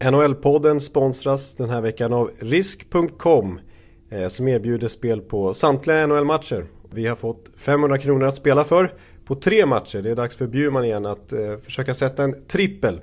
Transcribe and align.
NHL-podden 0.00 0.80
sponsras 0.80 1.54
den 1.54 1.70
här 1.70 1.80
veckan 1.80 2.12
av 2.12 2.30
Risk.com 2.38 3.60
eh, 4.10 4.28
som 4.28 4.48
erbjuder 4.48 4.88
spel 4.88 5.20
på 5.20 5.54
samtliga 5.54 6.06
NHL-matcher. 6.06 6.66
Vi 6.90 7.06
har 7.06 7.16
fått 7.16 7.50
500 7.56 7.98
kronor 7.98 8.26
att 8.26 8.36
spela 8.36 8.64
för 8.64 8.94
på 9.24 9.34
tre 9.34 9.66
matcher. 9.66 10.02
Det 10.02 10.10
är 10.10 10.16
dags 10.16 10.36
för 10.36 10.46
Bjurman 10.46 10.84
igen 10.84 11.06
att 11.06 11.32
eh, 11.32 11.56
försöka 11.64 11.94
sätta 11.94 12.24
en 12.24 12.46
trippel. 12.46 13.00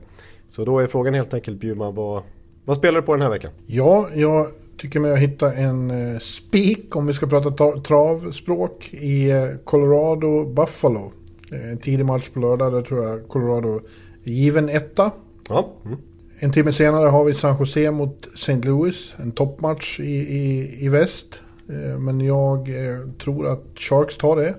Så 0.47 0.65
då 0.65 0.79
är 0.79 0.87
frågan 0.87 1.13
helt 1.13 1.33
enkelt 1.33 1.59
Bjurman, 1.59 1.95
vad, 1.95 2.23
vad 2.65 2.77
spelar 2.77 3.01
du 3.01 3.05
på 3.05 3.13
den 3.13 3.21
här 3.21 3.29
veckan? 3.29 3.51
Ja, 3.65 4.09
jag 4.15 4.47
tycker 4.77 4.99
mig 4.99 5.11
ha 5.11 5.17
hittat 5.17 5.55
en 5.55 5.91
eh, 5.91 6.19
spik 6.19 6.95
om 6.95 7.07
vi 7.07 7.13
ska 7.13 7.27
prata 7.27 7.51
tra 7.51 7.79
travspråk 7.79 8.93
i 8.93 9.31
Colorado 9.63 10.45
Buffalo. 10.45 11.11
Eh, 11.51 11.71
en 11.71 11.77
tidig 11.77 12.05
match 12.05 12.29
på 12.29 12.39
lördag, 12.39 12.73
där 12.73 12.81
tror 12.81 13.05
jag 13.05 13.27
Colorado 13.27 13.81
är 14.23 14.31
given 14.31 14.69
etta. 14.69 15.11
Ja. 15.49 15.73
Mm. 15.85 15.97
En 16.39 16.51
timme 16.51 16.73
senare 16.73 17.09
har 17.09 17.25
vi 17.25 17.33
San 17.33 17.55
Jose 17.59 17.91
mot 17.91 18.27
St. 18.33 18.61
Louis, 18.61 19.15
en 19.17 19.31
toppmatch 19.31 19.99
i, 19.99 20.15
i, 20.15 20.75
i 20.85 20.89
väst. 20.89 21.41
Eh, 21.69 21.99
men 21.99 22.21
jag 22.21 22.69
eh, 22.69 22.99
tror 23.23 23.47
att 23.47 23.63
Sharks 23.75 24.17
tar 24.17 24.35
det. 24.35 24.55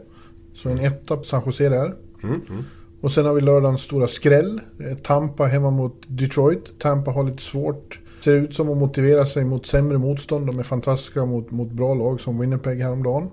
Så 0.54 0.68
en 0.68 0.78
etta 0.78 1.16
på 1.16 1.22
San 1.22 1.42
Jose 1.46 1.68
där. 1.68 1.94
Mm. 2.22 2.40
Mm. 2.50 2.64
Och 3.00 3.10
sen 3.10 3.26
har 3.26 3.34
vi 3.34 3.40
lördagens 3.40 3.82
stora 3.82 4.08
skräll. 4.08 4.60
Eh, 4.80 4.96
Tampa 4.96 5.44
hemma 5.44 5.70
mot 5.70 6.02
Detroit. 6.06 6.78
Tampa 6.78 7.10
har 7.10 7.24
lite 7.24 7.42
svårt. 7.42 8.00
Ser 8.20 8.32
ut 8.32 8.54
som 8.54 8.70
att 8.70 8.78
motivera 8.78 9.26
sig 9.26 9.44
mot 9.44 9.66
sämre 9.66 9.98
motstånd. 9.98 10.46
De 10.46 10.58
är 10.58 10.62
fantastiska 10.62 11.24
mot, 11.24 11.50
mot 11.50 11.70
bra 11.70 11.94
lag 11.94 12.20
som 12.20 12.38
Winnipeg 12.38 12.82
häromdagen. 12.82 13.30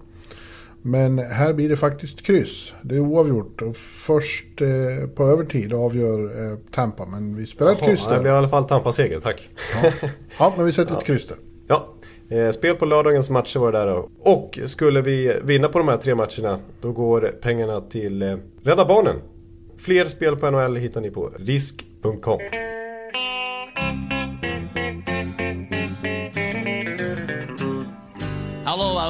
Men 0.88 1.20
här 1.20 1.54
blir 1.54 1.70
det 1.70 1.76
faktiskt 1.76 2.22
kryss. 2.22 2.74
Det 2.82 2.96
är 2.96 3.00
oavgjort. 3.00 3.62
Och 3.62 3.78
först 3.78 4.62
eh, 4.62 5.08
på 5.16 5.24
övertid 5.24 5.74
avgör 5.74 6.24
eh, 6.52 6.58
Tampa. 6.72 7.06
Men 7.06 7.36
vi 7.36 7.46
spelar 7.46 7.72
ett 7.72 7.78
Jaha, 7.82 7.90
kryss 7.90 8.08
Det 8.08 8.14
där. 8.14 8.22
blir 8.22 8.32
i 8.32 8.36
alla 8.36 8.50
fall 8.50 8.64
Tampa-seger, 8.68 9.20
tack. 9.20 9.50
Ja. 9.84 9.92
ja, 10.40 10.54
men 10.58 10.66
vi 10.66 10.72
sätter 10.72 10.98
ett 10.98 11.04
kryss 11.04 11.28
där. 11.28 11.38
Ja, 11.68 11.88
eh, 12.30 12.52
spel 12.52 12.76
på 12.76 12.86
lördagens 12.86 13.30
matcher 13.30 13.60
var 13.60 13.72
det 13.72 13.78
där 13.78 13.88
då. 13.88 14.10
Och 14.20 14.60
skulle 14.66 15.02
vi 15.02 15.40
vinna 15.44 15.68
på 15.68 15.80
de 15.80 15.88
här 15.88 15.98
tre 15.98 16.16
matcherna 16.16 16.60
då 16.82 16.92
går 16.92 17.36
pengarna 17.42 17.82
till 17.82 18.22
eh, 18.22 18.36
Rädda 18.64 18.86
Barnen. 18.86 19.16
Fler 19.78 20.06
spel 20.06 20.36
på 20.36 20.52
NHL 20.52 20.76
hittar 20.76 21.02
ni 21.02 21.10
på 21.10 21.32
risk.com. 21.38 22.40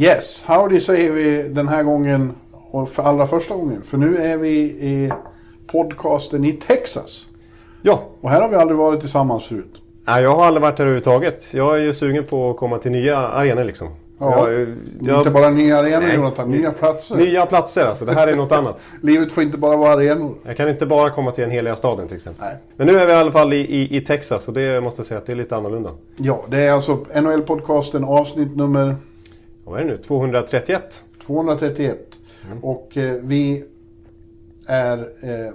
Yes, 0.00 0.44
howdy 0.46 0.80
säger 0.80 1.12
vi 1.12 1.42
den 1.42 1.68
här 1.68 1.82
gången 1.82 2.32
och 2.70 2.88
för 2.88 3.02
allra 3.02 3.26
första 3.26 3.54
gången. 3.54 3.82
För 3.82 3.98
nu 3.98 4.16
är 4.16 4.36
vi 4.36 4.50
i 4.60 5.12
podcasten 5.66 6.44
i 6.44 6.52
Texas. 6.52 7.26
Ja, 7.82 8.02
Och 8.20 8.30
här 8.30 8.40
har 8.40 8.48
vi 8.48 8.56
aldrig 8.56 8.78
varit 8.78 9.00
tillsammans 9.00 9.44
förut. 9.44 9.82
Nej, 10.06 10.22
jag 10.22 10.36
har 10.36 10.44
aldrig 10.46 10.62
varit 10.62 10.78
här 10.78 10.84
överhuvudtaget. 10.84 11.54
Jag 11.54 11.74
är 11.78 11.82
ju 11.82 11.92
sugen 11.92 12.24
på 12.24 12.50
att 12.50 12.56
komma 12.56 12.78
till 12.78 12.92
nya 12.92 13.16
arenor 13.18 13.64
liksom. 13.64 13.88
Ja, 14.20 14.50
jag, 14.50 14.76
jag, 15.00 15.18
Inte 15.18 15.30
bara 15.30 15.50
nya 15.50 15.78
arenor 15.78 16.00
Nej. 16.06 16.16
Jonathan, 16.16 16.50
nya 16.50 16.70
platser. 16.70 17.16
Nya 17.16 17.46
platser 17.46 17.86
alltså, 17.86 18.04
det 18.04 18.12
här 18.14 18.28
är 18.28 18.34
något 18.34 18.52
annat. 18.58 18.88
Livet 19.02 19.32
får 19.32 19.42
inte 19.42 19.58
bara 19.58 19.76
vara 19.76 19.92
arenor. 19.92 20.34
Jag 20.44 20.56
kan 20.56 20.68
inte 20.68 20.86
bara 20.86 21.10
komma 21.10 21.30
till 21.30 21.42
den 21.42 21.50
heliga 21.50 21.76
staden 21.76 22.08
till 22.08 22.16
exempel. 22.16 22.44
Nej. 22.44 22.56
Men 22.76 22.86
nu 22.86 22.98
är 23.00 23.06
vi 23.06 23.12
i 23.12 23.16
alla 23.16 23.32
fall 23.32 23.52
i, 23.52 23.56
i, 23.56 23.96
i 23.96 24.00
Texas 24.00 24.48
och 24.48 24.54
det 24.54 24.80
måste 24.80 25.00
jag 25.00 25.06
säga 25.06 25.18
att 25.18 25.26
det 25.26 25.32
är 25.32 25.36
lite 25.36 25.56
annorlunda. 25.56 25.90
Ja, 26.16 26.44
det 26.48 26.58
är 26.58 26.72
alltså 26.72 26.94
NHL-podcasten 27.14 28.04
avsnitt 28.04 28.56
nummer 28.56 28.94
Vad 29.68 29.80
är 29.80 29.84
det 29.84 29.90
nu? 29.90 29.98
231? 29.98 31.02
231. 31.26 31.98
Och 32.62 32.96
eh, 32.96 33.14
vi 33.22 33.64
är 34.66 34.98
eh, 34.98 35.52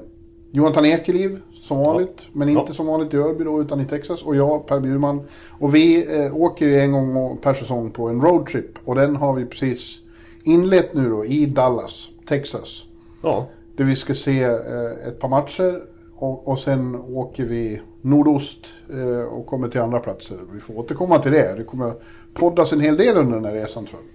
Jonathan 0.52 0.86
Ekeliv 0.86 1.40
som 1.62 1.78
vanligt. 1.80 2.22
Men 2.34 2.50
inte 2.50 2.64
Ja. 2.68 2.74
som 2.74 2.88
vanligt 2.88 3.14
i 3.14 3.18
Örby 3.18 3.44
då, 3.44 3.62
utan 3.62 3.82
i 3.82 3.86
Texas. 3.86 4.24
Och 4.24 4.36
jag, 4.36 4.68
Per 4.68 4.80
Bjurman. 4.80 5.22
Och 5.60 5.76
vi 5.76 6.16
eh, 6.26 6.36
åker 6.36 6.66
ju 6.66 6.80
en 6.80 6.92
gång 6.92 7.38
per 7.38 7.54
säsong 7.54 7.92
på 7.92 8.08
en 8.10 8.22
roadtrip. 8.22 8.80
Och 8.86 8.96
den 8.96 9.16
har 9.16 9.34
vi 9.34 9.46
precis 9.46 10.00
inlett 10.44 10.94
nu 10.94 11.10
då 11.10 11.26
i 11.26 11.46
Dallas, 11.46 12.08
Texas. 12.28 12.84
Ja. 13.22 13.48
Där 13.78 13.84
vi 13.86 13.96
ska 13.96 14.14
se 14.16 14.44
eh, 14.44 15.08
ett 15.08 15.20
par 15.20 15.30
matcher. 15.30 15.82
Och, 16.16 16.48
och 16.48 16.60
sen 16.60 16.96
åker 16.96 17.46
vi 17.46 17.82
nordost 18.02 18.66
eh, 18.90 19.28
och 19.34 19.46
kommer 19.46 19.68
till 19.68 19.82
andra 19.82 20.00
platser. 20.00 20.38
Vi 20.54 20.60
får 20.60 20.78
återkomma 20.80 21.20
till 21.20 21.32
det. 21.32 21.56
Det 21.58 21.64
kommer 21.64 21.94
poddas 22.34 22.74
en 22.74 22.80
hel 22.80 22.98
del 22.98 23.18
under 23.18 23.36
den 23.36 23.46
här 23.46 23.54
resan 23.54 23.86
tror 23.86 24.02
jag. 24.02 24.10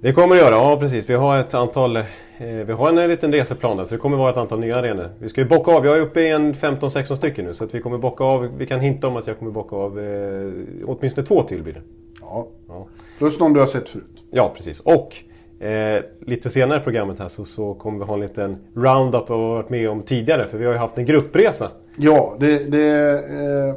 Det 0.00 0.12
kommer 0.12 0.34
det 0.34 0.40
göra, 0.40 0.54
ja 0.54 0.76
precis. 0.80 1.10
Vi 1.10 1.14
har 1.14 1.38
ett 1.38 1.54
antal... 1.54 1.96
Eh, 1.96 2.04
vi 2.66 2.72
har 2.72 2.88
en 2.88 3.10
liten 3.10 3.32
reseplan 3.32 3.76
där 3.76 3.84
så 3.84 3.94
det 3.94 4.00
kommer 4.00 4.16
vara 4.16 4.30
ett 4.30 4.36
antal 4.36 4.60
nya 4.60 4.76
arenor. 4.76 5.10
Vi 5.18 5.28
ska 5.28 5.40
ju 5.40 5.46
bocka 5.46 5.70
av, 5.70 5.86
jag 5.86 5.96
är 5.96 6.00
uppe 6.00 6.20
i 6.20 6.30
en 6.30 6.54
15-16 6.54 7.14
stycken 7.14 7.44
nu 7.44 7.54
så 7.54 7.64
att 7.64 7.74
vi 7.74 7.80
kommer 7.80 7.98
bocka 7.98 8.24
av, 8.24 8.56
vi 8.58 8.66
kan 8.66 8.80
hinta 8.80 9.08
om 9.08 9.16
att 9.16 9.26
jag 9.26 9.38
kommer 9.38 9.50
bocka 9.50 9.76
av 9.76 10.00
eh, 10.00 10.52
åtminstone 10.86 11.26
två 11.26 11.42
till 11.42 11.62
blir 11.62 11.74
det. 11.74 11.82
Ja. 12.20 12.48
Ja. 12.68 12.86
Plus 13.18 13.40
någon 13.40 13.52
du 13.52 13.60
har 13.60 13.66
sett 13.66 13.88
förut. 13.88 14.22
Ja, 14.30 14.52
precis. 14.56 14.80
Och 14.80 15.16
eh, 15.66 16.02
lite 16.20 16.50
senare 16.50 16.80
i 16.80 16.82
programmet 16.82 17.18
här 17.18 17.28
så, 17.28 17.44
så 17.44 17.74
kommer 17.74 17.98
vi 17.98 18.04
ha 18.04 18.14
en 18.14 18.20
liten 18.20 18.56
roundup 18.74 19.30
av 19.30 19.40
vad 19.40 19.40
vi 19.40 19.46
har 19.46 19.54
varit 19.54 19.70
med 19.70 19.90
om 19.90 20.02
tidigare. 20.02 20.48
För 20.48 20.58
vi 20.58 20.64
har 20.64 20.72
ju 20.72 20.78
haft 20.78 20.98
en 20.98 21.06
gruppresa. 21.06 21.70
Ja, 21.96 22.36
det, 22.40 22.58
det 22.58 23.12
eh, 23.12 23.74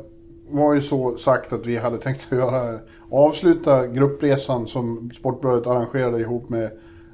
var 0.51 0.73
ju 0.73 0.81
så 0.81 1.17
sagt 1.17 1.53
att 1.53 1.65
vi 1.65 1.77
hade 1.77 1.97
tänkt 1.97 2.27
att 2.31 2.37
göra, 2.37 2.79
avsluta 3.09 3.87
gruppresan 3.87 4.67
som 4.67 5.11
Sportbladet 5.17 5.67
arrangerade 5.67 6.19
ihop 6.19 6.49
med 6.49 6.63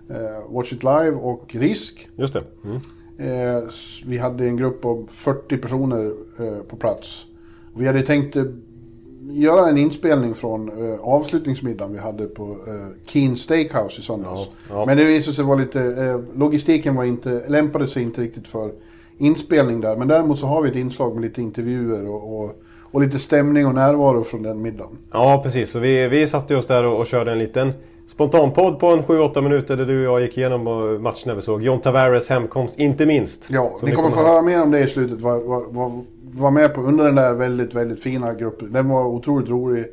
eh, 0.10 0.50
Watch 0.50 0.74
It 0.74 0.84
Live 0.84 1.12
och 1.12 1.56
Risk. 1.56 2.10
Just 2.16 2.34
det. 2.34 2.44
Mm. 2.64 2.78
Eh, 3.18 3.64
vi 4.06 4.18
hade 4.18 4.46
en 4.46 4.58
grupp 4.58 4.86
om 4.86 5.08
40 5.12 5.58
personer 5.58 6.12
eh, 6.40 6.64
på 6.64 6.76
plats. 6.76 7.26
Vi 7.76 7.88
hade 7.88 8.02
tänkt 8.02 8.36
eh, 8.36 8.44
göra 9.30 9.70
en 9.70 9.78
inspelning 9.78 10.36
från 10.36 10.70
eh, 10.70 11.00
avslutningsmiddagen 11.00 11.94
vi 11.94 12.00
hade 12.00 12.26
på 12.26 12.58
eh, 12.68 13.08
Keen 13.08 13.38
Steakhouse 13.38 14.02
i 14.02 14.04
söndags. 14.04 14.42
Ja, 14.42 14.50
ja. 14.70 14.86
Men 14.86 14.98
det 14.98 15.06
visade 15.06 15.36
sig 15.36 15.46
vara 15.46 15.60
lite, 15.60 15.82
eh, 15.82 16.38
logistiken 16.38 16.96
var 16.96 17.04
inte, 17.04 17.44
lämpade 17.48 17.88
sig 17.88 18.04
inte 18.04 18.22
riktigt 18.22 18.48
för 18.48 18.72
inspelning 19.18 19.82
där. 19.82 19.98
Men 19.98 20.08
däremot 20.08 20.40
så 20.40 20.48
har 20.48 20.62
vi 20.62 20.70
ett 20.70 20.76
inslag 20.76 21.14
med 21.14 21.24
lite 21.24 21.42
intervjuer 21.42 22.08
och, 22.08 22.44
och, 22.44 22.62
och 22.98 23.04
lite 23.04 23.20
stämning 23.20 23.68
och 23.68 23.76
närvaro 23.76 24.24
från 24.24 24.44
den 24.44 24.62
middagen. 24.62 24.98
Ja, 25.12 25.40
precis. 25.44 25.72
Så 25.72 25.80
vi, 25.80 26.08
vi 26.08 26.28
satte 26.28 26.56
oss 26.56 26.68
där 26.68 26.84
och, 26.84 27.00
och 27.00 27.06
körde 27.08 27.32
en 27.32 27.40
liten 27.40 27.74
spontanpodd 28.08 28.80
på 28.80 28.88
en 28.88 29.04
7-8 29.04 29.42
minuter 29.42 29.78
där 29.78 29.86
du 29.86 30.08
och 30.08 30.14
jag 30.14 30.22
gick 30.28 30.38
igenom 30.38 30.64
matcherna 31.04 31.34
vi 31.36 31.42
såg. 31.42 31.64
John 31.64 31.82
Tavares 31.82 32.30
hemkomst, 32.30 32.80
inte 32.80 33.06
minst. 33.06 33.48
Ja, 33.50 33.72
ni 33.84 33.92
kommer 33.92 34.10
få 34.10 34.20
höra 34.26 34.42
mer 34.42 34.62
om 34.64 34.72
det 34.72 34.80
i 34.80 34.88
slutet. 34.88 35.22
Var, 35.22 35.40
var, 35.40 35.64
var, 35.70 35.92
var 36.32 36.52
med 36.52 36.74
på 36.74 36.82
under 36.82 37.06
den 37.06 37.16
där 37.16 37.34
väldigt, 37.34 37.74
väldigt 37.74 38.04
fina 38.04 38.34
gruppen. 38.34 38.72
Den 38.72 38.90
var 38.90 39.06
otroligt 39.06 39.50
rolig. 39.50 39.86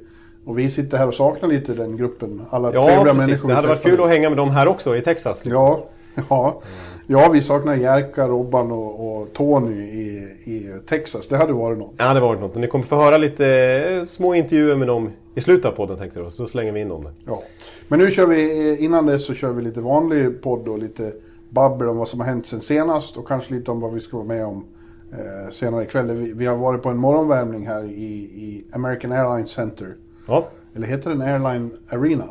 Och 0.47 0.59
vi 0.59 0.71
sitter 0.71 0.99
här 0.99 1.09
och 1.09 1.15
saknar 1.15 1.49
lite 1.49 1.73
den 1.73 1.97
gruppen. 1.97 2.43
Alla 2.51 2.75
Ja, 2.75 2.85
trevliga 2.85 3.15
precis. 3.15 3.27
människor 3.27 3.49
Det 3.49 3.53
vi 3.53 3.57
hade 3.57 3.69
varit 3.69 3.83
kul 3.83 4.03
att 4.03 4.09
hänga 4.09 4.29
med 4.31 4.37
dem 4.37 4.51
här 4.51 4.69
också 4.69 4.97
i 4.97 5.01
Texas. 5.01 5.45
liksom. 5.45 5.63
Ja, 5.63 5.85
ja. 6.29 6.61
Ja, 7.07 7.29
vi 7.33 7.43
saknar 7.43 7.75
Jerka, 7.75 8.29
Robban 8.29 8.73
och, 8.73 9.21
och 9.21 9.33
Tony 9.33 9.83
i, 9.83 10.29
i 10.45 10.79
Texas. 10.87 11.29
Det 11.29 11.37
hade 11.37 11.53
varit 11.53 11.79
något. 11.79 11.95
Ja, 11.97 12.15
det 12.15 12.21
var 12.21 12.37
något. 12.37 12.57
Ni 12.57 12.67
kommer 12.67 12.85
få 12.85 12.97
höra 12.97 13.19
lite 13.19 13.47
eh, 13.47 14.05
små 14.05 14.35
intervjuer 14.35 14.77
med 14.77 14.89
dem 14.89 15.11
i 15.35 15.41
slutet 15.41 15.65
av 15.65 15.71
podden 15.71 15.99
tänkte 15.99 16.21
jag. 16.21 16.33
Så 16.33 16.43
då 16.43 16.47
slänger 16.47 16.73
vi 16.73 16.81
in 16.81 16.89
dem. 16.89 17.09
Ja. 17.27 17.43
Men 17.89 17.99
nu 17.99 18.11
kör 18.11 18.27
vi, 18.27 18.73
eh, 18.73 18.85
innan 18.85 19.07
dess 19.07 19.27
så 19.27 19.35
kör 19.35 19.53
vi 19.53 19.63
lite 19.63 19.81
vanlig 19.81 20.43
podd 20.43 20.69
och 20.69 20.79
lite 20.79 21.13
babbel 21.51 21.89
om 21.89 21.97
vad 21.97 22.09
som 22.09 22.21
har 22.21 22.27
hänt 22.27 22.47
sen 22.47 22.61
senast. 22.61 23.17
Och 23.17 23.29
kanske 23.29 23.55
lite 23.55 23.71
om 23.71 23.81
vad 23.81 23.93
vi 23.93 24.01
ska 24.01 24.17
vara 24.17 24.27
med 24.27 24.47
om 24.47 24.65
eh, 25.13 25.51
senare 25.51 25.83
ikväll. 25.85 26.11
Vi, 26.11 26.33
vi 26.33 26.47
har 26.47 26.57
varit 26.57 26.83
på 26.83 26.89
en 26.89 26.99
morgonvärmning 26.99 27.67
här 27.67 27.85
i, 27.85 28.15
i 28.15 28.65
American 28.73 29.13
Airlines 29.13 29.51
Center. 29.51 29.95
Ja. 30.27 30.49
Eller 30.77 30.87
heter 30.87 31.11
den 31.11 31.23
Airline 31.23 31.71
Arena? 31.89 32.25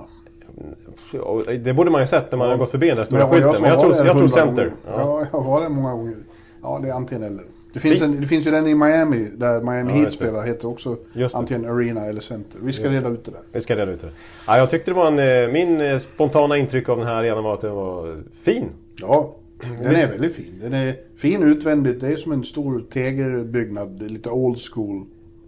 Ja, 1.12 1.42
Det 1.60 1.74
borde 1.74 1.92
man 1.92 2.02
ju 2.02 2.08
sett 2.08 2.32
när 2.32 2.38
man 2.40 2.50
har 2.50 2.58
gått 2.58 2.72
förbi 2.72 2.88
den 2.88 2.98
där 2.98 3.04
stora 3.04 3.20
jag- 3.22 3.30
skylten. 3.32 3.62
Men 3.62 3.70
jag 3.70 3.80
tror, 3.80 3.96
jag 4.06 4.18
tror 4.18 4.28
Center. 4.28 4.72
Ja. 4.86 4.92
Ja, 4.98 5.28
jag 5.32 5.40
har 5.40 5.52
varit 5.52 5.72
många 5.72 5.92
gånger. 5.94 6.16
Ja, 6.62 6.80
det 6.84 6.90
är 6.90 6.94
antingen 6.94 7.24
eller. 7.24 7.44
Det 7.74 7.80
finns, 7.80 8.02
en, 8.02 8.22
det 8.22 8.28
finns 8.28 8.48
ju 8.48 8.52
den 8.52 8.68
i 8.68 8.76
Miami, 8.76 9.28
där 9.36 9.62
Miami 9.62 9.92
Ja, 9.92 9.98
Heat 10.00 10.14
spelar, 10.14 10.44
heter 10.44 10.68
också 10.68 10.98
antingen 11.34 11.66
Arena 11.72 12.06
eller 12.06 12.22
Center. 12.22 12.60
Vi 12.64 12.74
ska 12.74 12.88
reda 12.90 13.10
ut 13.10 13.26
det 13.26 13.32
där. 13.32 13.40
Vi 13.52 13.62
ska 13.62 13.76
reda 13.76 13.92
ut 13.92 14.02
det. 14.02 14.10
Ja, 14.48 14.58
jag 14.58 14.70
tyckte 14.70 14.92
det 14.92 14.96
var 14.96 15.08
en... 15.08 15.20
eh, 15.46 15.52
Min 15.54 15.82
eh, 15.82 15.98
spontana 15.98 16.58
intryck 16.58 16.90
av 16.90 16.98
den 16.98 17.08
här 17.08 17.14
arenan 17.16 17.44
var 17.44 17.54
att 17.54 17.62
den 17.62 17.76
var 17.76 18.18
fin. 18.44 18.70
Ja, 19.02 19.36
den 19.82 19.96
är 19.96 20.08
väldigt 20.08 20.36
fin. 20.36 20.60
Den 20.62 20.74
är 20.74 20.96
fin 21.18 21.44
utvändigt. 21.44 22.02
Det 22.02 22.08
är 22.08 22.16
som 22.16 22.32
en 22.32 22.44
stor 22.44 22.84
tegelbyggnad, 22.94 24.02
lite 24.12 24.30
old 24.30 24.58
school. 24.74 25.04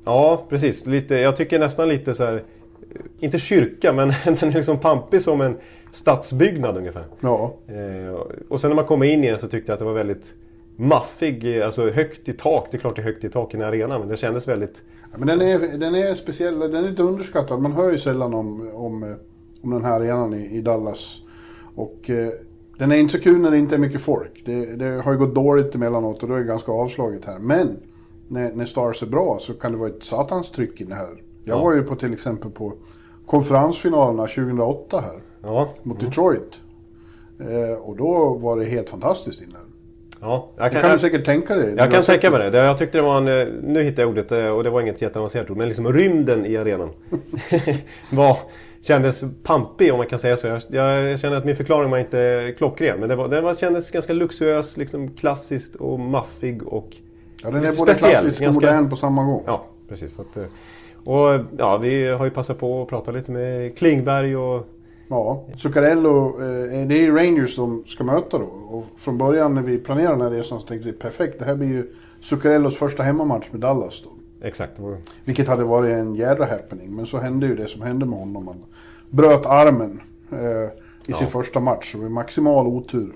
Ja, 0.06 0.46
precis. 0.50 0.86
Lite, 0.86 1.16
jag 1.16 1.36
tycker 1.36 1.60
nästan 1.60 1.90
lite 1.90 2.14
så 2.14 2.26
här... 2.26 2.44
Inte 3.20 3.40
kyrka, 3.40 3.94
men 3.94 4.08
den 4.26 4.50
är 4.50 4.52
liksom 4.52 4.80
pampig 4.80 5.22
som 5.22 5.42
en 5.42 5.58
stadsbyggnad 5.92 6.78
ungefär. 6.78 7.06
Ja. 7.20 7.56
Eh, 7.68 8.16
och 8.50 8.62
sen 8.62 8.70
när 8.70 8.76
man 8.76 8.86
kommer 8.86 9.06
in 9.06 9.24
i 9.24 9.30
den 9.30 9.40
så 9.40 9.48
tyckte 9.48 9.72
jag 9.72 9.74
att 9.74 9.80
det 9.80 9.86
var 9.86 9.94
väldigt 9.94 10.36
maffig, 10.76 11.62
alltså 11.62 11.90
högt 11.90 12.30
i 12.30 12.34
tak. 12.34 12.68
Det 12.72 12.78
är 12.78 12.80
klart 12.80 12.96
det 12.96 13.02
är 13.02 13.04
högt 13.04 13.24
i 13.24 13.30
tak 13.30 13.54
i 13.54 13.58
en 13.58 13.64
arena, 13.64 14.00
men 14.00 14.08
det 14.08 14.18
kändes 14.18 14.48
väldigt... 14.48 14.84
Ja, 15.12 15.18
Men 15.18 15.28
den 15.28 15.42
är, 15.42 15.78
den 15.78 15.96
är 15.96 16.16
speciell, 16.16 16.60
den 16.60 16.76
är 16.76 16.90
lite 16.90 17.04
underskattad. 17.04 17.62
Man 17.62 17.72
hör 17.72 17.92
ju 17.92 17.98
sällan 17.98 18.34
om, 18.34 18.70
om, 18.74 19.04
eh, 19.04 19.10
om 19.62 19.72
den 19.72 19.86
här 19.86 20.00
arenan 20.00 20.34
i, 20.34 20.58
i 20.58 20.62
Dallas. 20.62 21.22
Och 21.76 22.10
eh, 22.10 22.30
den 22.78 22.92
är 22.92 22.96
inte 22.96 23.12
så 23.12 23.20
kul 23.20 23.42
när 23.42 23.52
det 23.52 23.58
inte 23.58 23.76
är 23.76 23.80
mycket 23.80 24.02
folk. 24.02 24.42
Det, 24.46 24.66
det 24.66 25.02
har 25.02 25.12
ju 25.12 25.18
gått 25.18 25.36
dåligt 25.36 25.76
emellanåt 25.76 26.24
och 26.24 26.30
då 26.30 26.36
är 26.36 26.40
det 26.40 26.46
ganska 26.46 26.72
avslaget 26.72 27.26
här. 27.26 27.40
Men 27.40 27.78
när, 28.28 28.52
när 28.54 28.66
Stars 28.66 29.04
är 29.04 29.08
bra 29.08 29.38
så 29.42 29.54
kan 29.54 29.72
det 29.72 29.78
vara 29.78 29.90
ett 29.90 30.04
satans 30.04 30.52
tryck 30.52 30.82
in 30.82 30.92
här. 30.92 31.22
Jag 31.46 31.58
Ja. 31.58 31.64
var 31.64 31.74
ju 31.74 31.84
på 31.84 31.96
till 31.96 32.14
exempel 32.14 32.52
på 32.52 32.74
konferensfinalerna 33.26 34.28
2008 34.28 35.00
här. 35.02 35.20
Ja, 35.44 35.70
Mot 35.84 36.00
Detroit. 36.00 36.60
Eh, 37.40 37.80
och 37.82 37.96
då 37.98 38.34
var 38.42 38.58
det 38.60 38.66
helt 38.66 38.90
fantastiskt 38.90 39.42
inne. 39.42 39.58
ja. 40.22 40.50
Det 40.58 40.70
kan 40.70 40.92
du 40.92 41.00
säkert 41.00 41.26
tänka 41.26 41.56
dig. 41.56 41.74
Jag 41.78 41.92
kan 41.92 42.04
tänka 42.04 42.32
mig 42.32 42.52
det. 42.52 42.58
Jag 42.58 42.78
tyckte 42.78 42.98
det 42.98 43.02
var 43.02 43.18
en, 43.18 43.28
eh, 43.28 43.48
nu 43.64 43.84
hittade 43.84 44.02
jag 44.02 44.10
ordet 44.10 44.32
eh, 44.32 44.46
och 44.46 44.64
det 44.64 44.70
var 44.70 44.82
inget 44.82 45.02
jätteavancerat 45.02 45.50
ord, 45.50 45.58
men 45.58 45.68
liksom 45.68 45.94
rymden 45.94 46.46
i 46.46 46.58
arenan. 46.58 46.90
var, 48.12 48.38
kändes 48.82 49.24
pampig 49.44 49.92
om 49.92 49.98
man 49.98 50.08
kan 50.08 50.20
säga 50.20 50.38
så. 50.38 50.48
Jag, 50.48 50.62
jag 50.70 51.20
känner 51.20 51.38
att 51.38 51.46
min 51.46 51.56
förklaring 51.56 51.92
var 51.92 51.98
inte 51.98 52.54
klockren, 52.58 53.00
men 53.00 53.10
det, 53.10 53.16
var, 53.16 53.28
det 53.28 53.42
var, 53.42 53.54
kändes 53.54 53.92
ganska 53.92 54.14
luxuös, 54.14 54.78
liksom 54.78 55.08
klassiskt 55.12 55.76
och 55.76 56.00
maffig 56.00 56.64
och 56.68 56.96
Ja, 57.44 57.52
den 57.52 57.66
är 57.66 57.72
både 57.78 57.96
speciell. 57.96 58.12
klassisk 58.22 58.38
och 58.40 58.44
Ganska- 58.46 58.66
modern 58.66 58.90
på 58.90 58.96
samma 58.96 59.24
gång. 59.24 59.44
Ja, 59.46 59.66
precis. 59.90 60.14
Så 60.16 60.22
att, 60.22 60.38
eh, 60.38 60.44
och 61.06 61.46
ja, 61.58 61.78
vi 61.78 62.08
har 62.08 62.26
ju 62.26 62.32
passat 62.32 62.60
på 62.60 62.82
att 62.82 62.88
prata 62.88 63.12
lite 63.12 63.32
med 63.32 63.78
Klingberg 63.78 64.38
och 64.38 64.68
Ja, 65.08 65.44
Zuccarello, 65.58 66.28
eh, 66.28 66.88
det 66.88 67.06
är 67.06 67.12
Rangers 67.12 67.56
de 67.56 67.84
ska 67.88 68.04
möta 68.04 68.38
då. 68.38 68.46
Och 68.46 68.86
från 68.98 69.18
början 69.18 69.54
när 69.56 69.62
vi 69.62 69.78
planerade 69.78 70.14
den 70.14 70.22
här 70.22 70.30
resan 70.30 70.60
så 70.62 70.68
tänkte 70.68 70.88
vi 70.88 70.94
perfekt, 70.94 71.40
det 71.40 71.46
här 71.46 71.56
blir 71.56 71.68
ju 71.68 71.92
Zuccarellos 72.22 72.78
första 72.78 73.04
hemmamatch 73.04 73.48
med 73.52 73.62
Dallas 73.62 74.02
då. 74.04 74.10
exakt. 74.48 74.80
Vilket 75.26 75.48
hade 75.48 75.64
varit 75.64 75.92
en 75.92 76.16
jädra 76.16 76.46
happening. 76.46 76.96
Men 76.96 77.06
så 77.06 77.18
hände 77.18 77.48
ju 77.48 77.56
det 77.56 77.68
som 77.68 77.82
hände 77.82 78.06
med 78.06 78.20
honom. 78.20 78.48
Han 78.48 78.64
bröt 79.10 79.46
armen 79.46 80.02
eh, 80.32 80.70
i 81.08 81.14
sin 81.14 81.28
första 81.28 81.60
match. 81.60 81.92
Så 81.92 81.98
det 81.98 82.04
var 82.04 82.10
maximal 82.10 82.68
otur. 82.68 83.14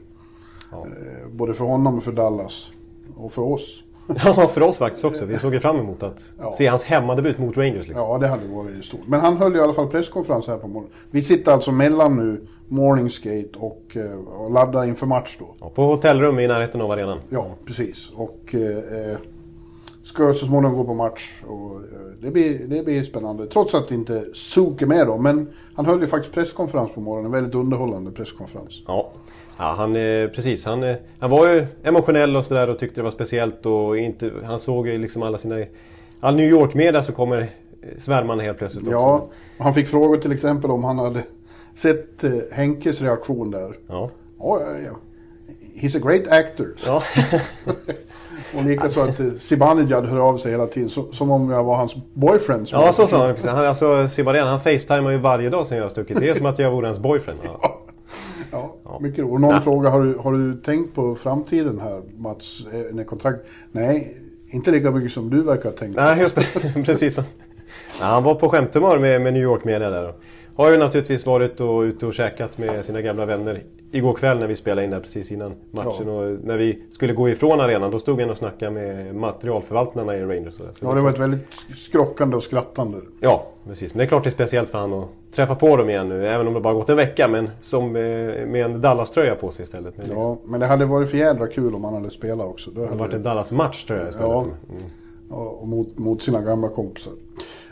Ja. 0.71 0.77
Eh, 0.77 1.29
både 1.31 1.53
för 1.53 1.65
honom 1.65 1.97
och 1.97 2.03
för 2.03 2.11
Dallas. 2.11 2.71
Och 3.17 3.33
för 3.33 3.41
oss. 3.41 3.83
Ja, 4.25 4.33
för 4.47 4.61
oss 4.61 4.77
faktiskt 4.77 5.05
också. 5.05 5.25
Vi 5.25 5.39
såg 5.39 5.53
ju 5.53 5.59
fram 5.59 5.79
emot 5.79 6.03
att 6.03 6.25
Ja. 6.39 6.53
se 6.53 6.67
hans 6.67 6.83
hemmadebut 6.83 7.37
mot 7.37 7.57
Rangers. 7.57 7.87
Liksom. 7.87 8.05
Ja, 8.07 8.17
det 8.17 8.27
hade 8.27 8.47
varit 8.47 8.85
stort. 8.85 9.07
Men 9.07 9.19
han 9.19 9.37
höll 9.37 9.55
i 9.55 9.59
alla 9.59 9.73
fall 9.73 9.87
presskonferens 9.87 10.47
här 10.47 10.57
på 10.57 10.67
morgonen. 10.67 10.91
Vi 11.11 11.21
sitter 11.21 11.51
alltså 11.51 11.71
mellan 11.71 12.15
nu 12.15 12.47
Morningsgate 12.67 13.49
och, 13.59 13.97
eh, 13.97 14.19
och 14.41 14.51
laddar 14.51 14.85
inför 14.85 15.05
match 15.05 15.37
då. 15.39 15.45
Ja, 15.59 15.69
på 15.75 15.81
hotellrum 15.83 16.39
i 16.39 16.47
närheten 16.47 16.81
av 16.81 16.91
arenan. 16.91 17.19
Ja, 17.29 17.45
precis. 17.65 18.11
Och 18.15 18.55
eh, 18.55 18.61
eh, 19.11 19.17
ska 20.03 20.33
så 20.33 20.45
småningom 20.45 20.77
gå 20.77 20.83
på 20.83 20.93
match. 20.93 21.41
Och, 21.47 21.75
eh, 21.75 21.81
det, 22.21 22.31
blir, 22.31 22.59
det 22.67 22.85
blir 22.85 23.03
spännande. 23.03 23.45
Trots 23.45 23.75
att 23.75 23.91
inte 23.91 24.25
Zook 24.33 24.81
är 24.81 24.85
med 24.87 25.07
då. 25.07 25.17
Men 25.17 25.49
han 25.75 25.85
höll 25.85 25.99
ju 26.01 26.07
faktiskt 26.07 26.33
presskonferens 26.35 26.91
på 26.91 27.01
morgonen. 27.01 27.25
En 27.25 27.31
väldigt 27.31 27.55
underhållande 27.55 28.11
presskonferens. 28.11 28.81
Ja, 28.87 29.11
ja 29.59 29.73
han, 29.77 29.93
precis. 30.35 30.65
Han, 30.65 30.95
han 31.19 31.29
var 31.29 31.53
ju 31.53 31.65
emotionell 31.83 32.35
och 32.35 32.45
sådär 32.45 32.69
och 32.69 32.79
tyckte 32.79 32.99
det 32.99 33.03
var 33.03 33.11
speciellt. 33.11 33.65
Och 33.65 33.97
inte, 33.97 34.31
han 34.45 34.59
såg 34.59 34.87
ju 34.87 34.97
liksom 34.97 35.23
alla 35.23 35.37
sina... 35.37 35.65
All 36.19 36.35
New 36.35 36.49
York-media 36.49 37.03
så 37.03 37.11
kommer 37.11 37.49
svärmarna 37.97 38.43
helt 38.43 38.57
plötsligt 38.57 38.83
också. 38.83 38.95
Ja, 38.95 39.29
han 39.57 39.73
fick 39.73 39.87
frågor 39.87 40.17
till 40.17 40.31
exempel 40.31 40.71
om 40.71 40.83
han 40.83 40.99
hade 40.99 41.23
sett 41.75 42.23
eh, 42.23 42.31
Henkes 42.51 43.01
reaktion 43.01 43.51
där. 43.51 43.75
Ja. 43.87 44.09
Ja, 44.39 44.59
ja, 44.61 44.77
ja. 44.85 44.95
He's 45.81 45.97
a 45.97 46.01
great 46.03 46.27
actor. 46.27 46.75
ja. 46.85 47.03
Och 48.55 48.63
likaså 48.63 49.01
att 49.01 49.19
eh, 49.19 49.31
Zibanejad 49.39 50.05
hör 50.05 50.19
av 50.19 50.37
sig 50.37 50.51
hela 50.51 50.67
tiden. 50.67 50.89
Som 50.89 51.31
om 51.31 51.49
jag 51.49 51.63
var 51.63 51.75
hans 51.75 51.95
boyfriend. 52.13 52.67
ja, 52.71 52.91
så 52.91 53.07
sa 53.07 53.25
han. 53.25 53.35
precis. 53.35 53.49
han 53.49 53.65
alltså, 53.65 54.07
Sibarian, 54.07 54.47
han 54.47 54.59
facetimar 54.59 55.11
ju 55.11 55.17
varje 55.17 55.49
dag 55.49 55.67
sen 55.67 55.77
jag 55.77 55.83
har 55.83 55.89
stuckit. 55.89 56.19
Det 56.19 56.29
är 56.29 56.33
som 56.33 56.45
att 56.45 56.59
jag 56.59 56.71
vore 56.71 56.87
hans 56.87 56.99
boyfriend. 56.99 57.39
Ja. 57.43 57.81
Ja, 58.51 58.99
mycket 59.01 59.19
roligt. 59.19 59.33
Och 59.33 59.41
någon 59.41 59.61
fråga, 59.61 59.89
har 59.89 60.03
du, 60.03 60.17
har 60.17 60.31
du 60.33 60.57
tänkt 60.57 60.95
på 60.95 61.15
framtiden 61.15 61.79
här 61.79 62.01
Mats? 62.17 62.61
Eh, 62.73 62.95
När 62.95 63.03
kontrakt... 63.03 63.39
Nej, 63.71 64.17
inte 64.47 64.71
lika 64.71 64.91
mycket 64.91 65.11
som 65.11 65.29
du 65.29 65.41
verkar 65.43 65.69
ha 65.69 65.77
tänkt. 65.77 65.95
Nej, 65.95 66.19
just 66.21 66.35
det. 66.35 66.73
Precis. 66.85 67.17
Ja, 67.17 67.25
han 68.05 68.23
var 68.23 68.35
på 68.35 68.49
skämthumör 68.49 68.99
med, 68.99 69.21
med 69.21 69.33
New 69.33 69.43
York-media 69.43 69.89
där. 69.89 70.13
Har 70.55 70.71
ju 70.71 70.77
naturligtvis 70.77 71.25
varit 71.25 71.59
och, 71.61 71.81
ute 71.81 72.05
och 72.05 72.13
käkat 72.13 72.57
med 72.57 72.85
sina 72.85 73.01
gamla 73.01 73.25
vänner 73.25 73.61
igår 73.91 74.13
kväll 74.13 74.39
när 74.39 74.47
vi 74.47 74.55
spelade 74.55 74.83
in 74.83 74.89
där 74.91 74.99
precis 74.99 75.31
innan 75.31 75.53
matchen. 75.71 76.07
Ja. 76.07 76.11
Och 76.11 76.37
när 76.43 76.57
vi 76.57 76.83
skulle 76.91 77.13
gå 77.13 77.29
ifrån 77.29 77.59
arenan 77.59 77.91
då 77.91 77.99
stod 77.99 78.21
han 78.21 78.29
och 78.29 78.37
snackade 78.37 78.71
med 78.71 79.15
materialförvaltarna 79.15 80.15
i 80.15 80.21
Rangers. 80.21 80.53
Så 80.53 80.63
Ja, 80.81 80.93
det 80.93 81.01
var 81.01 81.09
ett 81.09 81.19
väldigt 81.19 81.53
skrockande 81.75 82.35
och 82.35 82.43
skrattande. 82.43 82.97
Ja, 83.19 83.47
precis. 83.67 83.93
Men 83.93 83.97
det 83.97 84.03
är 84.03 84.07
klart 84.07 84.23
det 84.23 84.29
är 84.29 84.31
speciellt 84.31 84.69
för 84.69 84.77
han 84.77 84.93
att 84.93 85.07
träffa 85.31 85.55
på 85.55 85.77
dem 85.77 85.89
igen 85.89 86.09
nu. 86.09 86.27
Även 86.27 86.47
om 86.47 86.53
det 86.53 86.59
bara 86.59 86.73
gått 86.73 86.89
en 86.89 86.97
vecka. 86.97 87.27
Men 87.27 87.49
som 87.61 87.95
eh, 87.95 88.01
med 88.45 88.55
en 88.55 88.81
Dallas-tröja 88.81 89.35
på 89.35 89.51
sig 89.51 89.63
istället. 89.63 89.95
Det 89.97 90.03
liksom, 90.03 90.21
Ja, 90.21 90.37
men 90.45 90.59
det 90.59 90.65
hade 90.65 90.85
varit 90.85 91.09
för 91.09 91.17
jädra 91.17 91.47
kul 91.47 91.75
om 91.75 91.83
han 91.83 91.93
hade 91.93 92.11
spelat 92.11 92.47
också. 92.47 92.71
Då 92.71 92.75
det 92.75 92.81
har 92.81 92.87
hade 92.87 92.99
varit 92.99 93.13
en 93.13 93.23
det, 93.23 93.29
Dallas-match-tröja 93.29 94.09
istället. 94.09 94.29
Ja. 94.29 94.41
Mm. 94.41 94.83
ja, 95.29 95.35
och 95.35 95.67
mot, 95.67 95.97
mot 95.97 96.21
sina 96.21 96.41
gamla 96.41 96.69
kompisar. 96.69 97.13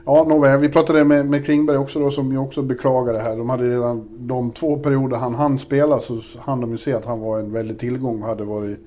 Ja, 0.07 0.23
nåväl. 0.23 0.59
Vi 0.59 0.69
pratade 0.69 1.03
med, 1.03 1.25
med 1.25 1.45
Klingberg 1.45 1.77
också 1.77 1.99
då, 1.99 2.11
som 2.11 2.31
ju 2.31 2.37
också 2.37 2.61
beklagar 2.61 3.13
det 3.13 3.19
här. 3.19 3.37
De 3.37 3.49
hade 3.49 3.69
redan 3.69 4.09
de 4.17 4.51
två 4.51 4.77
perioder 4.77 5.17
han 5.17 5.35
hann 5.35 5.59
spela 5.59 5.99
så 5.99 6.19
hann 6.39 6.61
de 6.61 6.71
ju 6.71 6.77
se 6.77 6.93
att 6.93 7.05
han 7.05 7.19
var 7.19 7.39
en 7.39 7.51
väldig 7.51 7.79
tillgång 7.79 8.21
och 8.21 8.27
hade 8.29 8.43
varit 8.43 8.79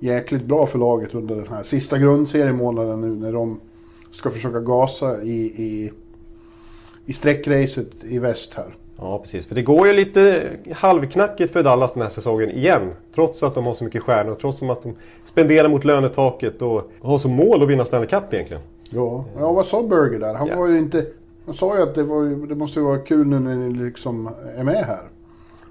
jäkligt 0.00 0.44
bra 0.44 0.66
för 0.66 0.78
laget 0.78 1.14
under 1.14 1.34
den 1.34 1.46
här 1.48 1.62
sista 1.62 1.98
grundseriemånaden 1.98 3.00
nu 3.00 3.06
när 3.06 3.32
de 3.32 3.60
ska 4.10 4.30
försöka 4.30 4.60
gasa 4.60 5.22
i, 5.22 5.40
i, 5.40 5.92
i 7.06 7.12
sträckracet 7.12 8.04
i 8.04 8.18
väst 8.18 8.54
här. 8.54 8.74
Ja, 8.96 9.18
precis. 9.18 9.46
För 9.46 9.54
det 9.54 9.62
går 9.62 9.86
ju 9.86 9.92
lite 9.92 10.42
halvknackigt 10.74 11.52
för 11.52 11.62
Dallas 11.62 11.92
den 11.92 12.02
här 12.02 12.08
säsongen 12.08 12.50
igen. 12.50 12.90
Trots 13.14 13.42
att 13.42 13.54
de 13.54 13.66
har 13.66 13.74
så 13.74 13.84
mycket 13.84 14.02
stjärnor. 14.02 14.34
Trots 14.34 14.62
att 14.62 14.82
de 14.82 14.94
spenderar 15.24 15.68
mot 15.68 15.84
lönetaket 15.84 16.62
och 16.62 16.90
har 17.00 17.18
som 17.18 17.32
mål 17.32 17.62
att 17.62 17.68
vinna 17.68 17.84
Stanley 17.84 18.08
Cup 18.08 18.34
egentligen. 18.34 18.62
Ja, 18.90 19.24
ja 19.38 19.52
vad 19.52 19.66
sa 19.66 19.82
Berger 19.82 20.20
där? 20.20 20.34
Han 20.34 20.48
Ja. 20.48 20.56
var 20.58 20.66
ju 20.68 20.78
inte... 20.78 21.06
Han 21.46 21.54
sa 21.54 21.76
ju 21.76 21.82
att 21.82 21.94
det, 21.94 22.02
var, 22.02 22.46
det 22.46 22.54
måste 22.54 22.80
vara 22.80 22.98
kul 22.98 23.26
nu 23.26 23.38
när 23.38 23.54
ni 23.56 23.70
liksom 23.74 24.30
är 24.58 24.64
med 24.64 24.84
här. 24.84 25.02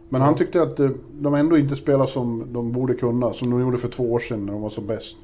Men 0.10 0.22
han 0.22 0.36
tyckte 0.36 0.62
att 0.62 0.80
eh, 0.80 0.90
de 1.22 1.34
ändå 1.36 1.58
inte 1.58 1.76
spelar 1.76 2.06
som 2.06 2.44
de 2.54 2.72
borde 2.72 2.94
kunna. 2.94 3.34
Som 3.34 3.52
de 3.52 3.62
gjorde 3.62 3.78
för 3.78 3.88
två 3.88 4.12
år 4.14 4.20
sedan 4.20 4.46
när 4.46 4.54
de 4.54 4.62
var 4.62 4.70
som 4.70 4.88
bäst. 4.88 5.18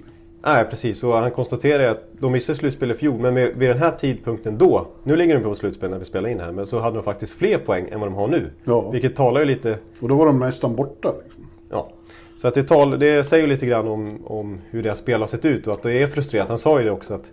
Nej, 0.45 0.65
precis. 0.69 1.03
Och 1.03 1.13
han 1.13 1.31
konstaterar 1.31 1.87
att 1.87 2.03
de 2.19 2.31
missade 2.31 2.57
slutspel 2.57 2.91
i 2.91 2.93
fjol. 2.93 3.19
Men 3.19 3.33
med, 3.33 3.53
vid 3.55 3.69
den 3.69 3.77
här 3.77 3.91
tidpunkten 3.91 4.57
då. 4.57 4.87
Nu 5.03 5.15
ligger 5.15 5.35
de 5.35 5.43
på 5.43 5.55
slutspel 5.55 5.89
när 5.89 5.99
vi 5.99 6.05
spelar 6.05 6.29
in 6.29 6.39
här. 6.39 6.51
Men 6.51 6.65
så 6.65 6.79
hade 6.79 6.95
de 6.97 7.03
faktiskt 7.03 7.33
fler 7.33 7.57
poäng 7.57 7.89
än 7.91 7.99
vad 7.99 8.09
de 8.09 8.15
har 8.15 8.27
nu. 8.27 8.49
Ja. 8.63 8.91
Vilket 8.91 9.15
talar 9.15 9.39
ju 9.39 9.45
lite... 9.45 9.77
Och 10.01 10.09
då 10.09 10.15
var 10.15 10.25
de 10.25 10.39
nästan 10.39 10.75
borta. 10.75 11.09
Liksom. 11.23 11.43
Ja. 11.69 11.89
Så 12.37 12.47
att 12.47 12.53
det, 12.53 12.63
tal, 12.63 12.99
det 12.99 13.23
säger 13.23 13.43
ju 13.43 13.49
lite 13.49 13.65
grann 13.65 13.87
om, 13.87 14.19
om 14.25 14.57
hur 14.69 14.83
deras 14.83 14.99
spel 14.99 15.19
har 15.21 15.27
sett 15.27 15.45
ut 15.45 15.67
och 15.67 15.73
att 15.73 15.81
det 15.83 16.01
är 16.01 16.07
frustrerat. 16.07 16.49
Han 16.49 16.57
sa 16.57 16.79
ju 16.79 16.85
det 16.85 16.91
också 16.91 17.13
att 17.13 17.31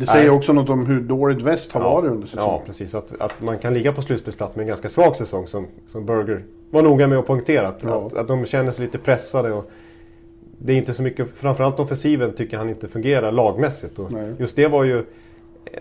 Det 0.00 0.06
säger 0.06 0.28
Nej. 0.28 0.36
också 0.36 0.52
något 0.52 0.68
om 0.70 0.86
hur 0.86 1.00
dåligt 1.00 1.42
väst 1.42 1.72
har 1.72 1.80
varit 1.80 2.10
under 2.10 2.26
säsongen. 2.26 2.50
Ja, 2.50 2.62
precis. 2.66 2.94
Att, 2.94 3.20
att 3.20 3.42
man 3.42 3.58
kan 3.58 3.74
ligga 3.74 3.92
på 3.92 4.02
slutspelsplats 4.02 4.56
med 4.56 4.62
en 4.62 4.68
ganska 4.68 4.88
svag 4.88 5.16
säsong 5.16 5.46
som, 5.46 5.66
som 5.86 6.06
Burger 6.06 6.44
var 6.70 6.82
noga 6.82 7.06
med 7.06 7.18
att 7.18 7.26
poängtera. 7.26 7.68
Att, 7.68 7.82
Ja. 7.82 8.06
att, 8.06 8.14
att 8.14 8.28
de 8.28 8.44
känner 8.44 8.70
sig 8.70 8.84
lite 8.84 8.98
pressade. 8.98 9.52
Och 9.52 9.70
det 10.58 10.72
är 10.72 10.76
inte 10.76 10.94
så 10.94 11.02
mycket, 11.02 11.28
framförallt 11.34 11.80
offensiven 11.80 12.32
tycker 12.32 12.56
han 12.56 12.68
inte 12.68 12.88
fungerar 12.88 13.32
lagmässigt. 13.32 13.98
Och 13.98 14.12
Nej. 14.12 14.32
just 14.38 14.56
det 14.56 14.68
var 14.68 14.84
ju 14.84 15.04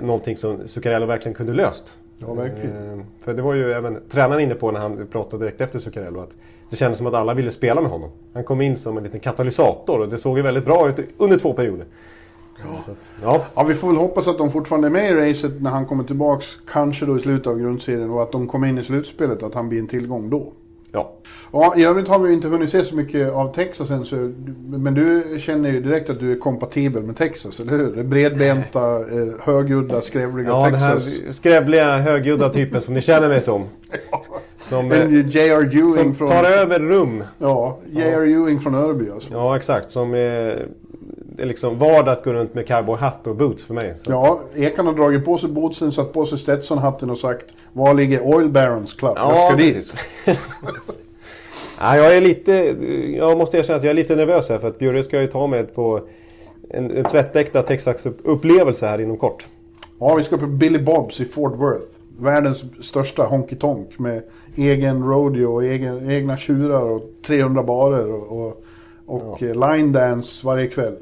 någonting 0.01 0.37
som 0.37 0.57
Zuccarello 0.67 1.05
verkligen 1.05 1.33
kunde 1.35 1.53
löst. 1.53 1.93
Ja, 2.17 2.33
verkligen. 2.33 2.99
Eh, 2.99 3.05
För 3.23 3.33
det 3.33 3.41
var 3.41 3.53
ju 3.53 3.71
även 3.73 3.99
tränaren 4.09 4.41
inne 4.41 4.55
på 4.55 4.71
när 4.71 4.79
han 4.79 5.07
pratade 5.11 5.43
direkt 5.45 5.61
efter 5.61 5.79
Zuccarello. 5.79 6.19
Att 6.21 6.35
det 6.69 6.75
kändes 6.75 6.97
som 6.97 7.07
att 7.07 7.13
alla 7.13 7.33
ville 7.33 7.51
spela 7.51 7.81
med 7.81 7.91
honom. 7.91 8.09
Han 8.33 8.43
kom 8.43 8.61
in 8.61 8.77
som 8.77 8.97
en 8.97 9.03
liten 9.03 9.19
katalysator 9.19 9.99
och 9.99 10.09
det 10.09 10.17
såg 10.17 10.37
ju 10.37 10.43
väldigt 10.43 10.65
bra 10.65 10.89
ut 10.89 10.95
under 11.17 11.37
två 11.37 11.53
perioder. 11.53 11.85
Så 12.85 12.91
att, 12.91 12.97
ja. 13.23 13.45
Ja, 13.55 13.63
vi 13.63 13.73
får 13.75 13.87
väl 13.87 13.97
hoppas 13.97 14.27
att 14.27 14.37
de 14.37 14.51
fortfarande 14.51 14.87
är 14.87 14.91
med 14.91 15.11
i 15.11 15.13
racet 15.31 15.61
när 15.61 15.69
han 15.69 15.85
kommer 15.85 16.03
tillbaks. 16.03 16.45
Kanske 16.71 17.05
då 17.05 17.17
i 17.17 17.19
slutet 17.19 17.47
av 17.47 17.59
grundserien 17.59 18.09
och 18.09 18.23
att 18.23 18.31
de 18.31 18.47
kommer 18.47 18.67
in 18.67 18.77
i 18.77 18.83
slutspelet 18.83 19.43
att 19.43 19.53
han 19.53 19.69
blir 19.69 19.79
en 19.79 19.87
tillgång 19.87 20.29
då. 20.29 20.51
ja. 20.91 21.15
Ja, 21.53 21.73
i 21.77 21.83
övrigt 21.85 22.07
har 22.07 22.19
vi 22.19 22.33
inte 22.33 22.47
hunnit 22.47 22.69
se 22.69 22.81
så 22.81 22.95
mycket 22.95 23.31
av 23.33 23.53
Texas 23.53 23.89
än. 23.89 24.05
Så, 24.05 24.31
men 24.67 24.93
du 24.93 25.23
känner 25.39 25.71
ju 25.71 25.81
direkt 25.81 26.09
att 26.09 26.19
du 26.19 26.31
är 26.31 26.35
kompatibel 26.39 27.03
med 27.03 27.17
Texas, 27.17 27.59
eller 27.59 27.71
hur? 27.71 27.95
Det 27.95 28.03
bredbenta, 28.03 28.95
eh, 28.99 29.27
högljudda, 29.41 30.01
skrävliga 30.01 30.47
Ja, 30.47 30.69
den 30.69 30.79
här 30.79 30.93
Texas. 30.93 31.35
skrävliga, 31.35 31.97
högljudda 31.97 32.49
typen 32.49 32.81
som 32.81 32.93
ni 32.93 33.01
känner 33.01 33.29
mig 33.29 33.41
som. 33.41 33.63
Som, 34.69 34.91
eh, 34.91 35.27
J.R. 35.27 35.61
Ewing 35.61 35.87
som 35.87 36.15
från... 36.15 36.27
tar 36.27 36.43
över 36.43 36.79
rum. 36.79 37.23
Ja, 37.37 37.79
J.R. 37.91 38.21
Ewing 38.21 38.59
från 38.59 38.75
Örby 38.75 39.09
alltså. 39.09 39.33
Ja, 39.33 39.55
exakt. 39.57 39.91
Som 39.91 40.13
är 40.13 40.67
liksom 41.45 41.77
vardag 41.77 42.17
att 42.17 42.23
gå 42.23 42.33
runt 42.33 42.53
med 42.53 42.67
cowboyhatt 42.67 43.27
och 43.27 43.35
boots 43.35 43.65
för 43.65 43.73
mig. 43.73 43.95
Så. 43.97 44.11
Ja, 44.11 44.41
Ekan 44.55 44.85
har 44.85 44.93
dragit 44.93 45.25
på 45.25 45.37
sig 45.37 45.49
bootsen, 45.49 45.91
satt 45.91 46.13
på 46.13 46.25
sig 46.25 46.37
Stetson-hatten 46.37 47.09
och 47.09 47.17
sagt 47.17 47.45
Var 47.73 47.93
ligger 47.93 48.21
Oil 48.21 48.49
Barons 48.49 48.93
Club? 48.93 49.13
jag 49.15 49.39
ska 49.39 49.55
dit. 49.55 49.93
ja, 51.79 51.97
jag 51.97 52.15
är 52.15 52.21
lite... 52.21 52.53
Jag 53.17 53.37
måste 53.37 53.57
erkänna 53.57 53.77
att 53.77 53.83
jag 53.83 53.89
är 53.91 53.95
lite 53.95 54.15
nervös 54.15 54.49
här 54.49 54.59
för 54.59 54.67
att 54.67 54.79
Bjurre 54.79 55.03
ska 55.03 55.21
ju 55.21 55.27
ta 55.27 55.47
mig 55.47 55.63
på 55.63 56.01
en, 56.69 56.97
en 56.97 57.03
tvättäkta 57.03 57.61
Texas-upplevelse 57.61 58.87
här 58.87 59.01
inom 59.01 59.17
kort. 59.17 59.47
Ja, 59.99 60.15
vi 60.15 60.23
ska 60.23 60.37
på 60.37 60.47
Billy 60.47 60.79
Bobs 60.79 61.21
i 61.21 61.25
Fort 61.25 61.55
Worth. 61.55 61.99
Världens 62.19 62.65
största 62.81 63.23
honky 63.23 63.55
tonk 63.55 63.99
med 63.99 64.23
egen 64.55 65.03
rodeo 65.03 65.53
och 65.53 65.63
egen, 65.63 66.11
egna 66.11 66.37
tjurar 66.37 66.81
och 66.81 67.01
300 67.25 67.63
barer 67.63 68.11
och, 68.11 68.45
och, 68.45 68.63
och 69.05 69.41
ja. 69.41 69.73
line 69.73 69.91
dance 69.91 70.45
varje 70.45 70.67
kväll. 70.67 70.95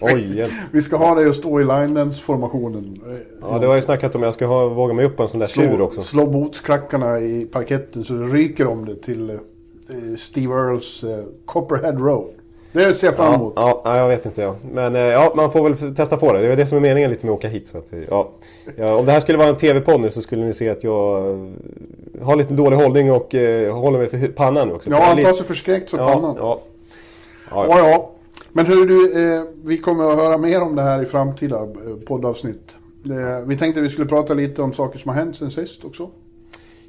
Oj, 0.00 0.48
vi 0.70 0.82
ska 0.82 0.96
ha 0.96 1.14
dig 1.14 1.28
att 1.28 1.36
stå 1.36 1.60
i 1.60 1.64
line 1.64 1.94
dance 1.94 2.22
formationen. 2.22 3.00
Ja, 3.40 3.58
det 3.58 3.66
har 3.66 3.74
jag 3.74 3.84
snackat 3.84 4.14
om. 4.14 4.22
Jag 4.22 4.34
ska 4.34 4.46
ha, 4.46 4.68
våga 4.68 4.94
mig 4.94 5.04
upp 5.04 5.16
på 5.16 5.22
en 5.22 5.28
sån 5.28 5.40
där 5.40 5.46
tjur 5.46 5.80
också. 5.80 6.02
Slå 6.02 6.26
botsklackarna 6.26 7.20
i 7.20 7.44
parketten 7.52 8.04
så 8.04 8.14
det 8.14 8.26
ryker 8.26 8.66
om 8.66 8.84
det 8.84 8.94
till 8.94 9.30
eh, 9.30 9.36
Steve 10.18 10.54
Earls 10.54 11.04
uh, 11.04 11.10
Copperhead 11.44 12.00
Road. 12.00 12.30
Det 12.74 12.94
ser 12.94 13.06
jag 13.06 13.16
fram 13.16 13.34
emot. 13.34 13.52
Ja, 13.56 13.82
ja, 13.84 13.96
jag 13.96 14.08
vet 14.08 14.26
inte 14.26 14.42
jag. 14.42 14.56
Men 14.72 14.96
eh, 14.96 15.02
ja, 15.02 15.32
man 15.36 15.52
får 15.52 15.68
väl 15.68 15.94
testa 15.94 16.16
på 16.16 16.32
det. 16.32 16.40
Det 16.40 16.46
är 16.46 16.56
det 16.56 16.66
som 16.66 16.78
är 16.78 16.82
meningen 16.82 17.10
lite 17.10 17.26
med 17.26 17.32
att 17.32 17.38
åka 17.38 17.48
hit. 17.48 17.68
Så 17.68 17.78
att, 17.78 17.92
ja. 18.08 18.30
Ja, 18.76 18.94
om 18.94 19.06
det 19.06 19.12
här 19.12 19.20
skulle 19.20 19.38
vara 19.38 19.48
en 19.48 19.56
TV-podd 19.56 20.00
nu 20.00 20.10
så 20.10 20.22
skulle 20.22 20.44
ni 20.44 20.52
se 20.52 20.70
att 20.70 20.84
jag 20.84 21.30
eh, 21.30 22.26
har 22.26 22.36
lite 22.36 22.54
dålig 22.54 22.76
hållning 22.76 23.12
och 23.12 23.34
uh, 23.34 23.72
håller 23.72 23.98
mig 23.98 24.08
för 24.08 24.28
pannan 24.28 24.72
också. 24.72 24.90
Ja, 24.90 25.00
han 25.02 25.22
tar 25.22 25.32
sig 25.32 25.46
förskräckt 25.46 25.90
för 25.90 25.98
pannan. 25.98 26.36
Ja, 26.38 26.60
ja. 27.50 27.66
ja, 27.68 27.88
ja. 27.90 28.10
Men 28.56 28.66
hur 28.66 28.86
du, 28.86 29.12
eh, 29.12 29.42
vi 29.64 29.78
kommer 29.78 30.12
att 30.12 30.18
höra 30.18 30.38
mer 30.38 30.62
om 30.62 30.76
det 30.76 30.82
här 30.82 31.02
i 31.02 31.06
framtida 31.06 31.58
poddavsnitt. 32.06 32.74
Eh, 33.10 33.46
vi 33.46 33.58
tänkte 33.58 33.80
att 33.80 33.86
vi 33.86 33.90
skulle 33.90 34.08
prata 34.08 34.34
lite 34.34 34.62
om 34.62 34.72
saker 34.72 34.98
som 34.98 35.08
har 35.08 35.16
hänt 35.16 35.36
sen 35.36 35.50
sist 35.50 35.84
också. 35.84 36.10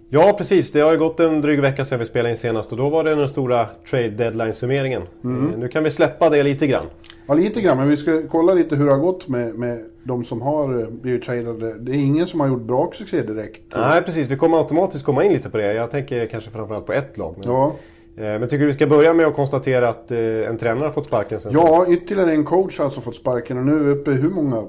Ja, 0.09 0.35
precis. 0.37 0.71
Det 0.71 0.79
har 0.79 0.91
ju 0.91 0.97
gått 0.97 1.19
en 1.19 1.41
dryg 1.41 1.61
vecka 1.61 1.85
sedan 1.85 1.99
vi 1.99 2.05
spelade 2.05 2.29
in 2.29 2.37
senast 2.37 2.71
och 2.71 2.77
då 2.77 2.89
var 2.89 3.03
det 3.03 3.15
den 3.15 3.29
stora 3.29 3.67
trade 3.89 4.09
deadline-summeringen. 4.09 5.01
Mm. 5.23 5.59
Nu 5.59 5.67
kan 5.67 5.83
vi 5.83 5.91
släppa 5.91 6.29
det 6.29 6.43
lite 6.43 6.67
grann. 6.67 6.85
Ja, 7.27 7.33
lite 7.33 7.61
grann. 7.61 7.77
Men 7.77 7.89
vi 7.89 7.97
ska 7.97 8.21
kolla 8.27 8.53
lite 8.53 8.75
hur 8.75 8.85
det 8.85 8.91
har 8.91 8.99
gått 8.99 9.27
med, 9.27 9.55
med 9.55 9.79
de 10.03 10.25
som 10.25 10.41
har 10.41 10.81
eh, 10.81 10.87
blivit 10.89 11.23
tradade. 11.23 11.79
Det 11.79 11.91
är 11.91 11.95
ingen 11.95 12.27
som 12.27 12.39
har 12.39 12.47
gjort 12.47 12.61
bra 12.61 12.91
succé 12.93 13.21
direkt. 13.21 13.61
Nej, 13.75 14.01
precis. 14.01 14.27
Vi 14.27 14.37
kommer 14.37 14.57
automatiskt 14.57 15.05
komma 15.05 15.23
in 15.23 15.33
lite 15.33 15.49
på 15.49 15.57
det. 15.57 15.73
Jag 15.73 15.91
tänker 15.91 16.25
kanske 16.25 16.51
framförallt 16.51 16.85
på 16.85 16.93
ett 16.93 17.17
lag. 17.17 17.35
Men... 17.37 17.51
Ja. 17.51 17.75
Eh, 18.17 18.23
men 18.23 18.41
tycker 18.41 18.59
du 18.59 18.65
vi 18.65 18.73
ska 18.73 18.87
börja 18.87 19.13
med 19.13 19.25
att 19.25 19.35
konstatera 19.35 19.89
att 19.89 20.11
eh, 20.11 20.19
en 20.19 20.57
tränare 20.57 20.85
har 20.85 20.91
fått 20.91 21.05
sparken 21.05 21.39
sen 21.39 21.51
Ja, 21.53 21.85
ytterligare 21.89 22.31
en 22.31 22.45
coach 22.45 22.77
har 22.77 22.85
alltså 22.85 23.01
fått 23.01 23.15
sparken 23.15 23.57
och 23.57 23.65
nu 23.65 23.73
är 23.73 23.83
vi 23.83 23.91
uppe 23.91 24.11
i 24.11 24.13
hur 24.13 24.29
många 24.29 24.63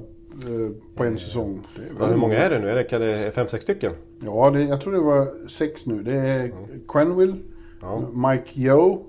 på 0.97 1.05
en 1.05 1.19
säsong? 1.19 1.67
Ja, 1.99 2.07
hur 2.07 2.17
många 2.17 2.39
är 2.39 2.51
det 2.51 2.59
nu? 2.59 2.71
Är 2.71 2.75
det, 2.75 2.85
kan 2.85 3.01
det 3.01 3.33
fem, 3.35 3.49
sex 3.49 3.63
stycken? 3.63 3.93
Ja, 4.21 4.51
det, 4.51 4.63
jag 4.63 4.81
tror 4.81 4.93
det 4.93 4.99
var 4.99 5.49
sex 5.49 5.87
nu. 5.87 6.03
Det 6.03 6.13
är 6.13 6.41
mm. 6.41 6.55
Quenville, 6.89 7.37
ja. 7.81 8.03
Mike 8.13 8.61
Yo, 8.61 9.07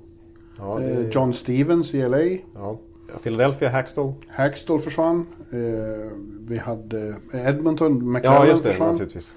ja, 0.58 0.80
det... 0.80 1.16
John 1.16 1.34
Stevens 1.34 1.94
i 1.94 2.08
LA. 2.08 2.18
Ja. 2.54 2.80
Philadelphia, 3.24 3.70
Hackstall. 3.70 4.14
Hackstall 4.28 4.82
försvann. 4.82 5.26
Eh, 5.52 6.12
vi 6.48 6.58
hade 6.58 7.16
Edmonton, 7.34 8.12
McLaren 8.12 8.36
Ja, 8.36 8.48
just 8.48 8.64
det. 8.64 8.70
Försvann. 8.70 8.92
Naturligtvis. 8.92 9.36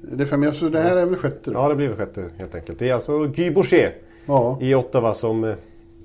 Det 0.00 0.22
är 0.22 0.26
fem, 0.26 0.52
så 0.52 0.68
det 0.68 0.80
här 0.80 0.96
är 0.96 1.06
väl 1.06 1.16
sjätte? 1.16 1.50
Ja, 1.50 1.68
det 1.68 1.74
blir 1.74 1.88
väl 1.88 1.96
sjätte 1.96 2.24
helt 2.36 2.54
enkelt. 2.54 2.78
Det 2.78 2.88
är 2.88 2.94
alltså 2.94 3.26
Guy 3.26 3.50
Boucher 3.50 3.94
ja. 4.28 4.58
i 4.60 4.74
Ottawa 4.74 5.14
som... 5.14 5.44
Eh, 5.44 5.54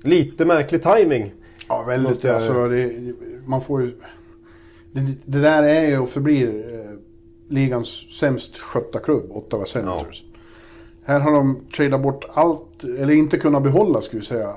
lite 0.02 0.44
märklig 0.44 0.82
timing. 0.82 1.32
Ja, 1.68 1.82
väldigt. 1.82 2.24
Alltså, 2.24 2.68
det, 2.68 2.92
man 3.46 3.60
får 3.60 3.82
ju... 3.82 3.92
Det, 4.92 5.00
det, 5.24 5.40
där 5.40 5.62
är 5.62 5.88
ju 5.88 5.98
och 5.98 6.08
förblir 6.08 6.74
eh, 6.74 6.98
ligans 7.48 8.18
sämst 8.18 8.56
skötta 8.58 8.98
klubb, 8.98 9.24
Ottawa 9.30 9.66
Senators. 9.66 10.22
Ja. 10.22 10.38
Här 11.04 11.20
har 11.20 11.32
de 11.32 11.60
tradat 11.76 12.02
bort 12.02 12.24
allt, 12.32 12.84
eller 12.84 13.14
inte 13.14 13.36
kunnat 13.36 13.62
behålla 13.62 14.02
ska 14.02 14.16
vi 14.16 14.24
säga. 14.24 14.54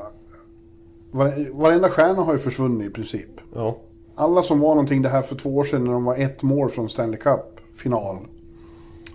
varenda 1.51 1.89
stjärna 1.89 2.21
har 2.21 2.33
ju 2.33 2.39
försvunnit 2.39 2.88
i 2.88 2.93
princip. 2.93 3.29
Ja. 3.55 3.77
Alla 4.15 4.43
som 4.43 4.59
var 4.59 4.69
någonting 4.69 5.01
det 5.01 5.09
här 5.09 5.21
för 5.21 5.36
två 5.36 5.57
år 5.57 5.63
sedan 5.63 5.86
när 5.86 5.91
de 5.91 6.05
var 6.05 6.15
ett 6.15 6.43
mål 6.43 6.69
från 6.69 6.89
Stanley 6.89 7.19
Cup-final. 7.19 8.17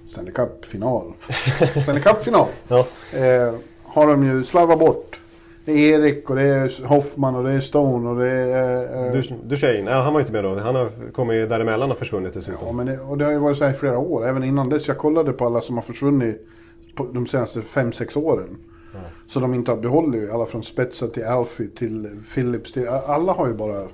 Stanley 0.08 0.32
Cup-final. 0.32 1.12
Stanley 1.82 2.02
Cup-final. 2.02 2.46
Ja. 2.68 2.86
Eh, 3.12 3.54
har 3.92 4.06
de 4.06 4.24
ju 4.24 4.44
slarvat 4.44 4.78
bort. 4.78 5.20
Det 5.64 5.72
är 5.72 6.00
Erik 6.00 6.30
och 6.30 6.36
det 6.36 6.42
är 6.42 6.86
Hoffman 6.86 7.34
och 7.34 7.44
det 7.44 7.50
är 7.50 7.60
Stone 7.60 8.08
och 8.08 8.16
det 8.16 8.28
är... 8.28 9.16
Eh, 9.16 9.22
Duchene, 9.44 9.90
ja, 9.90 10.00
han 10.00 10.12
var 10.12 10.20
inte 10.20 10.32
med 10.32 10.44
då. 10.44 10.58
Han 10.58 10.74
har 10.74 11.12
kommit 11.12 11.48
däremellan 11.48 11.90
och 11.90 11.98
försvunnit 11.98 12.34
dessutom. 12.34 12.66
Ja, 12.66 12.72
men 12.72 12.86
det, 12.86 12.98
och 12.98 13.18
det 13.18 13.24
har 13.24 13.32
ju 13.32 13.38
varit 13.38 13.56
så 13.56 13.64
här 13.64 13.72
i 13.72 13.76
flera 13.76 13.98
år. 13.98 14.28
Även 14.28 14.44
innan 14.44 14.68
dess. 14.68 14.88
Jag 14.88 14.98
kollade 14.98 15.32
på 15.32 15.46
alla 15.46 15.60
som 15.60 15.76
har 15.76 15.82
försvunnit 15.82 16.46
på 16.94 17.06
de 17.12 17.26
senaste 17.26 17.60
5-6 17.60 18.18
åren. 18.18 18.58
Ja. 18.92 18.98
Så 19.26 19.40
de 19.40 19.54
inte 19.54 19.70
har 19.70 19.78
behållit 19.78 20.30
alla 20.30 20.46
från 20.46 20.62
Spetsa 20.62 21.06
till 21.06 21.24
Alfie 21.24 21.68
till 21.68 22.22
Philips. 22.34 22.72
Till, 22.72 22.88
alla 22.88 23.32
har 23.32 23.48
ju 23.48 23.54
bara... 23.54 23.88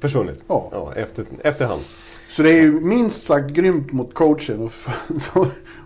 Försvunnit? 0.00 0.44
Ja. 0.46 0.68
ja 0.72 0.94
efter, 0.94 1.24
efterhand. 1.42 1.82
Så 2.30 2.42
det 2.42 2.50
är 2.50 2.62
ju 2.62 2.80
minst 2.80 3.22
sagt 3.22 3.50
grymt 3.50 3.92
mot 3.92 4.14
coachen 4.14 4.70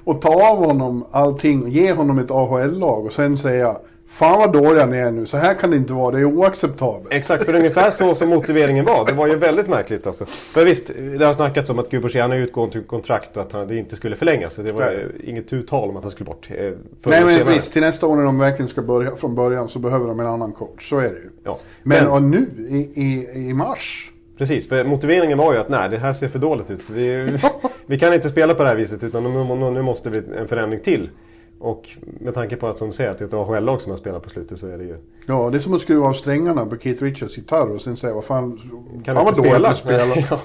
att 0.05 0.23
ta 0.23 0.51
av 0.51 0.67
honom 0.67 1.05
allting 1.11 1.63
och 1.63 1.69
ge 1.69 1.93
honom 1.93 2.19
ett 2.19 2.31
AHL-lag 2.31 3.07
och 3.07 3.13
sen 3.13 3.37
säga 3.37 3.77
Fan 4.15 4.39
vad 4.39 4.53
dåliga 4.53 4.87
ni 4.87 4.97
är 4.97 5.11
nu, 5.11 5.27
så 5.27 5.37
här 5.37 5.55
kan 5.55 5.71
det 5.71 5.77
inte 5.77 5.93
vara, 5.93 6.11
det 6.11 6.21
är 6.21 6.25
oacceptabelt. 6.25 7.13
Exakt, 7.13 7.45
för 7.45 7.55
ungefär 7.55 7.91
så 7.91 8.15
som 8.15 8.29
motiveringen 8.29 8.85
var. 8.85 9.07
Det 9.07 9.13
var 9.13 9.27
ju 9.27 9.37
väldigt 9.37 9.69
märkligt 9.69 10.07
alltså. 10.07 10.27
För 10.27 10.65
visst, 10.65 10.91
det 11.19 11.25
har 11.25 11.33
snackats 11.33 11.71
om 11.71 11.79
att 11.79 11.91
Guborsén 11.91 12.31
har 12.31 12.39
utgående 12.39 12.81
kontrakt 12.81 13.37
och 13.37 13.43
att 13.43 13.53
han, 13.53 13.69
det 13.69 13.77
inte 13.77 13.97
skulle 13.97 14.17
förlängas. 14.17 14.55
Så 14.55 14.63
det 14.63 14.73
var 14.73 14.81
Nej. 14.81 15.07
inget 15.25 15.69
tal 15.69 15.89
om 15.89 15.97
att 15.97 16.03
han 16.03 16.11
skulle 16.11 16.27
bort. 16.27 16.49
Eh, 16.51 16.73
Nej 17.05 17.25
men 17.25 17.49
visst, 17.49 17.73
till 17.73 17.83
nästa 17.83 18.07
år 18.07 18.17
när 18.17 18.25
de 18.25 18.39
verkligen 18.39 18.69
ska 18.69 18.83
börja 18.83 19.17
från 19.17 19.35
början 19.35 19.69
så 19.69 19.79
behöver 19.79 20.09
de 20.09 20.21
en 20.21 20.27
annan 20.27 20.53
coach. 20.53 20.89
Så 20.89 20.99
är 20.99 21.03
det 21.03 21.09
ju. 21.09 21.31
Ja. 21.45 21.59
Men, 21.83 22.09
men 22.09 22.31
nu 22.31 22.47
i, 22.69 23.03
i, 23.03 23.29
i 23.49 23.55
mars 23.55 24.13
Precis, 24.39 24.69
för 24.69 24.85
motiveringen 24.85 25.39
var 25.39 25.53
ju 25.53 25.59
att 25.59 25.69
nej, 25.69 25.89
det 25.89 25.97
här 25.97 26.13
ser 26.13 26.29
för 26.29 26.39
dåligt 26.39 26.71
ut. 26.71 26.91
Vi, 26.91 27.39
vi 27.87 27.99
kan 27.99 28.15
inte 28.15 28.29
spela 28.29 28.55
på 28.55 28.63
det 28.63 28.69
här 28.69 28.77
viset 28.77 29.05
utan 29.05 29.23
nu, 29.23 29.71
nu 29.71 29.83
måste 29.83 30.11
vi 30.11 30.23
en 30.39 30.49
förändring 30.49 30.81
till. 30.81 31.11
Och 31.59 31.89
med 32.03 32.35
tanke 32.35 32.57
på 32.57 32.67
att 32.67 32.79
som 32.79 32.93
säger 32.93 33.11
att 33.11 33.19
det 33.19 33.25
är 33.25 33.29
ett 33.29 33.35
AHL-lag 33.35 33.81
som 33.81 33.91
har 33.91 33.97
spelat 33.97 34.23
på 34.23 34.31
slutet 34.31 34.59
så 34.59 34.69
är 34.69 34.79
det 34.79 34.85
ju... 34.85 34.97
Ja, 35.27 35.51
det 35.51 35.57
är 35.57 35.61
som 35.61 35.75
att 35.75 35.81
skruva 35.81 36.07
av 36.07 36.13
strängarna 36.13 36.67
på 36.67 36.77
Keith 36.77 37.03
Richards 37.03 37.37
gitarr 37.39 37.71
och 37.71 37.81
sen 37.81 37.97
säga 37.97 38.15
vad 38.15 38.25
fan... 38.25 38.61
Kan 39.05 39.15
fan 39.15 39.25
vad 39.25 39.37
dåligt 39.37 39.69
du 39.69 39.75
spelar. 39.75 40.29
ja. 40.31 40.41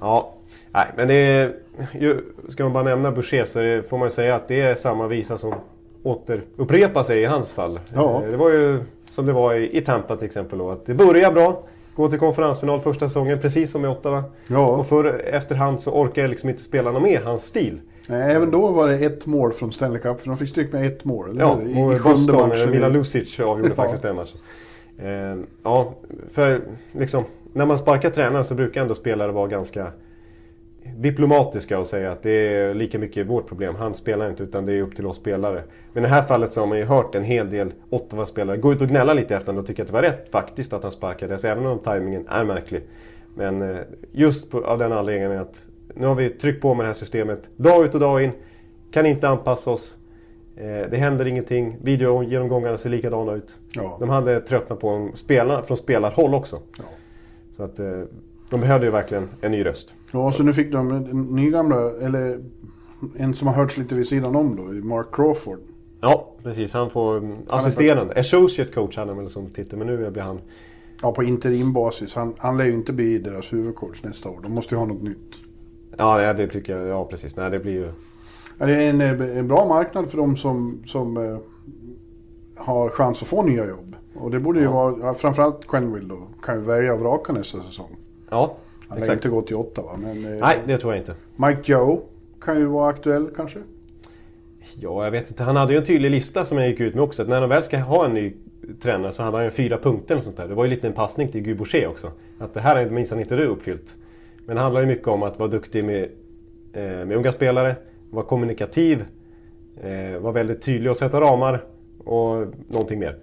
ja, 0.00 0.34
nej 0.70 0.86
men 0.96 1.08
det 1.08 1.14
är... 1.14 1.54
Ju, 2.00 2.20
ska 2.48 2.62
man 2.62 2.72
bara 2.72 2.84
nämna 2.84 3.12
Boucher 3.12 3.44
så 3.44 3.88
får 3.88 3.98
man 3.98 4.06
ju 4.06 4.10
säga 4.10 4.34
att 4.34 4.48
det 4.48 4.60
är 4.60 4.74
samma 4.74 5.06
visa 5.06 5.38
som 5.38 5.54
återupprepar 6.02 7.02
sig 7.02 7.20
i 7.20 7.24
hans 7.24 7.52
fall. 7.52 7.80
Ja. 7.94 8.22
Det 8.30 8.36
var 8.36 8.50
ju 8.50 8.80
som 9.10 9.26
det 9.26 9.32
var 9.32 9.54
i, 9.54 9.78
i 9.78 9.80
Tampa 9.80 10.16
till 10.16 10.26
exempel 10.26 10.58
då, 10.58 10.70
att 10.70 10.86
det 10.86 10.94
börjar 10.94 11.32
bra. 11.32 11.62
Gå 11.98 12.08
till 12.08 12.18
konferensfinal 12.18 12.80
första 12.80 13.08
säsongen, 13.08 13.38
precis 13.38 13.70
som 13.70 13.84
i 13.84 13.88
Ottawa. 13.88 14.24
Ja. 14.46 14.66
Och 14.66 14.86
för 14.86 15.18
efterhand 15.18 15.80
så 15.80 15.90
orkar 15.90 16.22
jag 16.22 16.30
liksom 16.30 16.50
inte 16.50 16.62
spela 16.62 16.92
någon 16.92 17.02
mer 17.02 17.22
hans 17.22 17.42
stil. 17.42 17.80
Nej, 18.06 18.34
även 18.34 18.50
då 18.50 18.72
var 18.72 18.88
det 18.88 18.94
ett 18.94 19.26
mål 19.26 19.52
från 19.52 19.72
Stanley 19.72 20.02
Cup, 20.02 20.20
för 20.20 20.28
de 20.28 20.38
fick 20.38 20.48
stryk 20.48 20.72
med 20.72 20.86
ett 20.86 21.04
mål. 21.04 21.30
Eller? 21.30 21.40
Ja, 21.40 21.60
I, 21.62 21.82
och 21.82 22.02
Boston, 22.02 22.48
matchen. 22.48 22.70
Mila 22.70 22.88
Lucic 22.88 23.40
avgjorde 23.40 23.74
faktiskt 23.74 24.02
den 24.02 24.16
matchen. 24.16 24.38
Eh, 24.98 25.44
ja, 25.62 25.94
för 26.32 26.62
liksom, 26.92 27.24
när 27.52 27.66
man 27.66 27.78
sparkar 27.78 28.10
tränare 28.10 28.44
så 28.44 28.54
brukar 28.54 28.82
ändå 28.82 28.94
spelare 28.94 29.32
vara 29.32 29.46
ganska 29.46 29.92
diplomatiska 30.96 31.78
och 31.78 31.86
säga 31.86 32.12
att 32.12 32.22
det 32.22 32.30
är 32.30 32.74
lika 32.74 32.98
mycket 32.98 33.26
vårt 33.26 33.46
problem. 33.48 33.74
Han 33.74 33.94
spelar 33.94 34.30
inte 34.30 34.42
utan 34.42 34.66
det 34.66 34.72
är 34.72 34.82
upp 34.82 34.96
till 34.96 35.06
oss 35.06 35.16
spelare. 35.16 35.62
Men 35.92 36.04
i 36.04 36.06
det 36.06 36.12
här 36.12 36.22
fallet 36.22 36.52
så 36.52 36.60
har 36.60 36.66
man 36.66 36.78
ju 36.78 36.84
hört 36.84 37.14
en 37.14 37.24
hel 37.24 37.50
del 37.50 37.72
Ottawa-spelare 37.90 38.56
gå 38.56 38.72
ut 38.72 38.82
och 38.82 38.88
gnälla 38.88 39.14
lite 39.14 39.36
efter 39.36 39.58
och 39.58 39.66
tycka 39.66 39.82
att 39.82 39.88
det 39.88 39.94
var 39.94 40.02
rätt 40.02 40.28
faktiskt 40.30 40.72
att 40.72 40.82
han 40.82 40.92
sparkades. 40.92 41.44
Även 41.44 41.66
om 41.66 41.78
tajmingen 41.78 42.28
är 42.28 42.44
märklig. 42.44 42.82
Men 43.34 43.62
eh, 43.62 43.76
just 44.12 44.50
på, 44.50 44.64
av 44.64 44.78
den 44.78 44.92
anledningen 44.92 45.38
att 45.38 45.66
nu 45.94 46.06
har 46.06 46.14
vi 46.14 46.28
tryckt 46.28 46.62
på 46.62 46.74
med 46.74 46.84
det 46.84 46.88
här 46.88 46.94
systemet 46.94 47.50
dag 47.56 47.84
ut 47.84 47.94
och 47.94 48.00
dag 48.00 48.22
in. 48.24 48.30
Kan 48.90 49.06
inte 49.06 49.28
anpassa 49.28 49.70
oss. 49.70 49.96
Eh, 50.56 50.90
det 50.90 50.96
händer 50.96 51.26
ingenting. 51.26 51.76
Videogenomgångarna 51.82 52.78
ser 52.78 52.90
likadana 52.90 53.32
ut. 53.32 53.58
Ja. 53.74 53.96
De 54.00 54.08
hade 54.08 54.40
tröttnat 54.40 54.80
på 54.80 54.88
en 54.88 55.16
spelare, 55.16 55.62
från 55.62 55.76
spelarhåll 55.76 56.34
också. 56.34 56.58
Ja. 56.78 56.84
Så 57.56 57.62
att 57.62 57.78
eh, 57.78 58.02
de 58.50 58.60
behövde 58.60 58.86
ju 58.86 58.92
verkligen 58.92 59.28
en 59.40 59.52
ny 59.52 59.64
röst. 59.64 59.94
Ja, 60.10 60.32
så 60.32 60.42
nu 60.42 60.52
fick 60.52 60.72
de 60.72 60.90
en 60.90 61.22
ny 61.22 61.50
gamla, 61.50 61.90
eller 62.00 62.40
en 63.16 63.34
som 63.34 63.48
har 63.48 63.54
hörts 63.54 63.78
lite 63.78 63.94
vid 63.94 64.08
sidan 64.08 64.36
om 64.36 64.56
då, 64.56 64.62
Mark 64.62 65.06
Crawford. 65.12 65.58
Ja, 66.00 66.34
precis. 66.42 66.72
Han 66.72 66.90
får 66.90 67.36
assisterande. 67.48 68.20
Associate 68.20 68.72
coach 68.72 68.96
hade 68.96 69.10
han 69.10 69.18
väl 69.18 69.30
som 69.30 69.50
titel, 69.50 69.78
men 69.78 69.86
nu 69.86 70.10
blir 70.10 70.22
han... 70.22 70.40
Ja, 71.02 71.12
på 71.12 71.24
interimbasis. 71.24 72.14
Han, 72.14 72.34
han 72.38 72.56
lär 72.56 72.64
ju 72.64 72.72
inte 72.72 72.92
bli 72.92 73.18
deras 73.18 73.52
huvudcoach 73.52 74.02
nästa 74.02 74.28
år. 74.28 74.40
De 74.42 74.52
måste 74.52 74.74
ju 74.74 74.78
ha 74.78 74.86
något 74.86 75.02
nytt. 75.02 75.34
Ja, 75.96 76.32
det 76.32 76.46
tycker 76.46 76.76
jag. 76.76 76.88
Ja, 76.88 77.04
precis. 77.04 77.36
Nej, 77.36 77.50
det 77.50 77.58
blir 77.58 77.72
ju... 77.72 77.92
Ja, 78.58 78.66
det 78.66 78.84
är 78.84 78.90
en, 78.90 79.00
en 79.20 79.48
bra 79.48 79.68
marknad 79.68 80.10
för 80.10 80.18
de 80.18 80.36
som, 80.36 80.82
som 80.86 81.16
eh, 81.16 81.38
har 82.56 82.88
chans 82.88 83.22
att 83.22 83.28
få 83.28 83.42
nya 83.42 83.66
jobb. 83.66 83.96
Och 84.14 84.30
det 84.30 84.40
borde 84.40 84.60
ju 84.60 84.66
vara, 84.66 84.94
ja, 85.00 85.14
framförallt 85.14 85.66
Quenville 85.66 86.08
då, 86.08 86.28
kan 86.42 86.54
ju 86.54 86.64
välja 86.64 86.94
och 86.94 87.00
vraka 87.00 87.32
nästa 87.32 87.62
säsong. 87.62 87.96
Ja, 88.30 88.56
Han 88.88 88.98
exakt. 88.98 89.16
inte 89.16 89.28
gå 89.28 89.42
till 89.42 89.56
Ottawa. 89.56 89.96
Men 89.96 90.24
eh, 90.32 90.38
Nej, 90.40 90.58
det 90.66 90.78
tror 90.78 90.92
jag 90.92 91.00
inte. 91.02 91.14
Mike 91.36 91.72
Joe 91.72 92.00
kan 92.40 92.58
ju 92.58 92.66
vara 92.66 92.88
aktuell 92.90 93.30
kanske. 93.36 93.58
Ja, 94.74 95.04
jag 95.04 95.10
vet 95.10 95.30
inte. 95.30 95.42
Han 95.42 95.56
hade 95.56 95.72
ju 95.72 95.78
en 95.78 95.84
tydlig 95.84 96.10
lista 96.10 96.44
som 96.44 96.58
jag 96.58 96.68
gick 96.68 96.80
ut 96.80 96.94
med 96.94 97.04
också. 97.04 97.22
Att 97.22 97.28
när 97.28 97.40
de 97.40 97.50
väl 97.50 97.62
ska 97.62 97.78
ha 97.78 98.04
en 98.04 98.14
ny 98.14 98.32
tränare 98.80 99.12
så 99.12 99.22
hade 99.22 99.36
han 99.36 99.44
ju 99.44 99.50
fyra 99.50 99.78
punkter 99.78 100.16
och 100.16 100.24
sånt 100.24 100.36
där. 100.36 100.48
Det 100.48 100.54
var 100.54 100.64
ju 100.64 100.70
lite 100.70 100.86
en 100.86 100.92
passning 100.92 101.28
till 101.28 101.42
Guy 101.42 101.86
också. 101.86 102.12
Att 102.38 102.54
det 102.54 102.60
här 102.60 102.76
är 102.76 102.90
minsann 102.90 103.20
inte 103.20 103.36
du 103.36 103.46
uppfyllt. 103.46 103.96
Men 104.46 104.56
det 104.56 104.62
handlar 104.62 104.80
ju 104.80 104.86
mycket 104.86 105.08
om 105.08 105.22
att 105.22 105.38
vara 105.38 105.48
duktig 105.48 105.84
med, 105.84 106.02
eh, 106.72 106.82
med 106.82 107.12
unga 107.12 107.32
spelare, 107.32 107.76
vara 108.10 108.26
kommunikativ, 108.26 109.04
eh, 109.82 110.18
vara 110.20 110.32
väldigt 110.32 110.62
tydlig 110.62 110.90
och 110.90 110.96
sätta 110.96 111.20
ramar 111.20 111.64
och 112.04 112.46
någonting 112.68 112.98
mer. 112.98 113.16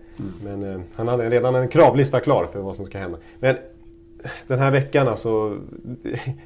Men 0.44 0.64
eh, 0.74 0.80
han 0.96 1.08
hade 1.08 1.30
redan 1.30 1.56
en 1.56 1.68
kravlista 1.68 2.20
klar 2.20 2.48
för 2.52 2.60
vad 2.60 2.76
som 2.76 2.86
ska 2.86 2.98
hända. 2.98 3.18
Men 3.40 3.56
den 4.48 4.60
här 4.60 4.72
veckan 4.72 5.08
alltså, 5.08 5.58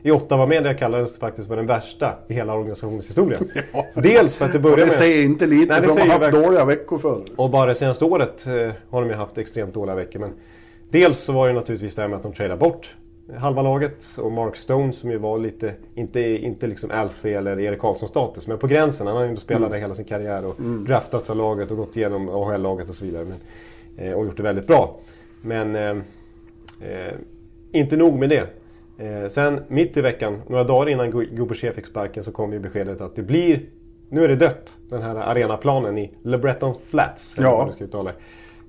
i 0.01 0.11
Ottawa 0.11 0.45
Media 0.45 0.73
kallades 0.73 1.13
det 1.13 1.19
faktiskt 1.19 1.47
för 1.47 1.55
den 1.55 1.65
värsta 1.65 2.13
i 2.27 2.33
hela 2.33 2.53
organisationens 2.53 3.09
historia. 3.09 3.39
Dels 3.95 4.35
för 4.37 4.45
att 4.45 4.53
det 4.53 4.59
började 4.59 4.81
det 4.81 4.85
med... 4.85 4.95
säger 4.95 5.25
inte 5.25 5.47
lite 5.47 5.73
Nej, 5.73 5.81
det 5.81 5.87
för 5.87 6.01
de 6.01 6.09
har 6.09 6.19
haft 6.19 6.31
dåliga 6.31 6.65
veckor 6.65 6.97
förr. 6.97 7.21
Och 7.35 7.49
bara 7.49 7.65
det 7.65 7.75
senaste 7.75 8.05
året 8.05 8.47
eh, 8.47 8.71
har 8.89 9.01
de 9.01 9.09
ju 9.09 9.15
haft 9.15 9.37
extremt 9.37 9.73
dåliga 9.73 9.95
veckor. 9.95 10.19
Men 10.19 10.31
dels 10.89 11.19
så 11.19 11.33
var 11.33 11.47
det 11.47 11.53
naturligtvis 11.53 11.95
det 11.95 12.01
här 12.01 12.09
med 12.09 12.17
att 12.17 12.23
de 12.23 12.33
tradade 12.33 12.59
bort 12.59 12.95
halva 13.37 13.61
laget. 13.61 14.17
Och 14.21 14.31
Mark 14.31 14.55
Stone 14.55 14.93
som 14.93 15.11
ju 15.11 15.17
var 15.17 15.39
lite, 15.39 15.73
inte, 15.95 16.21
inte 16.21 16.67
liksom 16.67 16.91
Alfie 16.91 17.37
eller 17.37 17.59
Erik 17.59 17.79
Karlsson 17.79 18.09
status, 18.09 18.47
men 18.47 18.57
på 18.57 18.67
gränsen. 18.67 19.07
Han 19.07 19.15
har 19.15 19.23
ju 19.23 19.29
ändå 19.29 19.41
spelat 19.41 19.71
där 19.71 19.77
hela 19.77 19.95
sin 19.95 20.05
karriär 20.05 20.45
och 20.45 20.61
draftats 20.61 21.29
av 21.29 21.37
laget 21.37 21.71
och 21.71 21.77
gått 21.77 21.97
igenom 21.97 22.29
AHL-laget 22.29 22.89
och 22.89 22.95
så 22.95 23.05
vidare. 23.05 23.25
Men, 23.25 23.37
eh, 23.97 24.13
och 24.13 24.25
gjort 24.25 24.37
det 24.37 24.43
väldigt 24.43 24.67
bra. 24.67 24.99
Men 25.41 25.75
eh, 25.75 25.97
eh, 26.89 27.13
inte 27.71 27.97
nog 27.97 28.19
med 28.19 28.29
det. 28.29 28.47
Eh, 29.05 29.27
sen 29.27 29.59
mitt 29.67 29.97
i 29.97 30.01
veckan, 30.01 30.41
några 30.47 30.63
dagar 30.63 30.89
innan 30.89 31.11
Gu- 31.13 31.35
Guberché 31.35 31.71
fick 31.73 31.85
sparken 31.85 32.23
så 32.23 32.31
kom 32.31 32.53
ju 32.53 32.59
beskedet 32.59 33.01
att 33.01 33.15
det 33.15 33.23
blir 33.23 33.61
nu 34.11 34.23
är 34.23 34.27
det 34.27 34.35
dött, 34.35 34.77
den 34.89 35.01
här 35.01 35.15
arenaplanen 35.15 35.97
i 35.97 36.13
Le 36.23 36.37
Breton 36.37 36.75
Flats. 36.89 37.35
Ja. 37.39 37.57
man 37.63 37.73
ska 37.73 37.83
uttala 37.83 38.11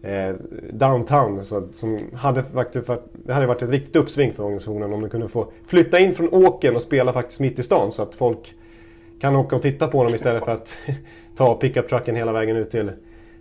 eh, 0.02 0.34
Downtown. 0.72 1.44
Så, 1.44 1.68
som 1.72 1.98
hade 2.14 2.42
faktiskt, 2.44 2.88
varit- 2.88 3.04
det 3.26 3.32
hade 3.32 3.46
varit 3.46 3.62
ett 3.62 3.70
riktigt 3.70 3.96
uppsving 3.96 4.32
för 4.32 4.42
organisationen 4.42 4.92
om 4.92 5.00
de 5.00 5.10
kunde 5.10 5.28
få 5.28 5.52
flytta 5.66 5.98
in 5.98 6.14
från 6.14 6.28
åkern 6.28 6.76
och 6.76 6.82
spela 6.82 7.12
faktiskt 7.12 7.40
mitt 7.40 7.58
i 7.58 7.62
stan. 7.62 7.92
Så 7.92 8.02
att 8.02 8.14
folk 8.14 8.54
kan 9.20 9.36
åka 9.36 9.56
och 9.56 9.62
titta 9.62 9.88
på 9.88 10.04
dem 10.04 10.14
istället 10.14 10.44
för 10.44 10.52
att 10.52 10.78
ta 11.36 11.54
pickup-trucken 11.54 12.16
hela 12.16 12.32
vägen 12.32 12.56
ut 12.56 12.70
till, 12.70 12.90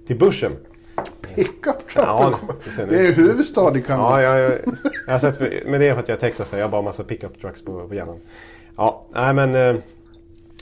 till 0.08 0.18
börsen. 0.20 0.52
Pickup 1.36 1.76
Ja, 1.96 2.40
Det 2.90 2.96
är 3.00 3.02
ju 3.04 3.12
huvudstad 3.12 3.78
i 3.78 3.82
Kanada. 3.82 4.22
Ja, 4.24 4.38
jag, 4.40 4.52
jag, 4.52 4.60
jag 5.08 5.14
har 5.14 5.20
sett, 5.20 5.40
men 5.66 5.80
det 5.80 5.88
är 5.88 5.94
för 5.94 6.00
att 6.00 6.08
jag 6.08 6.16
är 6.16 6.20
texasare. 6.20 6.60
Jag 6.60 6.68
har 6.68 6.72
bara 6.72 6.82
massa 6.82 7.04
pickup 7.04 7.42
trucks 7.42 7.62
på, 7.62 7.88
på 7.88 7.96
hjärnan. 7.96 8.18
Ja, 8.78 9.06
nej 9.14 9.34
men... 9.34 9.56
eh, 9.56 9.82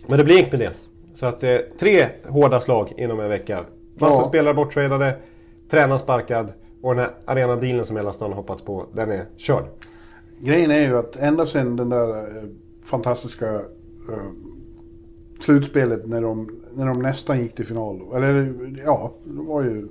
Men 0.07 0.17
det 0.17 0.23
blir 0.23 0.37
inget 0.39 0.51
med 0.51 0.59
det. 0.59 0.71
Så 1.15 1.25
att 1.25 1.43
eh, 1.43 1.57
tre 1.79 2.07
hårda 2.27 2.59
slag 2.59 2.93
inom 2.97 3.19
en 3.19 3.29
vecka. 3.29 3.65
Massa 3.99 4.21
Ja. 4.21 4.27
spelare 4.27 4.53
borttradade, 4.53 5.17
tränaren 5.69 5.99
sparkad 5.99 6.53
och 6.81 6.95
den 6.95 7.03
här 7.05 7.13
arenadealen 7.25 7.85
som 7.85 7.97
hela 7.97 8.13
stan 8.13 8.33
hoppats 8.33 8.61
på, 8.61 8.85
den 8.93 9.11
är 9.11 9.25
körd. 9.37 9.63
Grejen 10.39 10.71
är 10.71 10.79
ju 10.81 10.97
att 10.97 11.15
ända 11.15 11.45
sedan 11.45 11.75
den 11.75 11.89
där 11.89 12.09
eh, 12.09 12.43
fantastiska 12.85 13.45
eh, 13.55 14.31
slutspelet 15.39 16.07
när 16.07 16.21
de, 16.21 16.61
när 16.73 16.85
de 16.85 17.01
nästan 17.01 17.39
gick 17.41 17.55
till 17.55 17.65
final. 17.65 18.01
Eller 18.15 18.55
ja, 18.85 19.13
det 19.23 19.41
var 19.41 19.63
ju 19.63 19.87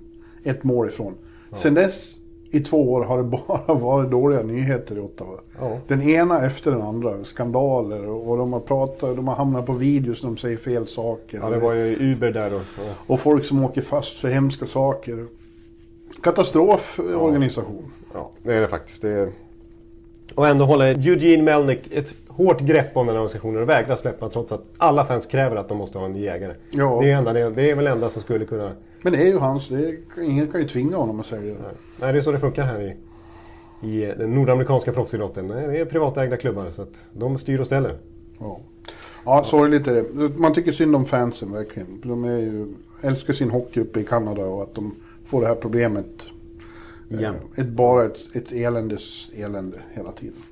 ett 0.47 0.65
mål 0.65 0.88
ifrån. 0.88 1.15
Sen 1.53 1.75
dess 1.75 2.17
i 2.50 2.61
två 2.61 2.93
år 2.93 3.05
har 3.05 3.17
det 3.19 3.25
bara 3.49 3.75
varit 3.75 4.11
dåliga 4.11 4.43
nyheter 4.43 4.97
i 4.97 5.00
Ottawa. 5.00 5.41
Ja. 5.61 5.79
Den 5.88 6.03
ena 6.03 6.47
efter 6.47 6.71
den 6.71 6.83
andra. 6.83 7.25
Skandaler 7.25 8.09
och, 8.09 8.31
och 8.31 8.37
de 8.37 8.53
har 8.53 8.61
pratat, 8.61 9.17
de 9.17 9.29
har 9.29 9.35
hamnat 9.35 9.67
på 9.67 9.73
videos 9.73 10.23
när 10.23 10.31
de 10.31 10.37
säger 10.37 10.57
fel 10.57 10.87
saker. 10.87 11.38
Ja, 11.43 11.50
det 11.50 11.59
var 11.59 11.73
ju 11.73 12.12
Uber 12.12 12.31
där 12.31 12.50
då. 12.50 12.57
Ja. 12.57 12.95
Och 13.07 13.21
folk 13.21 13.45
som 13.45 13.65
åker 13.65 13.80
fast 13.80 14.21
för 14.21 14.28
hemska 14.28 14.67
saker. 14.67 15.26
Katastroforganisation. 16.23 17.93
Ja, 18.15 18.30
det 18.43 18.54
är 18.54 18.61
det 18.61 18.69
faktiskt. 18.69 19.02
Det 19.02 19.11
är... 19.11 19.32
Och 20.35 20.47
ändå 20.47 20.65
håller 20.65 21.09
Eugene 21.09 21.43
Melnick 21.43 21.93
ett 21.93 22.15
hårt 22.36 22.60
grepp 22.60 22.96
om 22.96 23.06
den 23.06 23.14
här 23.14 23.20
organisationen 23.20 23.62
och 23.62 23.68
vägrar 23.68 23.96
släppa 23.96 24.28
trots 24.28 24.52
att 24.52 24.62
alla 24.78 25.06
fans 25.06 25.26
kräver 25.26 25.56
att 25.56 25.68
de 25.68 25.78
måste 25.78 25.99
ha 25.99 26.06
en 26.06 26.12
ny 26.12 26.26
ägare. 26.26 26.54
Ja. 26.70 26.99
Det, 27.02 27.10
är 27.10 27.16
enda, 27.16 27.32
det, 27.32 27.70
är 27.70 27.75
väl 27.75 27.86
enda 27.86 28.10
som 28.10 28.22
skulle 28.22 28.44
kunna... 28.44 28.72
Men 29.02 29.12
det 29.12 29.18
är 29.18 29.26
ju 29.26 29.38
hans, 29.38 29.68
det 29.68 29.88
är, 29.88 30.22
ingen 30.22 30.46
kan 30.46 30.60
ju 30.60 30.68
tvinga 30.68 30.96
honom 30.96 31.20
att 31.20 31.30
det. 31.30 31.36
Nej, 31.36 31.54
Nej, 32.00 32.12
det 32.12 32.18
är 32.18 32.22
så 32.22 32.32
det 32.32 32.38
funkar 32.38 32.64
här 32.64 32.80
i, 32.80 32.96
i 33.88 34.14
den 34.18 34.34
nordamerikanska 34.34 34.92
proffsidrotten. 34.92 35.49
Det 35.49 35.78
är 35.80 35.84
privatägda 35.84 36.36
klubbar 36.36 36.70
så 36.70 36.82
att 36.82 37.04
de 37.12 37.38
styr 37.38 37.60
och 37.60 37.66
ställer. 37.66 37.99
Ja, 38.40 38.60
ja 39.25 39.44
sorgligt 39.44 39.86
är 39.86 39.94
det. 39.94 40.38
Man 40.38 40.54
tycker 40.54 40.72
synd 40.72 40.96
om 40.96 41.04
fansen 41.04 41.52
verkligen. 41.52 42.00
De 42.04 42.25
är 42.25 42.38
ju, 42.38 42.66
älskar 43.02 43.32
sin 43.32 43.50
hockey 43.50 43.80
uppe 43.80 44.00
i 44.00 44.04
Kanada 44.04 44.44
och 44.44 44.62
att 44.62 44.75
de 44.75 44.94
får 45.26 45.40
det 45.40 45.46
här 45.46 45.54
problemet. 45.54 46.06
Igen. 47.08 47.34
Eh, 47.34 47.64
Ett, 47.64 47.68
bara 47.68 48.04
ett, 48.04 48.36
ett 48.36 48.52
eländes 48.52 49.30
elände 49.36 49.78
hela 49.92 50.12
tiden. 50.12 50.42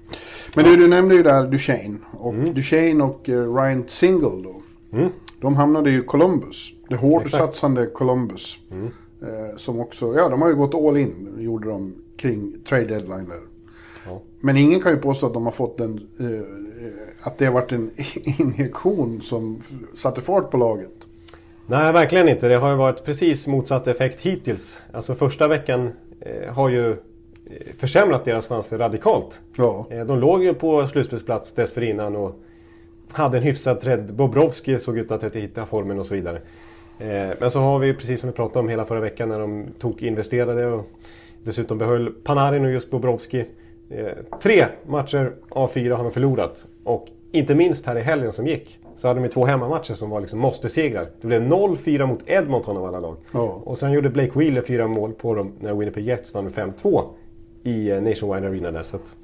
Men 0.57 0.65
du, 0.65 0.77
du 0.77 0.89
nämnde 0.89 1.15
ju 1.15 1.23
där 1.23 1.47
Duchene. 1.47 1.99
Och 2.13 2.35
Duchene 2.35 3.05
och 3.05 3.29
eh, 3.29 3.55
Ryan 3.55 3.85
Single 3.87 4.43
då. 4.43 4.63
Mm. 4.93 5.11
De 5.41 5.57
hamnade 5.57 5.91
ju 5.91 5.99
i 5.99 6.03
Columbus. 6.03 6.73
Det 6.89 6.97
hårdsatsande 6.97 7.87
Columbus. 7.87 8.59
Eh, 9.23 9.57
som 9.57 9.81
också, 9.81 10.15
ja 10.17 10.29
de 10.29 10.43
har 10.43 10.49
ju 10.49 10.55
gått 10.55 10.75
all 10.75 10.97
in, 10.97 11.35
gjorde 11.39 11.69
de 11.69 11.95
kring 12.17 12.53
trade 12.69 12.85
deadline 12.85 13.29
där. 13.29 13.41
Ja. 14.07 14.21
Men 14.41 14.57
ingen 14.57 14.81
kan 14.81 14.93
ju 14.93 14.99
påstå 14.99 15.27
att 15.27 15.35
de 15.35 15.45
har 15.45 15.53
fått 15.53 15.81
en, 15.81 16.09
eh, 16.21 17.27
att 17.27 17.39
det 17.39 17.45
har 17.45 17.53
varit 17.53 17.73
en 17.73 17.91
injektion 18.39 19.21
som 19.21 19.63
satte 19.95 20.21
fart 20.23 20.51
på 20.51 20.57
laget. 20.57 20.93
Nej, 21.67 21.93
verkligen 21.93 22.29
inte. 22.29 22.49
Det 22.49 22.57
har 22.57 22.71
ju 22.71 22.77
varit 22.77 23.05
precis 23.05 23.47
motsatt 23.47 23.89
effekt 23.89 24.21
hittills. 24.21 24.79
Alltså 24.93 25.15
första 25.15 25.49
veckan 25.49 25.93
eh, 26.21 26.55
har 26.55 26.69
ju 26.69 26.97
försämrat 27.79 28.25
deras 28.25 28.47
chanser 28.47 28.79
radikalt. 28.79 29.41
Ja. 29.57 29.87
Eh, 29.91 30.05
de 30.05 30.19
låg 30.19 30.45
ju 30.45 30.55
på 30.55 30.87
slutspelsplats 30.87 31.53
dessförinnan 31.53 32.17
och 32.17 32.39
hade 33.13 33.37
en 33.37 33.43
hyfsad 33.43 33.81
trädd. 33.81 34.15
Bobrovski 34.15 34.79
såg 34.79 34.99
ut 34.99 35.11
att 35.11 35.37
hitta 35.37 35.67
formen 35.67 35.99
och 35.99 36.07
så 36.07 36.15
vidare. 36.15 36.41
Eh, 36.99 37.29
men 37.41 37.51
så 37.51 37.61
har 37.61 37.79
vi, 37.79 37.95
precis 37.95 38.21
som 38.21 38.31
vi 38.31 38.37
pratade 38.37 38.59
om 38.59 38.69
hela 38.69 38.85
förra 38.85 39.01
veckan, 39.01 39.29
när 39.29 39.39
de 39.39 39.67
tog 39.79 40.03
investerade 40.03 40.67
och 40.67 40.91
dessutom 41.45 41.79
behöll 41.79 42.11
Panarin 42.25 42.65
och 42.65 42.71
just 42.71 42.91
Bobrovski. 42.91 43.45
Eh, 43.91 44.07
tre 44.43 44.65
matcher 44.87 45.33
av 45.49 45.69
fyra 45.69 45.97
har 45.97 46.05
de 46.05 46.13
förlorat. 46.13 46.67
Och 46.85 47.09
inte 47.33 47.55
minst 47.55 47.87
här 47.87 47.97
i 47.97 48.01
helgen 48.01 48.33
som 48.33 48.47
gick 48.47 48.79
så 48.97 49.09
hade 49.09 49.21
de 49.21 49.29
två 49.29 49.45
hemmamatcher 49.45 49.95
som 49.95 50.11
var 50.11 50.21
liksom 50.21 50.39
måste-segrar. 50.39 51.09
Det 51.21 51.27
blev 51.27 51.43
0-4 51.43 52.07
mot 52.07 52.21
Edmonton 52.27 52.77
av 52.77 52.85
alla 52.85 53.01
lag. 53.01 53.17
Ja. 53.33 53.63
Och 53.65 53.79
sen 53.79 53.93
gjorde 53.93 54.11
Blake 54.11 54.39
Wheeler 54.39 54.63
fyra 54.63 54.87
mål 54.87 55.13
på 55.13 55.35
dem 55.35 55.53
när 55.61 55.75
Winnipeg 55.75 56.05
Jets 56.05 56.35
vann 56.35 56.45
med 56.45 56.53
5-2 56.53 57.05
i 57.65 57.91
eh, 57.91 58.03
Nationwide 58.03 58.49
Arena 58.49 58.71
där. 58.71 58.83
Så 58.83 58.97
att, 58.97 59.17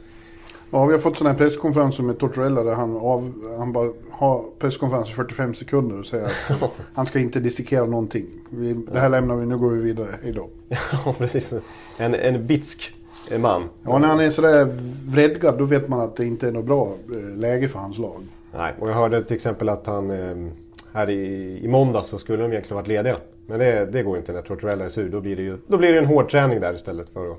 ja, 0.70 0.86
vi 0.86 0.92
har 0.92 1.00
fått 1.00 1.16
sådana 1.16 1.30
här 1.30 1.38
presskonferenser 1.38 2.02
med 2.02 2.18
Tortorella 2.18 2.62
där 2.62 2.74
han, 2.74 2.96
av, 2.96 3.32
han 3.58 3.72
bara 3.72 3.90
har 4.10 4.44
presskonferens 4.58 5.10
i 5.10 5.12
45 5.12 5.54
sekunder 5.54 5.98
och 5.98 6.06
säger 6.06 6.24
att 6.24 6.70
han 6.94 7.06
ska 7.06 7.18
inte 7.18 7.40
dissekera 7.40 7.84
någonting. 7.84 8.26
Vi, 8.50 8.72
det 8.72 9.00
här 9.00 9.08
lämnar 9.08 9.36
vi, 9.36 9.46
nu 9.46 9.58
går 9.58 9.70
vi 9.70 9.80
vidare, 9.80 10.08
hejdå. 10.22 10.48
ja, 11.04 11.14
precis. 11.18 11.54
En, 11.98 12.14
en 12.14 12.46
bitsk 12.46 12.94
man. 13.38 13.68
Ja, 13.82 13.98
när 13.98 14.08
han 14.08 14.20
är 14.20 14.30
sådär 14.30 14.68
vredgad 15.10 15.58
då 15.58 15.64
vet 15.64 15.88
man 15.88 16.00
att 16.00 16.16
det 16.16 16.26
inte 16.26 16.48
är 16.48 16.52
något 16.52 16.64
bra 16.64 16.94
eh, 17.14 17.36
läge 17.36 17.68
för 17.68 17.78
hans 17.78 17.98
lag. 17.98 18.22
Nej, 18.54 18.74
och 18.78 18.88
jag 18.88 18.94
hörde 18.94 19.22
till 19.22 19.36
exempel 19.36 19.68
att 19.68 19.86
han 19.86 20.10
eh, 20.10 20.52
här 20.92 21.10
i, 21.10 21.60
i 21.64 21.68
måndags 21.68 22.08
så 22.08 22.18
skulle 22.18 22.42
de 22.42 22.52
egentligen 22.52 22.76
varit 22.76 22.88
lediga. 22.88 23.16
Men 23.46 23.58
det, 23.58 23.86
det 23.86 24.02
går 24.02 24.18
inte 24.18 24.32
när 24.32 24.42
Tortorella 24.42 24.84
är 24.84 24.88
sur. 24.88 25.08
Då 25.08 25.20
blir 25.20 25.36
det 25.36 25.42
ju 25.42 25.58
då 25.66 25.78
blir 25.78 25.92
det 25.92 25.98
en 25.98 26.06
hård 26.06 26.30
träning 26.30 26.60
där 26.60 26.74
istället 26.74 27.08
för 27.08 27.32
att... 27.32 27.38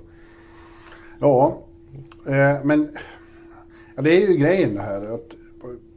Ja, 1.22 1.58
eh, 2.26 2.64
men 2.64 2.90
ja, 3.96 4.02
det 4.02 4.24
är 4.24 4.28
ju 4.28 4.38
grejen 4.38 4.76
det 4.76 4.82
här. 4.82 5.14
Att, 5.14 5.36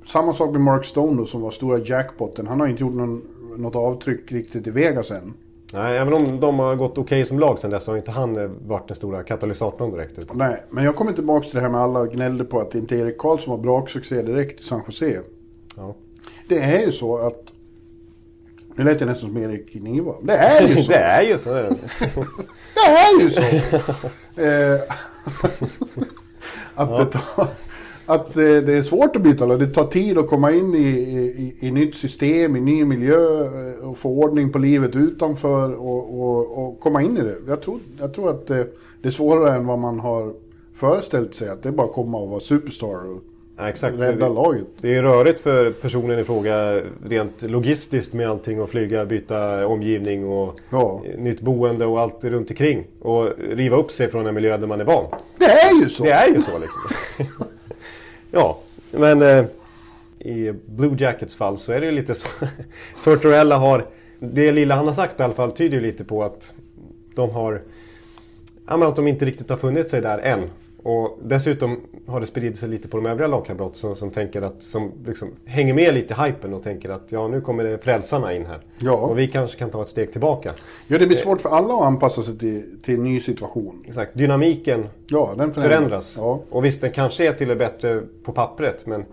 samma 0.06 0.32
sak 0.32 0.52
med 0.52 0.60
Mark 0.60 0.84
Stone 0.84 1.20
då, 1.20 1.26
som 1.26 1.40
var 1.40 1.50
stora 1.50 1.78
jackpotten. 1.78 2.46
Han 2.46 2.60
har 2.60 2.66
inte 2.66 2.82
gjort 2.82 2.94
någon, 2.94 3.22
något 3.56 3.76
avtryck 3.76 4.32
riktigt 4.32 4.66
i 4.66 4.70
Vegas 4.70 5.10
än. 5.10 5.34
Nej, 5.72 5.98
även 5.98 6.14
om 6.14 6.40
de 6.40 6.58
har 6.58 6.76
gått 6.76 6.98
okej 6.98 7.24
som 7.24 7.38
lag 7.38 7.58
sen 7.58 7.70
dess 7.70 7.84
så 7.84 7.92
har 7.92 7.96
inte 7.96 8.10
han 8.10 8.36
eh, 8.36 8.50
varit 8.66 8.88
den 8.88 8.94
stora 8.94 9.22
katalysatorn 9.22 9.90
direkt. 9.90 10.18
Utan, 10.18 10.38
Nej, 10.38 10.62
men 10.70 10.84
jag 10.84 10.96
kommer 10.96 11.12
tillbaka 11.12 11.46
till 11.46 11.54
det 11.54 11.60
här 11.60 11.68
med 11.68 11.80
alla 11.80 12.06
gnällde 12.06 12.44
på 12.44 12.60
att 12.60 12.74
inte 12.74 12.96
Erik 12.96 13.18
Karlsson 13.18 13.56
var 13.56 13.62
braksuccé 13.62 14.22
direkt 14.22 14.60
i 14.60 14.62
San 14.62 14.82
Jose. 14.86 15.20
ja. 15.76 15.94
Det 16.48 16.58
är 16.58 16.80
ju 16.86 16.92
så 16.92 17.16
att... 17.16 17.53
Nu 18.74 18.84
lät 18.84 19.00
jag 19.00 19.06
nästan 19.06 19.30
som 19.30 19.42
Erik 19.42 19.74
Niva. 19.74 20.12
Det 20.22 20.32
är 20.32 20.68
ju 20.68 20.76
så. 20.82 20.92
det 20.92 20.98
är 20.98 21.22
ju 21.22 21.38
så. 21.38 21.48
det. 21.54 21.76
Är 22.86 23.20
ju 23.20 23.30
så. 23.30 23.40
Eh, 24.36 24.80
att 26.74 26.96
det 26.96 27.04
tar, 27.04 27.46
att 28.06 28.34
det, 28.34 28.60
det 28.60 28.72
är 28.72 28.82
svårt 28.82 29.16
att 29.16 29.22
byta 29.22 29.46
lag. 29.46 29.60
Det 29.60 29.66
tar 29.66 29.86
tid 29.86 30.18
att 30.18 30.28
komma 30.28 30.52
in 30.52 30.74
i, 30.74 30.88
i, 30.88 31.56
i 31.60 31.70
nytt 31.70 31.94
system, 31.94 32.56
i 32.56 32.60
ny 32.60 32.84
miljö 32.84 33.44
eh, 33.44 33.88
och 33.88 33.98
få 33.98 34.10
ordning 34.10 34.52
på 34.52 34.58
livet 34.58 34.96
utanför 34.96 35.74
och, 35.74 36.20
och, 36.20 36.64
och 36.64 36.80
komma 36.80 37.02
in 37.02 37.18
i 37.18 37.20
det. 37.20 37.36
Jag 37.46 37.62
tror, 37.62 37.80
jag 37.98 38.14
tror 38.14 38.30
att 38.30 38.46
det, 38.46 38.66
det 39.02 39.08
är 39.08 39.12
svårare 39.12 39.56
än 39.56 39.66
vad 39.66 39.78
man 39.78 40.00
har 40.00 40.34
föreställt 40.74 41.34
sig. 41.34 41.48
Att 41.48 41.62
det 41.62 41.68
är 41.68 41.72
bara 41.72 41.86
att 41.86 41.92
komma 41.92 42.18
och 42.18 42.28
vara 42.28 42.40
superstar 42.40 43.18
Ja, 43.56 43.68
exakt. 43.68 43.98
rädda 43.98 44.28
laget. 44.28 44.66
Det 44.80 44.94
är 44.94 45.02
rörigt 45.02 45.40
för 45.40 45.70
personen 45.70 46.18
i 46.18 46.24
fråga 46.24 46.82
rent 47.06 47.42
logistiskt 47.42 48.12
med 48.12 48.30
allting 48.30 48.60
och 48.60 48.70
flyga, 48.70 49.04
byta 49.04 49.66
omgivning 49.66 50.28
och 50.28 50.58
Ja. 50.70 51.02
nytt 51.18 51.40
boende 51.40 51.86
och 51.86 52.00
allt 52.00 52.24
runt 52.24 52.50
omkring. 52.50 52.84
Och 53.00 53.30
riva 53.38 53.76
upp 53.76 53.90
sig 53.90 54.08
från 54.10 54.26
en 54.26 54.34
miljö 54.34 54.56
där 54.56 54.66
man 54.66 54.80
är 54.80 54.84
van. 54.84 55.04
Det 55.38 55.44
är 55.44 55.80
ju 55.82 55.88
så! 55.88 56.04
Det 56.04 56.10
är 56.10 56.28
ju 56.28 56.40
så 56.40 56.58
liksom. 56.58 56.80
ja, 58.30 58.58
men 58.90 59.22
eh, 59.22 59.44
i 60.18 60.52
Blue 60.66 60.96
Jackets 60.98 61.34
fall 61.34 61.58
så 61.58 61.72
är 61.72 61.80
det 61.80 61.86
ju 61.86 61.92
lite 61.92 62.14
så. 62.14 62.26
Tortorella 63.04 63.56
har, 63.56 63.86
det 64.18 64.52
lilla 64.52 64.74
han 64.74 64.86
har 64.86 64.94
sagt 64.94 65.20
i 65.20 65.22
alla 65.22 65.34
fall 65.34 65.50
tyder 65.52 65.76
ju 65.76 65.82
lite 65.82 66.04
på 66.04 66.22
att 66.22 66.54
de 67.14 67.30
har, 67.30 67.62
ja 68.68 68.88
att 68.88 68.96
de 68.96 69.08
inte 69.08 69.24
riktigt 69.24 69.50
har 69.50 69.56
funnit 69.56 69.88
sig 69.88 70.00
där 70.00 70.18
än. 70.18 70.40
Och 70.84 71.18
dessutom 71.22 71.80
har 72.06 72.20
det 72.20 72.26
spridit 72.26 72.58
sig 72.58 72.68
lite 72.68 72.88
på 72.88 72.96
de 72.96 73.06
övriga 73.06 73.28
lagkamrater 73.28 73.76
som, 73.76 73.96
som 73.96 74.10
tänker 74.10 74.42
att, 74.42 74.62
som 74.62 74.92
liksom 75.06 75.28
hänger 75.44 75.74
med 75.74 75.94
lite 75.94 76.14
i 76.14 76.16
hypen 76.22 76.54
och 76.54 76.62
tänker 76.62 76.90
att 76.90 77.02
ja 77.08 77.28
nu 77.28 77.40
kommer 77.40 77.64
det 77.64 77.78
frälsarna 77.78 78.34
in 78.34 78.46
här. 78.46 78.60
Ja. 78.78 78.92
Och 78.92 79.18
vi 79.18 79.28
kanske 79.28 79.58
kan 79.58 79.70
ta 79.70 79.82
ett 79.82 79.88
steg 79.88 80.12
tillbaka. 80.12 80.52
Ja, 80.86 80.98
det 80.98 81.06
blir 81.06 81.16
svårt 81.16 81.40
för 81.40 81.48
alla 81.48 81.74
att 81.74 81.82
anpassa 81.82 82.22
sig 82.22 82.38
till, 82.38 82.78
till 82.82 82.94
en 82.94 83.04
ny 83.04 83.20
situation. 83.20 83.84
Exakt, 83.88 84.14
dynamiken 84.14 84.86
Ja, 85.06 85.34
den 85.36 85.52
förändras. 85.52 86.14
Ja, 86.18 86.42
Och 86.50 86.64
visst, 86.64 86.80
den 86.80 86.90
kanske 86.90 87.28
är 87.28 87.32
till 87.32 87.50
och 87.50 87.56
bättre 87.56 88.02
på 88.24 88.32
pappret. 88.32 88.86
Men 88.86 89.04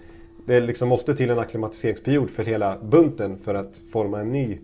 det 0.46 0.60
liksom 0.60 0.90
måste 0.90 1.16
till 1.16 1.30
en 1.30 1.40
akklimatiseringsperiod 1.40 2.30
för 2.30 2.44
hela 2.44 2.78
bunten 2.78 3.38
för 3.44 3.54
att 3.56 3.82
forma 3.92 4.20
en 4.20 4.32
ny 4.32 4.60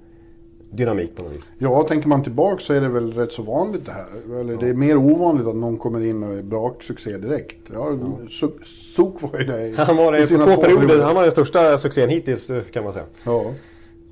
dynamik 0.71 1.15
på 1.15 1.23
något 1.23 1.35
vis. 1.35 1.51
ja, 1.57 1.83
tänker 1.87 2.07
man 2.07 2.23
tillbaka 2.23 2.59
så 2.59 2.73
är 2.73 2.81
det 2.81 2.89
väl 2.89 3.13
rätt 3.13 3.31
så 3.31 3.41
vanligt 3.43 3.85
det 3.85 3.91
här. 3.91 4.39
Eller 4.39 4.57
det 4.57 4.67
är 4.69 4.73
mer 4.73 4.97
ovanligt 4.97 5.47
att 5.47 5.55
någon 5.55 5.77
kommer 5.77 6.05
in 6.05 6.23
och 6.23 6.33
är 6.33 6.41
braksuccé 6.43 7.17
direkt. 7.17 7.57
Ja, 7.73 7.79
Su- 8.29 8.63
Suk 8.63 9.21
var 9.21 9.39
ju 9.39 9.45
det 9.45 9.73
Han 9.83 9.97
var 9.97 10.15
i 10.17 10.25
det 10.25 10.37
på 10.37 10.45
två 10.45 10.61
perioder. 10.61 11.01
Han 11.01 11.15
var 11.15 11.21
den 11.21 11.31
största 11.31 11.77
succén 11.77 12.09
hittills 12.09 12.51
kan 12.71 12.83
man 12.83 12.93
säga. 12.93 13.05
Ja. 13.23 13.41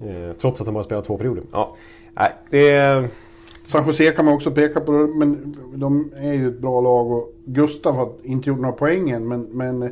Eh, 0.02 0.36
trots 0.38 0.62
att 0.62 0.68
han 0.68 0.74
bara 0.74 0.84
spelat 0.84 1.06
två 1.06 1.18
perioder. 1.18 1.44
Ja. 1.52 1.76
Nej, 2.14 2.32
det. 2.50 3.10
San 3.68 3.88
Jose 3.88 4.12
kan 4.12 4.26
man 4.26 4.34
också 4.34 4.52
peka 4.52 4.80
på, 4.80 4.92
men 4.92 5.56
de 5.76 6.12
är 6.18 6.34
ju 6.34 6.48
ett 6.48 6.60
bra 6.60 6.82
lag 6.82 7.12
och 7.12 7.34
Gustav 7.46 7.96
har 7.96 8.12
inte 8.24 8.50
gjort 8.50 8.60
några 8.60 8.76
poäng 8.76 9.10
än, 9.10 9.28
men, 9.28 9.42
men 9.42 9.92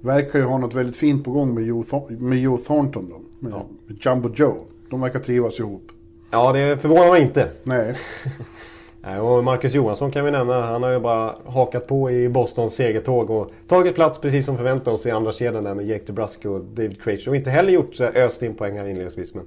verkar 0.00 0.38
ju 0.38 0.44
ha 0.44 0.58
något 0.58 0.74
väldigt 0.74 0.96
fint 0.96 1.24
på 1.24 1.30
gång 1.30 1.54
med 1.54 1.64
Joe, 1.64 1.84
med 2.08 2.38
Joe 2.38 2.58
Thornton 2.58 3.08
då. 3.08 3.20
Med, 3.38 3.52
Ja. 3.52 3.66
med 3.86 3.96
Jumbo 4.06 4.30
Joe. 4.34 4.54
De 4.90 5.00
verkar 5.00 5.18
trivas 5.20 5.60
ihop. 5.60 5.91
Ja, 6.34 6.52
det 6.52 6.78
förvånar 6.78 7.10
mig 7.10 7.22
inte. 7.22 7.48
Nej, 9.00 9.20
och 9.20 9.44
Marcus 9.44 9.74
Johansson 9.74 10.10
kan 10.10 10.24
vi 10.24 10.30
nämna. 10.30 10.60
Han 10.60 10.82
har 10.82 10.90
ju 10.90 11.00
bara 11.00 11.36
hakat 11.46 11.86
på 11.86 12.10
i 12.10 12.28
Bostons 12.28 12.74
segertåg 12.74 13.30
och 13.30 13.50
tagit 13.68 13.94
plats 13.94 14.18
precis 14.18 14.46
som 14.46 14.56
förväntat 14.56 14.88
oss 14.88 15.06
i 15.06 15.10
andra 15.10 15.32
kedjan 15.32 15.64
där 15.64 15.74
med 15.74 15.86
Jake 15.86 16.04
DeBrusque 16.06 16.48
och 16.48 16.64
David 16.64 17.02
Krejci. 17.02 17.30
Och 17.30 17.36
inte 17.36 17.50
heller 17.50 17.72
gjort 17.72 18.00
öst 18.00 18.42
in 18.42 18.54
poäng 18.54 18.78
här 18.78 18.86
inledningsvis. 18.86 19.34
Men 19.34 19.44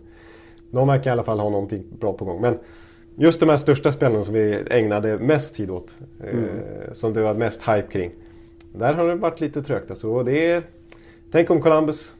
de 0.71 0.88
verkar 0.88 1.10
i 1.10 1.12
alla 1.12 1.24
fall 1.24 1.39
ha 1.39 1.50
någonting 1.50 1.84
bra 2.00 2.13
på 2.13 2.26
gång. 2.26 2.41
Men 2.41 2.60
just 3.15 3.39
de 3.39 3.50
här 3.50 3.58
största 3.58 3.91
spelarna 3.91 4.24
som 4.24 4.34
vi 4.34 4.63
ägnade 4.69 5.17
mest 5.17 5.56
tid 5.56 5.69
åt. 5.69 5.98
Eh, 6.24 6.93
som 6.93 7.13
det 7.13 7.21
var 7.21 7.34
mest 7.34 7.62
hype 7.62 7.88
kring. 7.91 8.12
Där 8.74 8.93
har 8.93 9.08
det 9.08 9.15
varit 9.15 9.41
lite 9.41 9.62
trögt 9.62 9.89
alltså. 9.89 10.10
Och 10.10 10.26
det 10.26 10.52
är, 10.52 10.63
tänk 11.32 11.50
om 11.50 11.62
Columbus, 11.62 12.13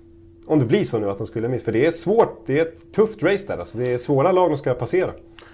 om 0.46 0.60
det 0.60 0.66
blir 0.66 0.84
så 0.84 1.00
nu 1.00 1.10
att 1.10 1.18
de 1.18 1.28
skulle 1.28 1.48
missa. 1.48 1.66
För 1.66 1.72
det 1.72 1.86
är 1.86 1.92
svårt, 1.92 2.44
det 2.46 2.60
är 2.60 2.66
ett 2.66 2.92
tufft 2.92 3.24
race 3.24 3.48
där. 3.48 3.58
Alltså. 3.58 3.78
Det 3.78 3.94
är 3.94 3.98
svåra 3.98 4.32
lag 4.32 4.50
de 4.50 4.58
ska 4.58 4.74
passera. 4.74 5.12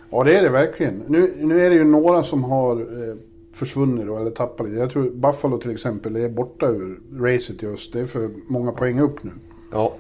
ja 0.10 0.24
det 0.24 0.36
är 0.38 0.44
det 0.44 0.50
verkligen. 0.50 1.04
Nu, 1.08 1.34
nu 1.38 1.62
är 1.62 1.70
det 1.70 1.76
ju 1.76 1.84
några 1.84 2.24
som 2.24 2.44
har 2.44 2.76
eh, 2.82 3.16
försvunnit 3.54 4.06
då, 4.06 4.18
eller 4.18 4.32
tappat 4.32 4.68
lite. 4.68 4.80
Jag 4.80 4.92
tror 4.92 5.10
Buffalo 5.10 5.58
till 5.58 5.72
exempel 5.72 6.16
är 6.16 6.30
borta 6.30 6.68
ur 6.68 7.00
racet 7.14 7.62
just. 7.62 7.94
Det 7.94 8.00
är 8.00 8.06
för 8.06 8.30
många 8.48 8.72
poäng 8.72 9.00
upp 9.00 9.24
nu. 9.24 9.32
Ja, 9.72 9.94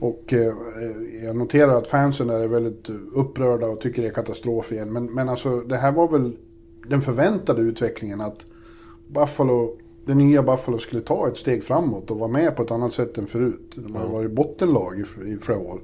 Och 0.00 0.32
eh, 0.32 0.54
jag 1.24 1.36
noterar 1.36 1.78
att 1.78 1.86
fansen 1.88 2.26
där 2.26 2.40
är 2.40 2.48
väldigt 2.48 2.90
upprörda 3.14 3.66
och 3.66 3.80
tycker 3.80 4.02
det 4.02 4.08
är 4.08 4.12
katastrof 4.12 4.72
igen. 4.72 4.92
Men, 4.92 5.14
men 5.14 5.28
alltså 5.28 5.60
det 5.60 5.76
här 5.76 5.92
var 5.92 6.08
väl 6.08 6.36
den 6.88 7.02
förväntade 7.02 7.62
utvecklingen 7.62 8.20
att 8.20 8.46
Buffalo, 9.08 9.76
det 10.04 10.14
nya 10.14 10.42
Buffalo 10.42 10.78
skulle 10.78 11.02
ta 11.02 11.28
ett 11.28 11.36
steg 11.36 11.64
framåt 11.64 12.10
och 12.10 12.18
vara 12.18 12.30
med 12.30 12.56
på 12.56 12.62
ett 12.62 12.70
annat 12.70 12.94
sätt 12.94 13.18
än 13.18 13.26
förut. 13.26 13.72
De 13.74 13.94
har 13.94 14.06
varit 14.06 14.30
bottenlag 14.30 14.98
i, 14.98 15.30
i 15.32 15.36
flera 15.42 15.58
år. 15.58 15.80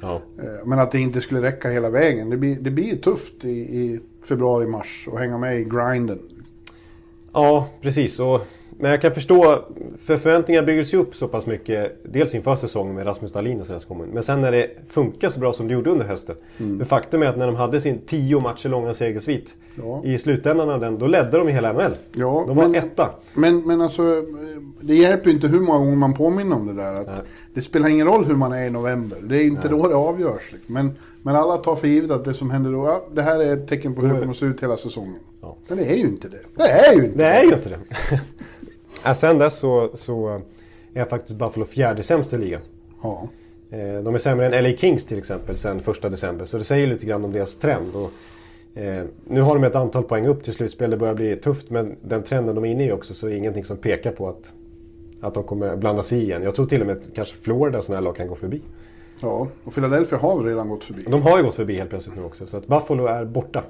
ja. 0.00 0.20
Eh, 0.38 0.66
Men 0.66 0.78
att 0.78 0.90
det 0.90 0.98
inte 1.00 1.20
skulle 1.20 1.42
räcka 1.42 1.70
hela 1.70 1.90
vägen. 1.90 2.30
Det 2.30 2.36
blir, 2.36 2.56
det 2.60 2.70
blir 2.70 2.96
tufft 2.96 3.44
i, 3.44 3.50
i 3.50 4.00
februari, 4.24 4.66
mars 4.66 5.08
och 5.12 5.18
hänga 5.18 5.38
med 5.38 5.60
i 5.60 5.64
grinden. 5.64 6.18
Ja, 7.32 7.68
precis. 7.80 8.20
Och, 8.20 8.40
men 8.80 8.90
jag 8.90 9.00
kan 9.02 9.14
förstå, 9.14 9.64
för 10.04 10.16
förväntningar 10.16 10.62
byggdes 10.62 10.94
ju 10.94 10.98
upp 10.98 11.16
så 11.16 11.28
pass 11.28 11.46
mycket. 11.46 11.96
Dels 12.04 12.34
inför 12.34 12.56
säsongen 12.56 12.94
med 12.94 13.06
Rasmus 13.06 13.32
Dahlin 13.32 13.60
och 13.60 13.66
sådär 13.66 13.80
som. 13.80 13.98
Men 13.98 14.22
sen 14.22 14.40
när 14.40 14.52
det 14.52 14.70
funkar 14.88 15.28
så 15.28 15.40
bra 15.40 15.52
som 15.52 15.68
det 15.68 15.74
gjorde 15.74 15.90
under 15.90 16.06
hösten. 16.06 16.36
Men 16.56 16.86
faktum 16.86 17.22
är 17.22 17.26
att 17.26 17.38
när 17.38 17.46
de 17.46 17.56
hade 17.56 17.80
sin 17.80 17.98
tio 18.06 18.40
matcher 18.40 18.68
långa 18.68 18.94
segersvit. 18.94 19.54
Ja. 19.74 20.02
I 20.04 20.18
slutändan 20.18 20.70
av 20.70 20.80
den, 20.80 20.98
då 20.98 21.06
ledde 21.06 21.38
de 21.38 21.48
i 21.48 21.52
hela 21.52 21.72
NHL. 21.72 21.96
Ja, 22.12 22.44
de 22.46 22.56
var 22.56 22.68
men- 22.68 22.74
etta. 22.74 23.10
Men, 23.34 23.66
men 23.66 23.80
alltså, 23.80 24.24
det 24.80 24.94
hjälper 24.94 25.30
ju 25.30 25.34
inte 25.34 25.46
hur 25.46 25.60
många 25.60 25.78
gånger 25.78 25.96
man 25.96 26.14
påminner 26.14 26.56
om 26.56 26.66
det 26.66 26.82
där. 26.82 26.94
Att 26.94 27.22
det 27.54 27.60
spelar 27.62 27.88
ingen 27.88 28.06
roll 28.06 28.24
hur 28.24 28.34
man 28.34 28.52
är 28.52 28.66
i 28.66 28.70
november. 28.70 29.18
Det 29.22 29.36
är 29.36 29.44
inte 29.44 29.68
då 29.68 29.88
det 29.88 29.94
avgörs. 29.94 30.52
Liksom. 30.52 30.74
Men, 30.74 30.92
men 31.22 31.36
alla 31.36 31.56
tar 31.56 31.76
för 31.76 31.88
givet 31.88 32.10
att 32.10 32.24
det 32.24 32.34
som 32.34 32.50
händer 32.50 32.72
då, 32.72 32.86
ja, 32.86 33.04
det 33.12 33.22
här 33.22 33.38
är 33.40 33.52
ett 33.52 33.68
tecken 33.68 33.94
på 33.94 34.00
hur 34.00 34.08
det 34.08 34.14
kommer 34.18 34.30
att 34.30 34.36
se 34.36 34.46
ut 34.46 34.62
hela 34.62 34.76
säsongen. 34.76 35.18
Ja. 35.42 35.56
Men 35.68 35.78
det 35.78 35.84
är 35.84 35.96
ju 35.96 36.04
inte 36.04 36.28
det. 36.28 36.38
Det 36.56 36.70
är 36.70 36.94
ju 36.94 37.04
inte 37.04 37.18
Det 37.18 37.26
är 37.26 37.42
ju 37.42 37.52
inte 37.52 37.68
det. 37.68 37.78
ja, 39.04 39.14
sen 39.14 39.38
dess 39.38 39.58
så, 39.58 39.90
så 39.94 40.40
är 40.94 41.04
faktiskt 41.04 41.38
Buffalo 41.38 41.64
fjärde 41.66 42.02
sämst 42.02 42.32
i 42.32 42.38
ligan. 42.38 42.60
Ja. 43.02 43.28
Eh, 43.70 44.02
De 44.02 44.14
är 44.14 44.18
sämre 44.18 44.46
än 44.56 44.64
LA 44.64 44.76
Kings 44.76 45.06
till 45.06 45.18
exempel 45.18 45.56
sen 45.56 45.80
första 45.80 46.08
december. 46.08 46.44
Så 46.44 46.58
det 46.58 46.64
säger 46.64 46.86
lite 46.86 47.06
grann 47.06 47.24
om 47.24 47.32
deras 47.32 47.56
trend. 47.56 47.88
Och, 47.94 48.10
eh, 48.80 49.04
nu 49.24 49.40
har 49.40 49.54
de 49.54 49.64
ett 49.64 49.76
antal 49.76 50.02
poäng 50.02 50.26
upp 50.26 50.42
till 50.42 50.52
slutspel. 50.52 50.90
Det 50.90 50.96
börjar 50.96 51.14
bli 51.14 51.36
tufft 51.36 51.70
men 51.70 51.96
den 52.02 52.22
trenden 52.22 52.54
de 52.54 52.64
är 52.64 52.68
inne 52.68 52.86
i 52.86 52.92
också 52.92 53.14
så 53.14 53.26
är 53.26 53.30
det 53.30 53.36
ingenting 53.36 53.64
som 53.64 53.76
pekar 53.76 54.12
på 54.12 54.28
att, 54.28 54.52
att 55.20 55.34
de 55.34 55.44
kommer 55.44 55.76
blanda 55.76 56.02
sig 56.02 56.22
igen. 56.22 56.42
Jag 56.42 56.54
tror 56.54 56.66
till 56.66 56.80
och 56.80 56.86
med 56.86 56.96
att 56.96 57.14
kanske 57.14 57.36
Florida 57.36 57.78
och 57.78 57.84
sådana 57.84 58.00
här 58.00 58.04
lag 58.04 58.16
kan 58.16 58.28
gå 58.28 58.34
förbi. 58.34 58.60
ja, 59.22 59.48
och 59.64 59.74
Philadelphia 59.74 60.18
har 60.18 60.36
väl 60.36 60.46
redan 60.46 60.68
gått 60.68 60.84
förbi. 60.84 61.02
De 61.08 61.22
har 61.22 61.38
ju 61.38 61.44
gått 61.44 61.54
förbi 61.54 61.76
helt 61.76 61.90
plötsligt 61.90 62.16
nu 62.16 62.24
också. 62.24 62.46
Så 62.46 62.56
att 62.56 62.66
Buffalo 62.66 63.06
är 63.06 63.24
borta. 63.24 63.64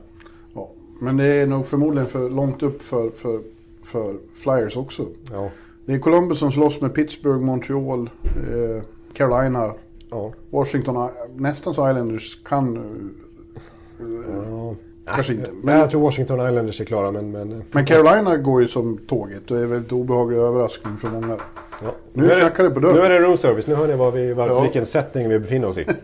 Ja. 0.55 0.71
Men 1.01 1.17
det 1.17 1.25
är 1.25 1.47
nog 1.47 1.67
förmodligen 1.67 2.09
för 2.09 2.31
långt 2.31 2.63
upp 2.63 2.83
för, 2.83 3.11
för, 3.11 3.41
för 3.85 4.17
Flyers 4.35 4.77
också. 4.77 5.07
Ja. 5.33 5.51
Det 5.87 5.95
är 5.95 5.99
Columbus 5.99 6.39
som 6.39 6.53
slåss 6.53 6.81
med 6.81 6.95
Pittsburgh, 6.95 7.41
Montreal, 7.41 8.11
eh, 8.25 8.83
Carolina, 9.13 9.75
Ja. 10.11 10.33
Washington. 10.51 11.09
Nästan 11.35 11.75
så 11.75 11.91
Islanders 11.91 12.43
kan... 12.45 12.77
eh, 12.77 14.43
ja. 14.51 14.75
Kanske 15.15 15.33
inte. 15.33 15.51
Men 15.63 15.79
jag 15.79 15.91
tror 15.91 16.01
Washington 16.03 16.41
Islanders 16.49 16.81
är 16.81 16.85
klara 16.85 17.11
men... 17.11 17.31
men 17.31 17.53
eh, 17.53 17.59
men 17.73 17.87
Carolina 17.87 18.37
går 18.37 18.63
ju 18.63 18.69
som 18.69 18.99
tåget 18.99 19.51
och 19.51 19.59
är 19.59 19.67
väldigt 19.67 19.93
obehaglig 19.93 20.39
överraskning 20.39 20.97
för 20.97 21.09
många. 21.11 21.37
ja. 21.83 21.95
Nu 22.13 22.25
är 22.31 22.35
det- 22.35 22.41
knackar 22.41 22.65
det 22.65 22.71
på 22.71 22.81
dörren. 22.81 22.95
Nu 22.97 23.03
är 23.03 23.09
det 23.11 23.19
room 23.19 23.39
service. 23.39 23.67
Nu 23.67 23.75
hör 23.75 23.89
ni 23.89 23.97
vad 23.97 24.13
vi, 24.13 24.33
var, 24.33 24.47
Ja. 24.49 24.63
vilken 24.63 24.87
setting 24.87 25.29
vi 25.29 25.39
befinner 25.39 25.69
oss 25.69 25.79
i. 25.79 25.87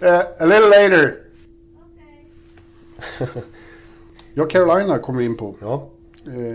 Eh, 0.00 0.18
a 0.18 0.44
little 0.44 0.68
later! 0.68 1.14
ja, 4.34 4.44
Carolina 4.44 4.98
kommer 4.98 5.18
vi 5.18 5.24
in 5.24 5.36
på. 5.36 5.54
Ja, 5.60 5.74
Eh, 5.74 5.97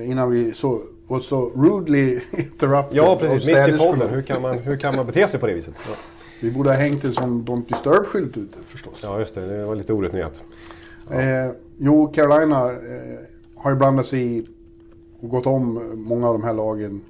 innan 0.05 0.31
vi 0.31 0.53
så, 0.53 0.81
och 1.07 1.21
så 1.21 1.49
rudely 1.55 2.11
interrupted 2.31 2.97
ja 2.97 3.17
precis. 3.19 3.47
Mitt 3.47 3.75
i 3.75 3.77
podden. 3.77 4.09
Hur 4.09 4.21
kan, 4.21 4.41
man, 4.41 4.57
hur 4.57 4.77
kan 4.77 4.95
man 4.95 5.05
bete 5.05 5.27
sig 5.27 5.39
på 5.39 5.47
det 5.47 5.53
viset? 5.53 5.73
Ja. 5.89 5.95
Vi 6.41 6.51
borde 6.51 6.69
ha 6.69 6.77
hängt 6.77 7.03
en 7.03 7.13
sån 7.13 7.45
Don't 7.45 7.65
Disturb-skylt 7.65 8.37
ute 8.37 8.57
förstås. 8.65 8.99
Ja, 9.03 9.19
just 9.19 9.35
det. 9.35 9.41
Det 9.41 9.65
var 9.65 9.75
lite 9.75 9.93
orutinerat. 9.93 10.43
Eh, 11.11 11.51
jo, 11.77 12.07
Carolina 12.07 12.71
eh, 12.71 13.19
har 13.55 13.71
ju 13.71 13.77
blandat 13.77 14.07
sig 14.07 14.37
i 14.37 14.45
och 15.19 15.29
gått 15.29 15.47
om 15.47 15.91
många 15.93 16.27
av 16.27 16.33
de 16.33 16.43
här 16.43 16.53
lagen. 16.53 17.01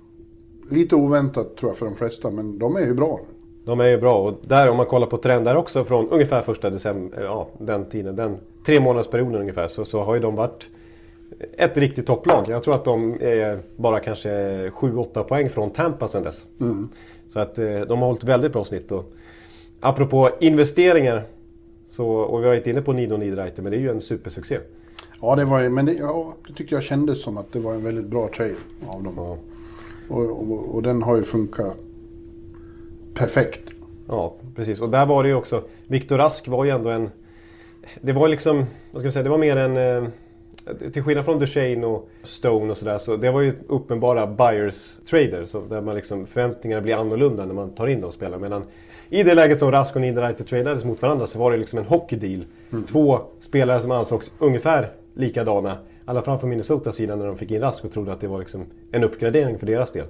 Lite 0.69 0.95
oväntat 0.95 1.55
tror 1.55 1.69
jag 1.69 1.77
för 1.77 1.85
de 1.85 1.95
flesta, 1.95 2.31
men 2.31 2.59
de 2.59 2.75
är 2.75 2.85
ju 2.85 2.93
bra. 2.93 3.19
De 3.65 3.79
är 3.79 3.87
ju 3.87 3.97
bra 3.97 4.27
och 4.27 4.33
där 4.41 4.69
om 4.69 4.77
man 4.77 4.85
kollar 4.85 5.07
på 5.07 5.17
trender 5.17 5.55
också 5.55 5.83
från 5.83 6.09
ungefär 6.09 6.41
första 6.41 6.69
december, 6.69 7.23
ja 7.23 7.47
den 7.57 7.85
tiden, 7.85 8.15
den 8.15 8.37
tre 8.65 8.79
månadsperioden 8.79 9.41
ungefär 9.41 9.67
så, 9.67 9.85
så 9.85 10.03
har 10.03 10.13
ju 10.13 10.19
de 10.19 10.35
varit 10.35 10.67
ett 11.57 11.77
riktigt 11.77 12.07
topplag. 12.07 12.45
Jag 12.49 12.63
tror 12.63 12.75
att 12.75 12.85
de 12.85 13.17
är 13.21 13.59
bara 13.75 13.99
kanske 13.99 14.29
7-8 14.69 15.23
poäng 15.23 15.49
från 15.49 15.69
Tampa 15.69 16.07
sedan 16.07 16.23
dess. 16.23 16.45
Så 17.29 17.39
att 17.39 17.59
eh, 17.59 17.79
de 17.79 17.99
har 17.99 18.07
hållit 18.07 18.23
väldigt 18.23 18.53
bra 18.53 18.65
snitt. 18.65 18.91
Och 18.91 19.13
apropå 19.79 20.29
investeringar, 20.39 21.23
så, 21.87 22.07
och 22.07 22.39
vi 22.39 22.43
har 22.43 22.53
varit 22.53 22.67
inne 22.67 22.81
på 22.81 22.93
Nido 22.93 23.17
Niederreiter, 23.17 23.63
men 23.63 23.71
det 23.71 23.77
är 23.77 23.81
ju 23.81 23.89
en 23.89 24.01
supersuccé. 24.01 24.57
Ja, 25.21 25.35
det 25.35 25.45
var 25.45 25.69
men 25.69 25.85
det, 25.85 25.93
ja, 25.93 26.33
det 26.47 26.53
tyckte 26.53 26.75
jag 26.75 26.83
kändes 26.83 27.23
som 27.23 27.37
att 27.37 27.51
det 27.51 27.59
var 27.59 27.73
en 27.73 27.83
väldigt 27.83 28.05
bra 28.05 28.29
trade 28.35 28.55
av 28.87 29.03
dem. 29.03 29.13
Ja. 29.17 29.37
Och, 30.09 30.51
och, 30.51 30.75
och 30.75 30.83
den 30.83 31.03
har 31.03 31.17
ju 31.17 31.23
funkat 31.23 31.77
perfekt. 33.13 33.61
Ja, 34.07 34.35
precis. 34.55 34.81
Och 34.81 34.89
där 34.89 35.05
var 35.05 35.23
det 35.23 35.29
ju 35.29 35.35
också... 35.35 35.63
Viktor 35.87 36.17
Rask 36.17 36.47
var 36.47 36.65
ju 36.65 36.71
ändå 36.71 36.89
en... 36.89 37.09
Det 38.01 38.13
var 38.13 38.27
liksom... 38.27 38.65
Vad 38.91 39.01
ska 39.01 39.05
jag 39.05 39.13
säga? 39.13 39.23
Det 39.23 39.29
var 39.29 39.37
mer 39.37 39.57
en... 39.57 39.77
Till 40.93 41.03
skillnad 41.03 41.25
från 41.25 41.39
Duchene 41.39 41.85
och 41.85 42.09
Stone 42.23 42.71
och 42.71 42.77
sådär 42.77 42.97
så 42.97 43.15
det 43.15 43.31
var 43.31 43.41
ju 43.41 43.53
uppenbara 43.67 44.27
buyers 44.27 44.97
trader. 45.09 45.45
Så 45.45 45.61
där 45.69 45.81
man 45.81 45.95
liksom, 45.95 46.25
förväntningarna 46.25 46.81
blir 46.81 46.95
annorlunda 46.95 47.45
när 47.45 47.53
man 47.53 47.69
tar 47.69 47.87
in 47.87 48.01
de 48.01 48.11
spelarna. 48.11 48.41
Medan 48.41 48.63
i 49.09 49.23
det 49.23 49.33
läget 49.33 49.59
som 49.59 49.71
Rask 49.71 49.95
och 49.95 50.01
Niederreiter 50.01 50.43
tradades 50.43 50.85
mot 50.85 51.01
varandra 51.01 51.27
så 51.27 51.39
var 51.39 51.51
det 51.51 51.57
liksom 51.57 51.79
en 51.79 51.85
hockeydeal. 51.85 52.45
Mm. 52.71 52.83
Två 52.83 53.19
spelare 53.39 53.81
som 53.81 53.91
ansågs 53.91 54.31
ungefär 54.39 54.91
likadana. 55.13 55.77
Alla 56.05 56.21
fall 56.21 56.39
från 56.39 56.49
Minnesotas 56.49 56.95
sida 56.95 57.15
när 57.15 57.25
de 57.25 57.37
fick 57.37 57.51
in 57.51 57.61
Rask 57.61 57.85
och 57.85 57.91
trodde 57.91 58.13
att 58.13 58.21
det 58.21 58.27
var 58.27 58.39
liksom 58.39 58.65
en 58.91 59.03
uppgradering 59.03 59.59
för 59.59 59.65
deras 59.65 59.91
del. 59.91 60.05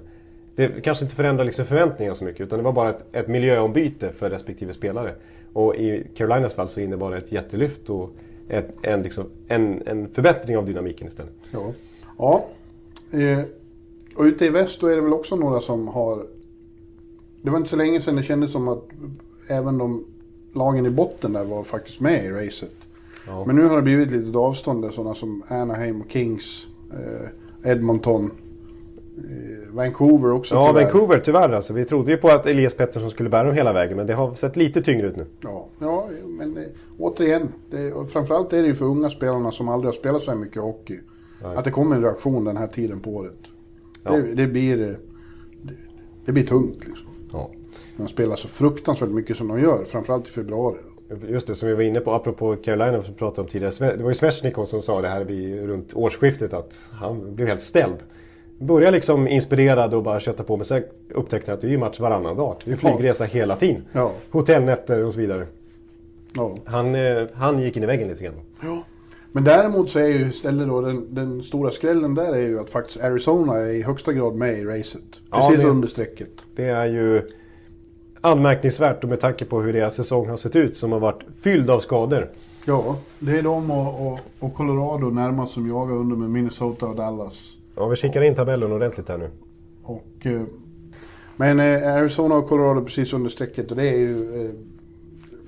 Det 0.54 0.84
kanske 0.84 1.04
inte 1.04 1.16
förändrade 1.16 1.44
liksom 1.44 1.64
förväntningarna 1.64 2.14
så 2.14 2.24
mycket 2.24 2.40
utan 2.40 2.58
det 2.58 2.62
var 2.62 2.72
bara 2.72 2.90
ett, 2.90 3.04
ett 3.12 3.28
miljöombyte 3.28 4.12
för 4.12 4.30
respektive 4.30 4.72
spelare. 4.72 5.14
Och 5.52 5.76
i 5.76 6.06
Carolinas 6.16 6.54
fall 6.54 6.68
så 6.68 6.80
innebar 6.80 7.10
det 7.10 7.16
ett 7.16 7.32
jättelyft 7.32 7.90
och 7.90 8.10
ett, 8.48 8.76
en, 8.82 9.02
liksom, 9.02 9.24
en, 9.48 9.82
en 9.86 10.08
förbättring 10.08 10.56
av 10.56 10.66
dynamiken 10.66 11.08
istället. 11.08 11.32
Ja, 11.50 11.72
ja. 12.18 12.48
Eh, 13.18 13.40
och 14.16 14.24
ute 14.24 14.46
i 14.46 14.50
väst 14.50 14.80
då 14.80 14.86
är 14.86 14.96
det 14.96 15.02
väl 15.02 15.12
också 15.12 15.36
några 15.36 15.60
som 15.60 15.88
har... 15.88 16.26
Det 17.42 17.50
var 17.50 17.58
inte 17.58 17.70
så 17.70 17.76
länge 17.76 18.00
sedan 18.00 18.16
det 18.16 18.22
kändes 18.22 18.52
som 18.52 18.68
att 18.68 18.84
även 19.48 19.78
de 19.78 20.04
lagen 20.52 20.86
i 20.86 20.90
botten 20.90 21.32
där 21.32 21.44
var 21.44 21.64
faktiskt 21.64 22.00
med 22.00 22.24
i 22.24 22.30
racet. 22.30 22.74
Ja. 23.26 23.44
Men 23.46 23.56
nu 23.56 23.66
har 23.66 23.76
det 23.76 23.82
blivit 23.82 24.10
lite 24.10 24.38
avstånd 24.38 24.82
där 24.82 24.90
sådana 24.90 25.14
som 25.14 25.42
Anaheim 25.48 26.00
och 26.00 26.10
Kings, 26.10 26.66
eh, 26.92 27.70
Edmonton, 27.70 28.30
Vancouver 29.70 30.32
också 30.32 30.54
Ja, 30.54 30.68
tyvärr. 30.68 30.82
Vancouver 30.82 31.18
tyvärr 31.18 31.52
alltså. 31.52 31.72
Vi 31.72 31.84
trodde 31.84 32.10
ju 32.10 32.16
på 32.16 32.28
att 32.28 32.46
Elias 32.46 32.74
Pettersson 32.74 33.10
skulle 33.10 33.28
bära 33.28 33.44
dem 33.44 33.54
hela 33.54 33.72
vägen 33.72 33.96
men 33.96 34.06
det 34.06 34.14
har 34.14 34.34
sett 34.34 34.56
lite 34.56 34.82
tyngre 34.82 35.06
ut 35.06 35.16
nu. 35.16 35.26
Ja, 35.40 35.66
ja 35.78 36.08
men 36.26 36.54
det, 36.54 36.68
återigen. 36.98 37.48
Det, 37.70 37.92
framförallt 38.12 38.52
är 38.52 38.62
det 38.62 38.68
ju 38.68 38.74
för 38.74 38.84
unga 38.84 39.10
spelarna 39.10 39.52
som 39.52 39.68
aldrig 39.68 39.88
har 39.88 39.92
spelat 39.92 40.22
så 40.22 40.30
här 40.30 40.38
mycket 40.38 40.62
hockey. 40.62 41.00
Nej. 41.42 41.56
Att 41.56 41.64
det 41.64 41.70
kommer 41.70 41.96
en 41.96 42.02
reaktion 42.02 42.44
den 42.44 42.56
här 42.56 42.66
tiden 42.66 43.00
på 43.00 43.10
året. 43.10 43.38
Ja. 44.02 44.10
Det, 44.10 44.22
det, 44.22 44.46
blir, 44.46 44.76
det, 44.76 44.96
det 46.26 46.32
blir 46.32 46.46
tungt 46.46 46.86
liksom. 46.86 47.06
Ja. 47.32 47.50
De 47.96 48.08
spelar 48.08 48.36
så 48.36 48.48
fruktansvärt 48.48 49.10
mycket 49.10 49.36
som 49.36 49.48
de 49.48 49.60
gör, 49.60 49.84
framförallt 49.84 50.28
i 50.28 50.30
februari. 50.30 50.78
Just 51.28 51.46
det, 51.46 51.54
som 51.54 51.68
vi 51.68 51.74
var 51.74 51.82
inne 51.82 52.00
på, 52.00 52.12
apropå 52.12 52.56
Carolina 52.56 53.02
som 53.02 53.12
vi 53.12 53.18
pratade 53.18 53.40
om 53.40 53.48
tidigare. 53.48 53.96
Det 53.96 54.02
var 54.02 54.10
ju 54.10 54.14
Svesjnikov 54.14 54.64
som 54.64 54.82
sa 54.82 55.00
det 55.00 55.08
här 55.08 55.24
vid, 55.24 55.66
runt 55.66 55.94
årsskiftet 55.94 56.52
att 56.52 56.90
han 56.92 57.34
blev 57.34 57.48
helt 57.48 57.60
ställd. 57.60 57.96
Började 58.58 58.96
liksom 58.96 59.28
inspirerad 59.28 59.94
och 59.94 60.02
bara 60.02 60.20
köta 60.20 60.44
på 60.44 60.56
men 60.56 60.64
sen 60.64 60.82
upptäckte 61.14 61.50
jag 61.50 61.56
att 61.56 61.60
det 61.60 61.66
är 61.66 61.70
ju 61.70 61.78
match 61.78 62.00
varannan 62.00 62.36
dag. 62.36 62.56
Det 62.64 62.72
är 62.72 62.76
flygresa 62.76 63.24
ja. 63.24 63.28
hela 63.28 63.56
tiden. 63.56 63.84
Ja. 63.92 64.12
Hotellnätter 64.30 65.04
och 65.04 65.12
så 65.12 65.18
vidare. 65.18 65.46
Ja. 66.36 66.54
Han, 66.64 66.94
eh, 66.94 67.26
han 67.34 67.62
gick 67.62 67.76
in 67.76 67.82
i 67.82 67.86
väggen 67.86 68.08
lite 68.08 68.24
grann. 68.24 68.40
Ja. 68.60 68.82
Men 69.32 69.44
däremot 69.44 69.90
så 69.90 69.98
är 69.98 70.06
ju 70.06 70.28
istället 70.28 70.68
då 70.68 70.80
den, 70.80 71.14
den, 71.14 71.42
stora 71.42 71.70
skrällen 71.70 72.14
där 72.14 72.34
är 72.34 72.46
ju 72.46 72.60
att 72.60 72.70
faktiskt 72.70 73.00
Arizona 73.04 73.56
är 73.56 73.70
i 73.70 73.82
högsta 73.82 74.12
grad 74.12 74.34
med 74.34 74.58
i 74.58 74.64
racet. 74.64 75.02
Precis 75.10 75.20
ja, 75.30 75.56
det, 75.56 75.64
under 75.64 75.88
strecket. 75.88 76.44
Det 76.56 76.64
är 76.64 76.86
ju 76.86 77.22
anmärkningsvärt 78.20 79.04
och 79.04 79.10
med 79.10 79.20
tanke 79.20 79.44
på 79.44 79.60
hur 79.60 79.72
deras 79.72 79.94
säsong 79.94 80.28
har 80.28 80.36
sett 80.36 80.56
ut 80.56 80.76
som 80.76 80.92
har 80.92 81.00
varit 81.00 81.22
fylld 81.42 81.70
av 81.70 81.80
skador. 81.80 82.30
Ja, 82.64 82.96
det 83.18 83.38
är 83.38 83.42
de 83.42 83.70
och, 83.70 84.06
och, 84.06 84.18
och 84.38 84.54
Colorado 84.54 85.10
närmast 85.10 85.52
som 85.52 85.68
jagar 85.68 85.94
under 85.94 86.16
med 86.16 86.30
Minnesota 86.30 86.86
och 86.86 86.96
Dallas. 86.96 87.52
Ja, 87.76 87.86
vi 87.86 87.96
kikar 87.96 88.22
in 88.22 88.34
tabellen 88.34 88.72
ordentligt 88.72 89.08
här 89.08 89.18
nu. 89.18 89.30
Och, 89.82 90.26
eh, 90.26 90.42
men 91.36 91.60
eh, 91.60 91.94
Arizona 91.94 92.34
och 92.34 92.48
Colorado 92.48 92.84
precis 92.84 93.12
under 93.12 93.30
strecket 93.30 93.70
och 93.70 93.76
det 93.76 93.88
är 93.88 93.98
ju... 93.98 94.44
Eh, 94.44 94.50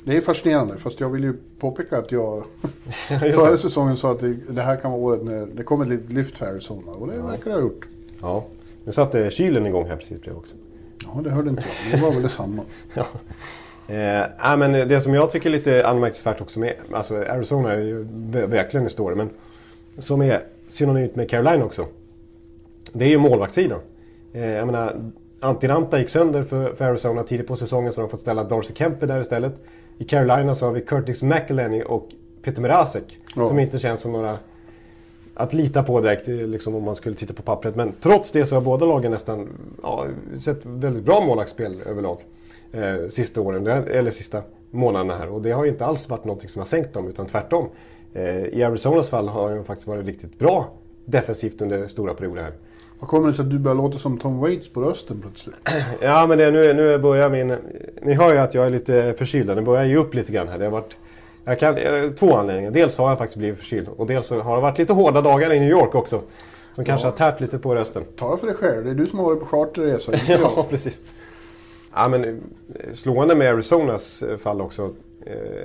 det 0.05 0.17
är 0.17 0.21
fascinerande, 0.21 0.77
fast 0.77 1.01
jag 1.01 1.09
vill 1.09 1.25
ju 1.25 1.37
påpeka 1.59 1.99
att 1.99 2.13
jag 2.13 2.45
före 3.35 3.59
säsongen 3.59 3.97
sa 3.97 4.13
att 4.13 4.21
det, 4.21 4.37
det, 4.49 4.63
här 4.63 4.77
kan 4.77 4.91
vara 4.91 5.01
året 5.01 5.25
när 5.25 5.47
det 5.47 5.63
kommer 5.63 5.85
ett 5.85 5.91
litet 5.91 6.13
lyft 6.13 6.39
för 6.39 6.47
Arizona 6.47 6.93
och 6.93 7.07
det 7.07 7.15
ja. 7.15 7.27
verkar 7.27 7.45
det 7.45 7.57
ha 7.57 7.61
gjort. 7.61 7.87
Ja, 8.23 8.45
nu 8.85 8.93
satte 8.93 9.31
kylen 9.31 9.67
igång 9.67 9.87
här 9.87 9.97
precis 9.97 10.21
bredvid 10.21 10.39
också. 10.39 10.57
Ja, 11.05 11.21
det 11.25 11.31
hörde 11.31 11.51
inte 11.51 11.65
jag. 11.91 12.01
Det 12.01 12.07
var 12.07 12.13
väl 12.13 12.23
detsamma. 12.23 12.63
ja. 12.95 13.07
Eh, 13.95 14.57
men 14.57 14.73
det 14.73 15.01
som 15.01 15.15
jag 15.15 15.31
tycker 15.31 15.51
är 15.51 15.53
lite 15.53 15.87
anmärkningsvärt 15.87 16.41
också 16.41 16.61
med 16.61 16.75
alltså 16.93 17.17
Arizona 17.17 17.73
är 17.73 17.79
ju 17.79 18.03
verkligen 18.47 18.85
en 18.85 18.91
story, 18.91 19.15
men 19.15 19.31
som 19.99 20.23
är 20.23 20.41
synonymt 20.69 21.17
med 21.17 21.31
Carolina 21.31 21.65
också. 21.65 21.87
Det 22.99 23.05
är 23.05 23.09
ju 23.09 23.19
målvaktssidan. 23.19 23.81
Eh, 24.33 24.47
jag 24.47 24.67
menar, 24.67 25.13
Antiranta 25.41 25.99
gick 25.99 26.09
sönder 26.09 26.43
för, 26.43 26.75
för 26.75 26.85
Arizona 26.85 27.23
tidigt 27.23 27.47
på 27.47 27.57
säsongen 27.57 27.93
så 27.93 28.01
de 28.01 28.03
har 28.03 28.09
fått 28.09 28.21
ställa 28.21 28.45
Darcy 28.45 28.75
Kemper 28.75 29.07
där 29.07 29.21
istället. 29.21 29.55
I 29.99 30.05
Carolina 30.05 30.55
så 30.55 30.67
har 30.67 30.73
vi 30.73 30.81
Curtis 30.81 31.23
McElhenney 31.23 31.83
och 31.83 32.09
Peter 32.43 32.63
Mrazek. 32.63 33.19
Ja. 33.37 33.47
Som 33.47 33.59
inte 33.59 33.79
känns 33.79 34.01
som 34.01 34.13
några 34.13 34.39
att 35.35 35.53
lita 35.53 35.83
på 35.83 36.01
direkt 36.01 36.27
liksom 36.27 36.75
om 36.75 36.83
man 36.83 36.97
skulle 36.97 37.15
titta 37.15 37.35
på 37.35 37.43
pappret. 37.43 37.77
Men 37.77 37.93
trots 38.01 38.31
det 38.31 38.47
så 38.47 38.55
har 38.55 38.63
båda 38.63 38.87
lagen 38.87 39.11
nästan 39.11 39.49
ja, 39.83 40.07
sett 40.45 40.61
väldigt 40.63 41.05
bra 41.05 41.21
målvaktsspel 41.21 41.83
överlag. 41.87 42.19
Eh, 42.73 43.09
sista 43.09 43.41
åren, 43.41 43.67
eller 43.67 44.11
sista 44.11 44.43
månaderna 44.71 45.17
här. 45.17 45.29
Och 45.29 45.43
det 45.43 45.51
har 45.51 45.65
ju 45.65 45.71
inte 45.71 45.87
alls 45.87 46.09
varit 46.09 46.25
något 46.25 46.51
som 46.51 46.61
har 46.61 46.67
sänkt 46.67 46.95
dem 46.95 47.09
utan 47.09 47.27
tvärtom. 47.27 47.69
Eh, 48.15 48.45
I 48.45 48.63
Arizonas 48.63 49.11
fall 49.11 49.29
har 49.29 49.55
de 49.55 49.65
faktiskt 49.65 49.89
varit 49.89 50.07
riktigt 50.07 50.39
bra 50.39 50.69
defensivt 51.05 51.61
under 51.61 51.87
stora 51.87 52.15
perioder 52.15 52.43
här. 52.43 52.53
Vad 52.99 53.11
kommer 53.11 53.29
det 53.29 53.35
sig 53.35 53.43
att 53.43 53.51
du 53.51 53.59
börjar 53.59 53.77
låta 53.77 53.99
som 53.99 54.19
Tom 54.19 54.41
Waits 54.41 54.69
på 54.69 54.81
rösten 54.83 55.21
plötsligt? 55.21 55.57
Ja 56.01 56.27
men 56.27 56.39
det, 56.39 56.51
nu, 56.51 56.75
nu 56.75 56.99
börjar 56.99 57.31
min... 57.31 57.57
Ni 58.03 58.15
hör 58.15 58.33
ju 58.33 58.39
att 58.39 58.55
jag 58.55 58.67
är 58.67 58.71
lite 58.71 59.15
förkyld. 59.19 59.49
Den 59.49 59.65
börjar 59.65 59.85
ge 59.85 59.97
upp 59.97 60.15
lite 60.15 60.33
grann 60.33 60.49
här. 60.49 60.59
Det 60.59 60.65
har 60.65 60.73
varit 60.73 60.97
jag 61.49 61.59
kan, 61.59 61.77
eh, 61.77 62.11
två 62.11 62.37
anledningar. 62.37 62.71
Dels 62.71 62.99
har 62.99 63.09
jag 63.09 63.19
faktiskt 63.19 63.39
blivit 63.39 63.59
förkyld 63.59 63.89
och 63.97 64.07
dels 64.07 64.31
har 64.31 64.57
det 64.57 64.63
varit 64.63 64.79
lite 64.79 64.93
hårda 64.93 65.21
dagar 65.21 65.53
i 65.53 65.61
New 65.61 65.71
York 65.71 65.95
också. 65.95 66.21
Som 66.75 66.85
ja. 66.85 66.85
kanske 66.85 67.07
har 67.07 67.13
tärt 67.13 67.41
lite 67.41 67.59
på 67.59 67.75
rösten. 67.75 68.05
Ta 68.17 68.31
det 68.31 68.39
för 68.39 68.47
dig 68.47 68.57
själv. 68.57 68.85
Det 68.85 68.91
är 68.91 68.95
du 68.95 69.07
som 69.07 69.19
har 69.19 69.27
varit 69.27 69.41
på 69.41 69.47
charterresa. 69.47 70.13
ja, 70.29 70.67
precis. 70.71 71.01
Ja, 71.95 72.09
men, 72.09 72.25
eh, 72.25 72.93
slående 72.93 73.35
med 73.35 73.53
Arizonas 73.53 74.23
eh, 74.23 74.37
fall 74.37 74.61
också. 74.61 74.91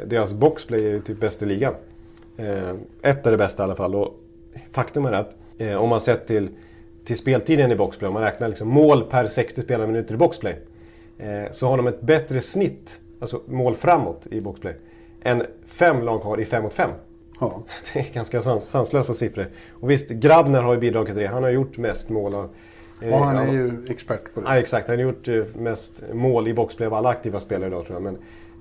Deras 0.06 0.34
boxplay 0.34 0.86
är 0.86 0.90
ju 0.90 1.00
typ 1.00 1.20
bäst 1.20 1.42
i 1.42 1.46
ligan. 1.46 1.74
Ett 3.02 3.28
är 3.28 3.32
det 3.32 3.38
bästa 3.38 3.64
i 3.64 3.66
alla 3.66 3.76
fall. 3.76 3.96
Och 3.96 4.20
faktum 4.72 5.06
är 5.06 5.12
att 5.12 5.36
om 5.80 5.90
man 5.90 6.02
sett 6.02 6.28
till, 6.28 6.50
till 7.06 7.18
speltiden 7.18 7.72
i 7.72 7.76
boxplay, 7.76 8.08
om 8.08 8.14
man 8.14 8.24
räknar 8.24 8.48
liksom 8.48 8.68
mål 8.68 9.04
per 9.04 9.28
60 9.28 9.62
spelade 9.62 9.88
minuter 9.88 10.14
i 10.14 10.18
boxplay. 10.18 10.56
Så 11.52 11.68
har 11.68 11.78
de 11.78 11.88
ett 11.88 12.02
bättre 12.02 12.42
snitt, 12.42 13.00
alltså 13.20 13.42
mål 13.48 13.76
framåt 13.76 14.28
i 14.32 14.42
boxplay 14.42 14.76
än 15.24 15.46
fem 15.66 16.02
lag 16.02 16.20
har 16.20 16.40
i 16.40 16.46
5 16.46 16.64
mot 16.64 16.74
5. 16.74 16.92
Ja. 17.40 17.64
Det 17.94 18.00
är 18.00 18.14
ganska 18.14 18.42
sans 18.42 18.70
sanslösa 18.70 19.14
siffror. 19.14 19.48
Och 19.72 19.90
visst, 19.90 20.10
Grabner 20.10 20.62
har 20.62 20.74
ju 20.74 20.80
bidragit 20.80 21.14
till 21.14 21.24
det. 21.24 21.28
Han 21.28 21.44
har 21.44 21.50
gjort 21.50 21.78
mest 21.78 22.10
mål 22.10 22.36
av... 22.36 22.50
Eh, 23.02 23.10
ja, 23.10 23.18
han 23.24 23.38
är 23.38 23.52
ju 23.52 23.72
expert 23.90 24.34
på 24.34 24.42
det. 24.42 24.48
Ja, 24.48 24.58
exakt. 24.58 24.88
Han 24.88 24.98
har 24.98 25.04
gjort 25.04 25.28
eh, 25.28 25.44
mest 25.56 26.04
mål 26.14 26.48
i 26.48 26.54
boxplay 26.54 26.88
av 26.88 26.94
alla 26.94 27.10
aktiva 27.10 27.40
spelare 27.40 27.68
idag 27.68 27.86
tror 27.86 27.96
jag. 27.96 28.04
Men, 28.04 28.16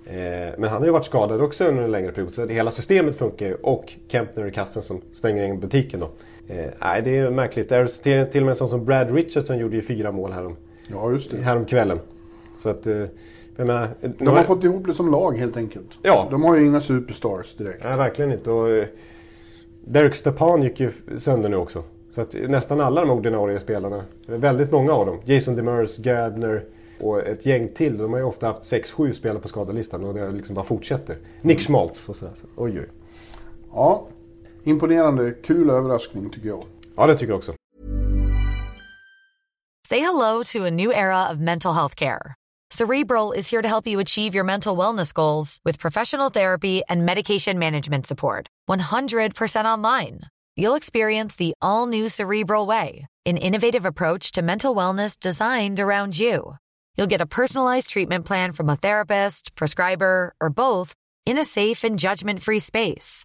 eh, 0.05 0.55
men 0.59 0.71
han 0.71 0.79
har 0.79 0.87
ju 0.87 0.93
varit 0.93 1.05
skadad 1.05 1.41
också 1.41 1.65
under 1.65 1.83
en 1.83 1.91
längre 1.91 2.13
period. 2.13 2.33
Så 2.33 2.47
det, 2.47 2.55
hela 2.55 2.71
systemet 2.71 3.17
funkar 3.17 3.47
ju. 3.47 3.55
Och 3.55 3.93
Kempner 4.09 4.47
i 4.47 4.51
kassen 4.51 4.83
som 4.83 5.01
stänger 5.13 5.45
in 5.45 5.61
butiken 5.61 6.01
då. 6.01 6.11
Eh, 6.51 6.71
nej, 6.81 7.03
det 7.03 7.17
är 7.17 7.31
märkligt. 7.31 7.69
Till, 8.03 8.27
till 8.27 8.41
och 8.41 8.47
med 8.47 8.49
en 8.49 8.57
sån 8.57 8.69
som 8.69 8.85
Brad 8.85 9.15
Richardson 9.15 9.59
gjorde 9.59 9.77
ju 9.77 9.83
fyra 9.83 10.13
mål 10.13 10.33
härom, 10.33 10.57
ja, 10.89 11.13
just 11.13 11.31
det. 11.31 11.37
härom 11.37 11.65
kvällen. 11.65 11.99
Så 12.59 12.69
att... 12.69 12.87
Eh, 12.87 13.05
Menar, 13.57 13.89
de 14.01 14.29
har 14.29 14.43
fått 14.43 14.65
ihop 14.65 14.87
det 14.87 14.95
som 14.95 15.11
lag 15.11 15.39
helt 15.39 15.57
enkelt. 15.57 15.87
Ja. 16.03 16.29
De 16.31 16.43
har 16.43 16.57
ju 16.57 16.67
inga 16.67 16.81
superstars 16.81 17.55
direkt. 17.55 17.85
Nej, 17.85 17.97
verkligen 17.97 18.33
inte. 18.33 18.51
Och 18.51 18.71
eh, 18.71 18.87
Derek 19.85 20.15
Stepan 20.15 20.63
gick 20.63 20.81
ju 20.81 20.93
sönder 21.19 21.49
nu 21.49 21.57
också. 21.57 21.83
Så 22.11 22.21
att 22.21 22.35
nästan 22.49 22.81
alla 22.81 23.01
de 23.01 23.11
ordinarie 23.11 23.61
spelarna, 23.61 24.05
väldigt 24.27 24.73
många 24.73 24.93
av 24.93 25.07
dem, 25.07 25.19
Jason 25.25 25.57
Demers, 25.57 25.97
Gabner 25.97 26.65
och 27.01 27.27
ett 27.27 27.47
gäng 27.47 27.69
till. 27.69 27.99
De 27.99 28.13
har 28.13 28.21
ju 28.21 28.25
ofta 28.25 28.47
haft 28.47 28.63
6-7 28.63 29.13
spelare 29.13 29.39
på 29.39 29.49
skadelistan 29.49 30.05
och 30.05 30.15
det 30.15 30.31
liksom 30.31 30.55
bara 30.55 30.65
fortsätter. 30.65 31.17
Nick 31.41 31.61
Schmaltz 31.61 32.09
och 32.09 32.17
sådär. 32.17 32.35
Så, 32.35 32.47
oj, 32.57 32.81
oj. 32.81 32.87
Ja, 33.73 34.07
imponerande. 34.65 35.33
Kul 35.33 35.71
överraskning 35.71 36.31
tycker 36.31 36.49
jag. 36.49 36.65
Ja, 36.97 37.07
det 37.07 37.15
tycker 37.15 37.33
jag 37.33 37.39
också. 37.39 37.55
Say 39.89 39.99
hello 39.99 40.43
to 40.45 40.65
a 40.67 40.71
new 40.71 40.93
era 40.93 41.29
of 41.31 41.39
mental 41.41 41.75
health 41.75 41.97
care. 41.97 42.35
Cerebral 42.71 43.33
is 43.33 43.51
here 43.51 43.63
to 43.63 43.67
help 43.67 43.89
you 43.89 43.99
achieve 43.99 44.33
your 44.33 44.45
mental 44.45 44.77
wellness 44.77 45.13
goals 45.13 45.59
with 45.65 45.81
professional 45.81 46.31
therapy 46.31 46.83
and 46.89 47.05
medication 47.05 47.59
management 47.59 48.07
support. 48.07 48.47
100% 48.69 49.65
online. 49.65 50.21
You'll 50.57 50.77
experience 50.77 51.35
the 51.35 51.55
all 51.61 51.87
new 51.87 52.09
Cerebral 52.09 52.67
Way, 52.67 53.07
an 53.27 53.37
innovative 53.39 53.85
approach 53.85 54.31
to 54.33 54.43
mental 54.43 54.75
wellness 54.75 55.19
designed 55.19 55.81
around 55.81 56.17
you. 56.17 56.57
You'll 56.97 57.09
get 57.09 57.21
a 57.21 57.27
personalized 57.27 57.91
treatment 57.91 58.25
plan 58.25 58.53
from 58.53 58.69
a 58.69 58.77
therapist, 58.77 59.57
prescriber, 59.57 60.35
or 60.41 60.51
both 60.51 60.95
in 61.27 61.39
a 61.39 61.45
safe 61.45 61.83
and 61.83 61.99
judgment 61.99 62.41
free 62.41 62.61
space. 62.61 63.25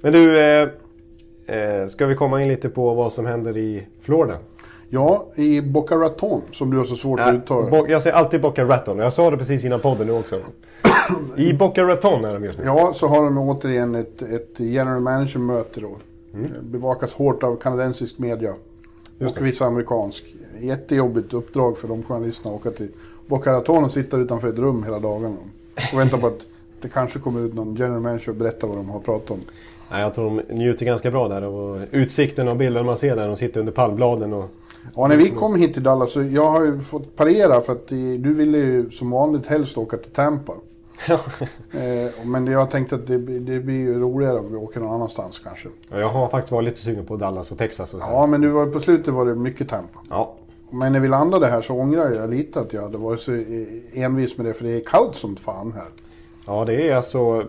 Men 0.00 0.12
du, 0.12 0.38
eh, 0.38 0.68
eh, 1.46 1.86
ska 1.88 2.06
vi 2.06 2.14
komma 2.14 2.42
in 2.42 2.48
lite 2.48 2.68
på 2.68 2.94
vad 2.94 3.12
som 3.12 3.26
händer 3.26 3.56
i 3.56 3.86
Florida? 4.00 4.38
Ja, 4.90 5.26
i 5.34 5.60
Boca 5.60 5.94
Raton 5.96 6.42
som 6.52 6.70
du 6.70 6.76
har 6.76 6.84
så 6.84 6.96
svårt 6.96 7.20
att 7.20 7.34
uttala. 7.34 7.88
Jag 7.88 8.02
säger 8.02 8.16
alltid 8.16 8.40
Boca 8.40 8.64
Raton. 8.64 8.98
Jag 8.98 9.12
sa 9.12 9.30
det 9.30 9.36
precis 9.36 9.64
innan 9.64 9.80
podden 9.80 10.06
nu 10.06 10.12
också. 10.12 10.40
I 11.36 11.52
Boca 11.52 11.82
Raton 11.82 12.24
är 12.24 12.34
de 12.34 12.44
just 12.44 12.58
nu. 12.58 12.64
Ja, 12.64 12.92
så 12.94 13.06
har 13.06 13.24
de 13.24 13.38
återigen 13.38 13.94
ett, 13.94 14.22
ett 14.22 14.54
general 14.60 15.00
manager-möte 15.00 15.80
då. 15.80 15.96
Bevakas 16.60 17.14
hårt 17.14 17.42
av 17.42 17.56
kanadensisk 17.56 18.18
media. 18.18 18.54
Just 19.18 19.36
och 19.36 19.42
det. 19.42 19.48
viss 19.48 19.62
amerikansk. 19.62 20.24
Jättejobbigt 20.60 21.34
uppdrag 21.34 21.78
för 21.78 21.88
de 21.88 22.02
journalisterna 22.02 22.54
att 22.54 22.60
åka 22.60 22.70
till 22.70 22.88
Boca 23.26 23.52
Raton 23.52 23.84
och 23.84 23.92
sitta 23.92 24.16
utanför 24.16 24.48
ett 24.48 24.58
rum 24.58 24.84
hela 24.84 24.98
dagen. 24.98 25.36
Och 25.92 25.98
vänta 25.98 26.18
på 26.18 26.26
att 26.26 26.40
det 26.80 26.88
kanske 26.88 27.18
kommer 27.18 27.40
ut 27.40 27.54
någon 27.54 27.74
general 27.74 28.00
manager 28.00 28.28
och 28.28 28.36
berättar 28.36 28.68
vad 28.68 28.76
de 28.76 28.88
har 28.88 29.00
pratat 29.00 29.30
om. 29.30 29.40
Nej, 29.90 30.02
jag 30.02 30.14
tror 30.14 30.24
de 30.24 30.54
njuter 30.54 30.86
ganska 30.86 31.10
bra 31.10 31.28
där. 31.28 31.44
Och 31.44 31.78
utsikten 31.90 32.48
och 32.48 32.56
bilden 32.56 32.86
man 32.86 32.98
ser 32.98 33.16
där. 33.16 33.26
De 33.26 33.36
sitter 33.36 33.60
under 33.60 33.72
palmbladen 33.72 34.32
och... 34.32 34.44
Ja, 34.96 35.06
när 35.06 35.16
vi 35.16 35.30
kom 35.30 35.56
hit 35.56 35.74
till 35.74 35.82
Dallas 35.82 36.12
så 36.12 36.22
jag 36.22 36.50
har 36.50 36.64
ju 36.64 36.80
fått 36.80 37.16
parera 37.16 37.60
för 37.60 37.72
att 37.72 37.88
du 37.88 38.34
ville 38.34 38.58
ju 38.58 38.90
som 38.90 39.10
vanligt 39.10 39.46
helst 39.46 39.78
åka 39.78 39.96
till 39.96 40.10
Tampa. 40.10 40.52
eh, 41.72 42.26
men 42.26 42.46
jag 42.46 42.70
tänkte 42.70 42.94
att 42.94 43.06
det, 43.06 43.18
det 43.38 43.60
blir 43.60 43.74
ju 43.76 44.00
roligare 44.00 44.38
om 44.38 44.50
vi 44.50 44.56
åker 44.56 44.80
någon 44.80 44.94
annanstans 44.94 45.38
kanske. 45.38 45.68
Ja, 45.90 46.00
Jag 46.00 46.08
har 46.08 46.28
faktiskt 46.28 46.52
varit 46.52 46.64
lite 46.64 46.78
sugen 46.78 47.06
på 47.06 47.16
Dallas 47.16 47.52
och 47.52 47.58
Texas 47.58 47.94
och. 47.94 48.00
Ja, 48.00 48.26
men 48.26 48.40
du 48.40 48.48
var, 48.48 48.66
på 48.66 48.80
slutet 48.80 49.14
var 49.14 49.26
det 49.26 49.34
mycket 49.34 49.68
Tampa. 49.68 49.98
Ja, 50.10 50.34
Men 50.72 50.92
när 50.92 51.00
vi 51.00 51.08
landade 51.08 51.46
här 51.46 51.60
så 51.60 51.74
ångrar 51.74 52.10
jag 52.14 52.30
lite 52.30 52.60
att 52.60 52.72
jag 52.72 52.82
hade 52.82 52.98
varit 52.98 53.20
så 53.20 53.44
envis 53.92 54.36
med 54.36 54.46
det. 54.46 54.54
För 54.54 54.64
det 54.64 54.70
är 54.70 54.80
kallt 54.80 55.14
som 55.14 55.36
fan 55.36 55.72
här. 55.72 55.88
ja, 56.46 56.64
det 56.64 56.88
är 56.90 56.96
alltså 56.96 57.44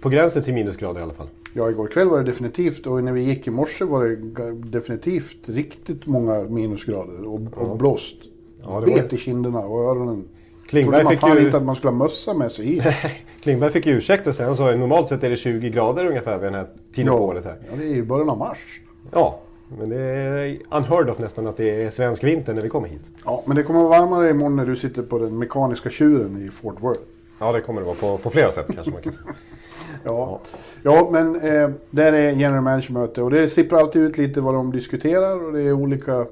på 0.00 0.08
gränsen 0.08 0.42
till 0.42 0.54
minusgrader 0.54 1.00
i 1.00 1.02
alla 1.02 1.14
fall. 1.14 1.28
Ja, 1.54 1.70
igår 1.70 1.86
kväll 1.86 2.08
var 2.08 2.18
det 2.18 2.24
definitivt 2.24 2.86
och 2.86 3.04
när 3.04 3.12
vi 3.12 3.20
gick 3.20 3.46
i 3.46 3.50
morse 3.50 3.84
var 3.84 4.04
det 4.04 4.16
definitivt 4.70 5.36
riktigt 5.48 6.06
många 6.06 6.44
minusgrader 6.44 7.24
och, 7.26 7.40
och 7.54 7.78
blåst. 7.78 8.16
Ja, 8.62 8.66
det 8.80 8.86
var- 8.86 8.86
Bet 8.86 9.12
i 9.12 9.16
kinderna 9.16 9.58
och 9.58 9.90
öronen. 9.90 10.28
Klingberg 10.68 11.04
man 11.04 11.10
fick 11.12 11.20
fan 11.20 11.36
ju- 11.36 11.44
inte 11.44 11.56
att 11.56 11.64
man 11.64 11.74
skulle 11.76 11.90
ha 11.90 11.98
mössa 11.98 12.34
med 12.34 12.52
sig 12.52 12.76
i. 12.78 12.82
Klingberg 13.42 13.70
fick 13.70 13.86
ju 13.86 13.92
ursäkta 13.96 14.32
sig. 14.32 14.46
Han 14.46 14.56
sa 14.56 14.70
att 14.70 14.78
normalt 14.78 15.08
sett 15.08 15.24
är 15.24 15.30
det 15.30 15.36
20 15.36 15.70
grader 15.70 16.06
ungefär 16.06 16.38
vid 16.38 16.46
den 16.46 16.54
här 16.54 16.66
tiden 16.94 17.12
på 17.12 17.18
året. 17.24 17.44
Här. 17.44 17.56
ja, 17.70 17.76
det 17.76 17.84
är 17.84 17.94
ju 17.94 18.04
början 18.04 18.30
av 18.30 18.38
mars. 18.38 18.80
Ja, 19.12 19.40
men 19.78 19.88
det 19.88 19.96
är 20.00 20.58
unheard 20.70 21.10
of 21.10 21.18
nästan 21.18 21.46
att 21.46 21.56
det 21.56 21.82
är 21.84 21.90
svensk 21.90 22.24
vinter 22.24 22.54
när 22.54 22.62
vi 22.62 22.68
kommer 22.68 22.88
hit. 22.88 23.10
Ja, 23.24 23.42
men 23.46 23.56
det 23.56 23.62
kommer 23.62 23.82
vara 23.82 24.00
varmare 24.00 24.30
imorgon 24.30 24.56
när 24.56 24.66
du 24.66 24.76
sitter 24.76 25.02
på 25.02 25.18
den 25.18 25.38
mekaniska 25.38 25.90
tjuren 25.90 26.46
i 26.46 26.50
Fort 26.50 26.76
Worth. 26.82 27.00
Ja, 27.38 27.52
det 27.52 27.60
kommer 27.60 27.80
det 27.80 27.86
vara 27.86 27.96
på, 27.96 28.18
på 28.18 28.30
flera 28.30 28.50
sätt 28.50 28.66
kanske 28.74 28.90
man 28.92 29.02
kan 29.02 29.12
säga. 29.12 29.26
Ja, 30.04 30.40
ja. 30.82 31.08
Men 31.12 31.40
eh, 31.40 31.70
där 31.90 32.12
är 32.12 32.32
general 32.32 32.62
manager-möte 32.62 33.22
och 33.22 33.30
det 33.30 33.48
sipprar 33.48 33.78
alltid 33.78 34.02
ut 34.02 34.18
lite 34.18 34.40
vad 34.40 34.54
de 34.54 34.72
diskuterar 34.72 35.44
och 35.46 35.52
det 35.52 35.60
är 35.62 35.72
olika 35.72 36.26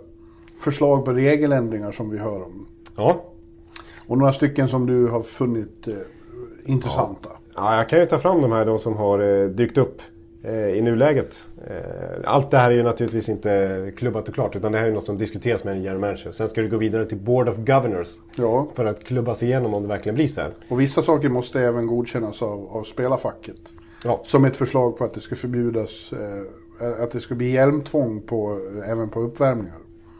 förslag 0.60 1.04
på 1.04 1.12
regeländringar 1.12 1.92
som 1.92 2.10
vi 2.10 2.18
hör 2.18 2.42
om. 2.42 2.66
Ja, 2.96 3.24
Och 4.06 4.18
några 4.18 4.32
stycken 4.32 4.68
som 4.68 4.86
du 4.86 5.06
har 5.06 5.22
funnit 5.22 5.88
eh, 5.88 5.94
intressanta. 6.64 7.28
Ja, 7.54 7.76
jag 7.76 7.88
kan 7.88 7.98
ju 7.98 8.06
ta 8.06 8.18
fram 8.18 8.42
de 8.42 8.52
här 8.52 8.66
de 8.66 8.78
som 8.78 8.96
har 8.96 9.18
eh, 9.18 9.48
dykt 9.48 9.78
upp 9.78 10.02
i 10.54 10.82
nuläget. 10.82 11.48
Eh, 11.66 11.76
allt 12.24 12.50
det 12.50 12.58
här 12.58 12.70
är 12.70 12.74
ju 12.74 12.82
naturligtvis 12.82 13.28
inte 13.28 13.92
klubbat 13.96 14.28
och 14.28 14.34
klart 14.34 14.56
utan 14.56 14.72
det 14.72 14.78
här 14.78 14.86
är 14.86 14.92
något 14.92 15.04
som 15.04 15.18
diskuteras 15.18 15.64
med 15.64 15.72
en 15.76 15.82
general 15.82 16.00
manager. 16.00 16.32
Sen 16.32 16.48
ska 16.48 16.62
det 16.62 16.68
gå 16.68 16.76
vidare 16.76 17.06
till 17.06 17.18
Board 17.18 17.48
of 17.48 17.56
Governors 17.56 18.08
Ja, 18.36 18.68
för 18.74 18.84
att 18.84 19.04
klubbas 19.04 19.42
igenom 19.42 19.74
om 19.74 19.82
det 19.82 19.88
verkligen 19.88 20.14
blir 20.14 20.28
så 20.28 20.40
här. 20.40 20.54
och 20.68 20.80
vissa 20.80 21.02
saker 21.02 21.28
måste 21.28 21.60
även 21.60 21.86
godkännas 21.86 22.42
av, 22.42 22.66
av 22.70 22.84
spelarfacket. 22.84 23.56
Ja, 24.04 24.20
Som 24.24 24.44
ett 24.44 24.56
förslag 24.56 24.98
på 24.98 25.04
att 25.04 25.14
det 25.14 25.20
ska 25.20 25.36
förbjudas, 25.36 26.12
eh, 26.12 27.02
att 27.02 27.10
det 27.10 27.20
ska 27.20 27.34
bli 27.34 27.50
hjälmtvång 27.50 28.20
på, 28.20 28.58
även 28.88 29.08
på 29.08 29.20
uppvärmningar. 29.20 29.76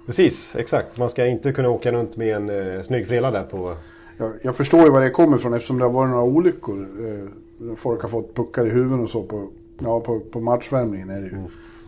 precis, 0.07 0.57
exakt. 0.57 0.99
Man 0.99 1.09
ska 1.11 1.27
inte 1.27 1.53
kunna 1.53 1.69
åka 1.69 1.93
runt 1.93 2.17
med 2.17 2.37
en 2.37 2.75
eh, 2.77 2.83
snygg 2.83 3.07
frilla 3.07 3.31
där 3.31 3.43
på... 3.43 3.77
Jag, 4.19 4.33
jag 4.43 4.57
förstår 4.57 4.85
ju 4.85 4.91
var 4.91 5.01
det 5.01 5.11
kommer 5.11 5.37
ifrån 5.37 5.55
eftersom 5.55 5.79
det 5.79 5.85
har 5.85 5.93
varit 5.93 6.11
några 6.11 6.25
olyckor. 6.25 6.87
Eh, 7.01 7.29
folk 7.77 8.03
har 8.03 8.09
fått 8.09 8.35
puckar 8.35 8.67
i 8.67 8.71
huvudet 8.71 9.05
och 9.05 9.11
så 9.11 9.23
på, 9.23 9.49
ja, 9.79 10.01
på, 10.01 10.21
på 10.21 10.41
matchvärmningen. 10.41 11.11
Är 11.11 11.21
det 11.21 11.27
ju. 11.27 11.37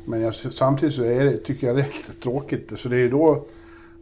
Men 0.05 0.20
jag, 0.20 0.35
samtidigt 0.35 0.94
så 0.94 1.05
är 1.05 1.24
det, 1.24 1.37
tycker 1.37 1.66
jag 1.66 1.77
det 1.77 1.83
är 1.83 1.87
lite 1.87 2.22
tråkigt. 2.22 2.72
Så 2.77 2.88
det 2.88 2.96
är 2.96 3.01
ju 3.01 3.11
då 3.11 3.44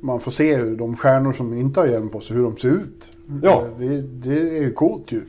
man 0.01 0.21
får 0.21 0.31
se 0.31 0.57
hur 0.57 0.77
de 0.77 0.97
stjärnor 0.97 1.33
som 1.33 1.55
inte 1.55 1.81
har 1.81 1.87
hjälm 1.87 2.09
på 2.09 2.21
sig, 2.21 2.37
hur 2.37 2.43
de 2.43 2.57
ser 2.57 2.69
ut. 2.69 3.17
Ja. 3.43 3.65
Det, 3.79 4.03
det 4.03 4.39
är 4.39 4.63
ju 4.63 4.73
coolt 4.73 5.13
ju. 5.13 5.21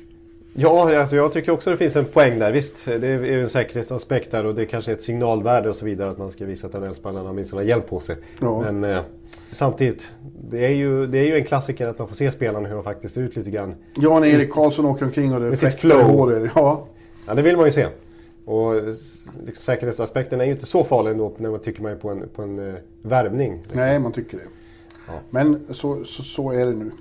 Ja, 0.54 1.00
alltså 1.00 1.16
jag 1.16 1.34
tycker 1.34 1.52
också 1.52 1.72
det 1.72 1.78
finns 1.78 1.96
en 1.96 2.06
poäng 2.06 2.40
där. 2.40 2.52
Visst, 2.52 2.86
det 2.86 3.08
är 3.08 3.24
ju 3.24 3.42
en 3.42 3.50
säkerhetsaspekt 3.50 4.32
där 4.32 4.46
och 4.46 4.56
det 4.56 4.66
kanske 4.66 4.92
är 4.92 4.96
ett 4.96 5.02
signalvärde 5.02 5.70
och 5.70 5.76
så 5.76 5.86
vidare 5.86 6.12
att 6.12 6.18
man 6.18 6.32
ska 6.32 6.46
visa 6.46 6.68
att 6.68 6.74
NHL-spelarna 6.74 7.34
minst 7.34 7.54
har 7.54 7.62
hjälp 7.62 7.90
på 7.90 8.00
sig. 8.00 8.16
Ja. 8.40 8.62
Men 8.62 8.84
eh, 8.84 9.02
samtidigt, 9.52 10.12
det 10.50 10.66
är, 10.66 10.70
ju, 10.70 11.06
det 11.06 11.18
är 11.18 11.24
ju 11.24 11.36
en 11.36 11.44
klassiker 11.44 11.88
att 11.88 12.00
man 12.00 12.08
får 12.08 12.16
se 12.16 12.32
spelarna 12.32 12.68
hur 12.68 12.76
de 12.76 12.84
faktiskt 12.84 13.16
ser 13.16 13.22
ut 13.22 13.36
lite 13.36 13.50
grann. 13.50 13.76
Jan 13.96 14.26
Erik 14.26 14.52
Karlsson 14.52 14.86
åker 14.86 15.06
omkring 15.06 15.34
och 15.34 15.42
det 15.42 15.56
fläktar 15.56 16.00
i 16.00 16.04
håret. 16.04 16.52
Ja, 16.56 16.88
Ja, 17.28 17.34
det 17.34 17.42
vill 17.42 17.58
man 17.58 17.66
ju 17.66 17.72
se. 17.72 17.88
Och 18.48 18.84
liksom, 18.84 19.32
säkerhetsaspekten 19.56 20.42
är 20.42 20.46
ju 20.46 20.52
inte 20.52 20.66
så 20.66 20.84
farlig 20.84 21.12
ändå 21.12 21.34
när 21.38 21.50
man 21.50 21.60
tycker 21.60 21.82
man 21.82 21.92
är 21.92 21.96
på 21.96 22.10
en, 22.10 22.30
på 22.36 22.42
en 22.42 22.70
eh, 22.70 22.76
värvning. 23.02 23.54
Liksom. 23.54 23.80
nej 23.80 24.00
man 24.00 24.12
tycker 24.12 24.38
det. 24.38 24.44
Ja. 25.08 25.14
Men 25.30 25.66
så, 25.70 26.04
så, 26.04 26.24
så 26.24 26.52
är 26.52 26.66
det 26.66 26.72
nu. 26.72 26.92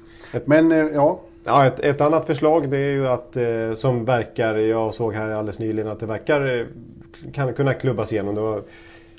Men 0.44 0.72
eh, 0.72 0.78
ja, 0.78 1.20
Ja, 1.48 1.66
ett, 1.66 1.80
ett 1.80 2.00
annat 2.00 2.26
förslag 2.26 2.70
det 2.70 2.76
är 2.76 2.90
ju 2.90 3.09
att, 3.09 3.37
eh, 3.37 3.72
som 3.74 4.04
verkar, 4.04 4.54
jag 4.54 4.94
såg 4.94 5.14
här 5.14 5.30
alldeles 5.30 5.59
nyligen 5.59 5.88
att 5.88 6.00
det 6.00 6.06
verkar 6.06 6.59
eh, 6.59 6.66
kan 7.32 7.54
kunna 7.54 7.74
klubbas 7.74 8.12
igenom. 8.12 8.35
Det 8.35 8.40
var, 8.40 8.62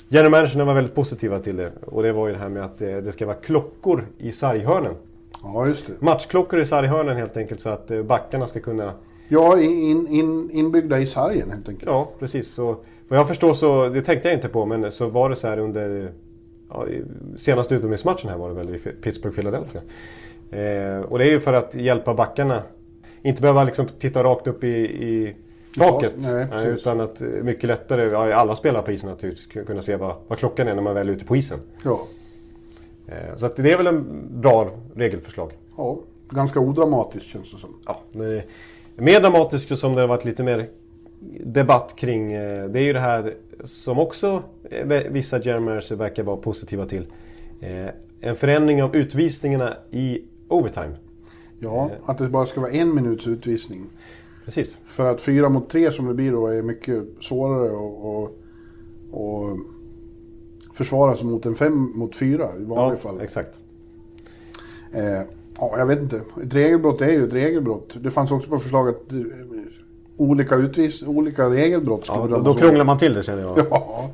general 0.08 0.30
managerna 0.30 0.64
var 0.64 0.74
väldigt 0.74 0.94
positiva 0.94 1.38
till 1.38 1.56
det. 1.56 1.72
Och 1.84 2.02
det 2.02 2.12
var 2.12 2.26
ju 2.26 2.32
det 2.32 2.38
här 2.38 2.48
med 2.48 2.64
att 2.64 2.82
eh, 2.82 2.96
det 2.96 3.12
ska 3.12 3.26
vara 3.26 3.36
klockor 3.36 4.06
i 4.18 4.32
sarghörnen. 4.32 4.94
ja 5.42 5.66
just 5.66 5.86
det. 5.86 5.92
Matchklockor 5.98 6.60
i 6.60 6.66
sarghörnen 6.66 7.16
helt 7.16 7.36
enkelt 7.36 7.60
så 7.60 7.68
att 7.68 7.90
eh, 7.90 8.02
backarna 8.02 8.46
ska 8.46 8.60
kunna... 8.60 8.92
Ja, 9.28 9.60
in, 9.60 10.06
in, 10.08 10.50
inbyggda 10.52 10.98
i 10.98 11.06
sargen 11.06 11.50
helt 11.50 11.68
enkelt. 11.68 11.90
Ja, 11.90 12.08
precis. 12.18 12.48
Så, 12.54 12.76
vad 13.08 13.18
jag 13.18 13.28
förstår 13.28 13.52
så, 13.52 13.88
det 13.88 14.02
tänkte 14.02 14.28
jag 14.28 14.36
inte 14.36 14.48
på, 14.48 14.66
men 14.66 14.92
så 14.92 15.06
var 15.06 15.30
det 15.30 15.36
så 15.36 15.48
här 15.48 15.58
under... 15.58 16.12
Ja, 16.70 16.86
senaste 17.36 17.74
utomhusmatchen 17.74 18.30
här 18.30 18.36
var 18.36 18.48
det 18.48 18.54
väl 18.54 18.74
i 18.74 18.78
Pittsburgh 18.78 19.34
Philadelphia. 19.36 19.80
Eh, 20.50 21.00
och 21.00 21.18
det 21.18 21.24
är 21.24 21.30
ju 21.30 21.40
för 21.40 21.52
att 21.52 21.74
hjälpa 21.74 22.14
backarna. 22.14 22.62
Inte 23.22 23.42
behöva 23.42 23.64
liksom 23.64 23.86
titta 23.98 24.24
rakt 24.24 24.46
upp 24.46 24.64
i, 24.64 24.68
i 24.78 25.36
taket. 25.78 26.12
Nej, 26.16 26.46
precis. 26.50 26.68
utan 26.68 27.00
att 27.00 27.22
eh, 27.22 27.28
mycket 27.28 27.64
lättare, 27.64 28.02
ja, 28.04 28.34
alla 28.34 28.56
spelare 28.56 28.82
på 28.82 28.92
isen 28.92 29.10
naturligtvis, 29.10 29.66
kunna 29.66 29.82
se 29.82 29.96
vad, 29.96 30.14
vad 30.28 30.38
klockan 30.38 30.68
är 30.68 30.74
när 30.74 30.82
man 30.82 30.94
väl 30.94 31.08
är 31.08 31.12
ute 31.12 31.24
på 31.24 31.36
isen. 31.36 31.58
Ja. 31.84 32.00
Eh, 33.06 33.36
så 33.36 33.46
att 33.46 33.56
det 33.56 33.72
är 33.72 33.76
väl 33.76 33.86
en 33.86 34.28
bra 34.40 34.70
regelförslag. 34.94 35.52
ja, 35.76 35.98
ganska 36.30 36.60
odramatiskt 36.60 37.28
känns 37.28 37.50
det 37.52 37.58
som. 37.58 37.74
Ja, 37.86 38.00
det- 38.12 38.44
mer 38.98 39.20
dramatiskt 39.20 39.78
som 39.78 39.94
det 39.94 40.00
har 40.00 40.08
varit 40.08 40.24
lite 40.24 40.42
mer 40.42 40.68
debatt 41.44 41.94
kring. 41.96 42.32
eh, 42.32 42.68
Det 42.68 42.78
är 42.78 42.82
ju 42.82 42.92
det 42.92 43.00
här 43.00 43.34
som 43.64 43.98
också 43.98 44.42
eh, 44.70 44.86
vissa 45.10 45.40
generals 45.42 45.90
verkar 45.90 46.22
vara 46.22 46.36
positiva 46.36 46.86
till. 46.86 47.06
Eh, 47.60 47.88
En 48.20 48.36
förändring 48.36 48.82
av 48.82 48.96
utvisningarna 48.96 49.76
i 49.90 50.22
overtime. 50.48 50.96
Ja, 51.60 51.90
att 52.04 52.18
det 52.18 52.28
bara 52.28 52.46
ska 52.46 52.60
vara 52.60 52.70
en 52.72 52.94
minuts 52.94 53.26
utvisning. 53.26 53.86
Precis. 54.44 54.78
För 54.86 55.04
att 55.04 55.20
fyra 55.20 55.48
mot 55.48 55.70
tre 55.70 55.92
som 55.92 56.06
det 56.06 56.14
blir 56.14 56.32
då 56.32 56.46
är 56.46 56.62
mycket 56.62 57.02
svårare 57.20 57.66
att 57.66 57.72
och, 58.04 58.38
och 59.10 59.58
försvara 60.74 61.16
sig 61.16 61.26
mot 61.26 61.46
en 61.46 61.54
fem 61.54 61.92
mot 61.94 62.16
fyra 62.16 62.44
i 62.60 62.64
vanliga 62.64 62.98
Ja, 63.02 63.08
fall. 63.08 63.20
exakt. 63.20 63.58
Eh, 64.92 65.20
ja, 65.58 65.78
jag 65.78 65.86
vet 65.86 65.98
inte. 65.98 66.16
Ett 66.16 66.54
regelbrott 66.54 67.00
är 67.00 67.10
ju 67.10 67.24
ett 67.24 67.32
regelbrott. 67.32 67.96
Det 68.00 68.10
fanns 68.10 68.30
också 68.32 68.50
på 68.50 68.58
förslag 68.58 68.88
att 68.88 69.12
eh, 69.12 69.18
olika, 70.16 70.54
utvis, 70.54 71.02
olika 71.02 71.50
regelbrott 71.50 72.06
skulle 72.06 72.20
Ja, 72.20 72.26
då, 72.26 72.40
då 72.40 72.54
krånglar 72.54 72.84
man 72.84 72.98
till 72.98 73.14
det 73.14 73.22
känner 73.22 73.42
jag. 73.42 73.58
Ja. 73.70 74.10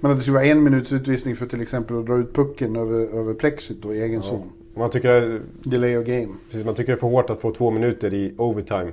Men 0.00 0.10
att 0.10 0.16
det 0.16 0.22
skulle 0.22 0.34
vara 0.34 0.46
en 0.46 0.62
minuts 0.62 0.92
utvisning 0.92 1.36
för 1.36 1.46
till 1.46 1.62
exempel 1.62 1.98
att 1.98 2.06
dra 2.06 2.16
ut 2.16 2.34
pucken 2.34 2.76
över, 2.76 3.18
över 3.20 3.34
plexit 3.34 3.84
och 3.84 3.94
i 3.94 4.00
egen 4.02 4.22
zon. 4.22 4.42
Man 4.74 4.90
tycker, 4.90 5.40
Delay 5.62 5.96
of 5.96 6.06
game. 6.06 6.28
precis, 6.50 6.66
man 6.66 6.74
tycker 6.74 6.92
det 6.92 6.96
är 6.96 7.00
för 7.00 7.08
hårt 7.08 7.30
att 7.30 7.40
få 7.40 7.50
två 7.54 7.70
minuter 7.70 8.14
i 8.14 8.34
overtime 8.38 8.92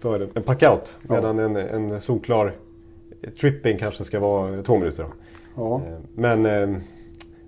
för 0.00 0.28
en 0.34 0.42
packout. 0.42 0.94
Ja. 1.08 1.14
Medan 1.14 1.38
en, 1.38 1.56
en 1.56 2.00
solklar 2.00 2.54
tripping 3.40 3.78
kanske 3.78 4.04
ska 4.04 4.20
vara 4.20 4.62
två 4.62 4.78
minuter. 4.78 5.02
Då. 5.02 5.08
Ja. 5.54 5.82
Eh, 5.86 5.98
Men 6.14 6.46
eh, 6.46 6.78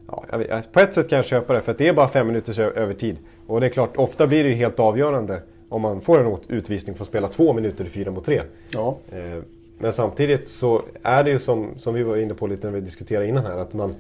ja, 0.07 0.63
på 0.73 0.81
ett 0.81 0.95
sätt 0.95 1.09
kan 1.09 1.17
jag 1.17 1.25
köpa 1.27 1.53
det 1.53 1.61
för 1.61 1.73
att 1.73 1.79
det 1.79 1.89
är 1.89 1.95
bara 1.95 2.09
fem 2.09 2.27
minuters 2.27 2.59
övertid. 2.59 3.17
Och 3.47 3.61
det 3.61 3.67
är 3.67 3.71
klart, 3.71 3.97
ofta 3.97 4.27
blir 4.27 4.43
det 4.45 4.49
ju 4.49 4.55
helt 4.55 4.81
avgörande 4.81 5.43
om 5.69 5.83
man 5.83 6.01
får 6.01 6.21
en 6.27 6.37
utvisning 6.49 6.95
för 6.95 7.03
att 7.03 7.09
spela 7.09 7.29
två 7.29 7.53
minuter 7.53 7.85
i 7.85 7.89
fyra 7.89 8.11
mot 8.11 8.25
tre. 8.25 8.43
Ja. 8.71 8.99
Eh, 9.13 9.43
Men 9.79 9.93
samtidigt 9.93 10.49
så 10.49 10.83
är 11.03 11.25
det 11.25 11.31
ju 11.31 11.39
som, 11.39 11.69
som 11.77 11.95
vi 11.95 12.03
var 12.03 12.17
inne 12.17 12.35
på 12.35 12.47
lite 12.47 12.67
när 12.67 12.75
vi 12.75 12.81
diskuterade 12.81 13.27
innan 13.27 13.45
här 13.47 13.57
att 13.59 13.73
man 13.75 13.95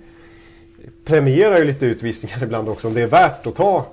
premierar 1.04 1.58
ju 1.58 1.64
lite 1.64 1.86
utvisningar 1.86 2.42
ibland 2.42 2.68
också. 2.68 2.88
Om 2.88 2.94
det 2.94 3.00
är 3.02 3.06
värt 3.06 3.46
att 3.46 3.54
ta 3.54 3.86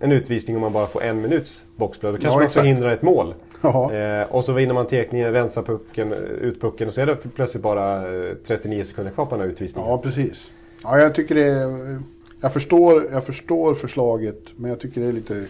en 0.00 0.12
utvisning 0.12 0.56
om 0.56 0.62
man 0.62 0.72
bara 0.72 0.86
får 0.86 1.02
en 1.02 1.20
minuts 1.22 1.64
boxplay. 1.76 2.12
Då 2.12 2.18
kanske 2.18 2.28
Ja, 2.28 2.34
man 2.34 2.42
exakt. 2.42 2.60
förhindrar 2.60 2.90
ett 2.92 3.02
mål. 3.02 3.34
Eh, 3.64 4.22
och 4.34 4.44
så 4.44 4.52
vinner 4.52 4.74
man 4.74 4.86
tekningen, 4.86 5.32
rensar 5.32 5.62
pucken, 5.62 6.12
eh, 6.12 6.18
ut 6.18 6.60
pucken 6.60 6.88
och 6.88 6.94
så 6.94 7.00
är 7.00 7.06
det 7.06 7.16
plötsligt 7.34 7.62
bara 7.62 8.14
eh, 8.28 8.34
39 8.46 8.84
sekunder 8.84 9.12
kvar 9.12 9.24
på 9.26 9.30
den 9.34 9.40
här 9.40 9.48
utvisningen. 9.48 9.90
ja, 9.90 9.98
precis. 9.98 10.50
Ja, 10.82 10.98
jag 10.98 11.14
tycker 11.14 11.34
det 11.34 11.42
är, 11.48 11.98
jag, 12.40 12.52
förstår, 12.52 13.08
jag 13.12 13.26
förstår 13.26 13.74
förslaget, 13.74 14.52
men 14.56 14.70
jag 14.70 14.80
tycker 14.80 15.00
det 15.00 15.06
är 15.06 15.12
lite, 15.12 15.46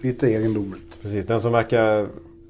lite 0.00 0.26
egendomligt. 0.26 1.02
Precis, 1.02 1.26
den 1.26 1.40
som 1.40 1.52
verkar 1.52 2.08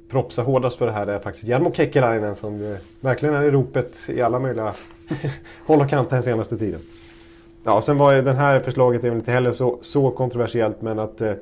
propsa 0.09 0.43
hårdast 0.43 0.78
för 0.78 0.87
det 0.87 0.93
här 0.93 1.07
är 1.07 1.18
faktiskt 1.18 1.49
Jarmo 1.49 1.72
Kekkelainen 1.72 2.37
som 2.37 2.76
verkligen 3.01 3.35
är 3.35 3.43
i 3.43 3.51
ropet 3.51 3.99
i 4.09 4.22
alla 4.22 4.39
möjliga 4.39 4.72
håll 5.66 5.80
och 5.80 5.91
kanter 5.91 6.16
den 6.16 6.22
senaste 6.22 6.59
tiden. 6.59 6.80
Ja, 7.64 7.83
sen 7.83 7.99
var 7.99 8.12
ju 8.12 8.22
det 8.22 8.33
här 8.33 8.61
förslaget 8.61 9.05
är 9.05 9.12
inte 9.12 9.33
heller 9.33 9.53
så, 9.53 9.78
så 9.80 10.11
kontroversiellt 10.11 10.83
men 10.83 10.99
att 10.99 11.20
eh, 11.20 11.33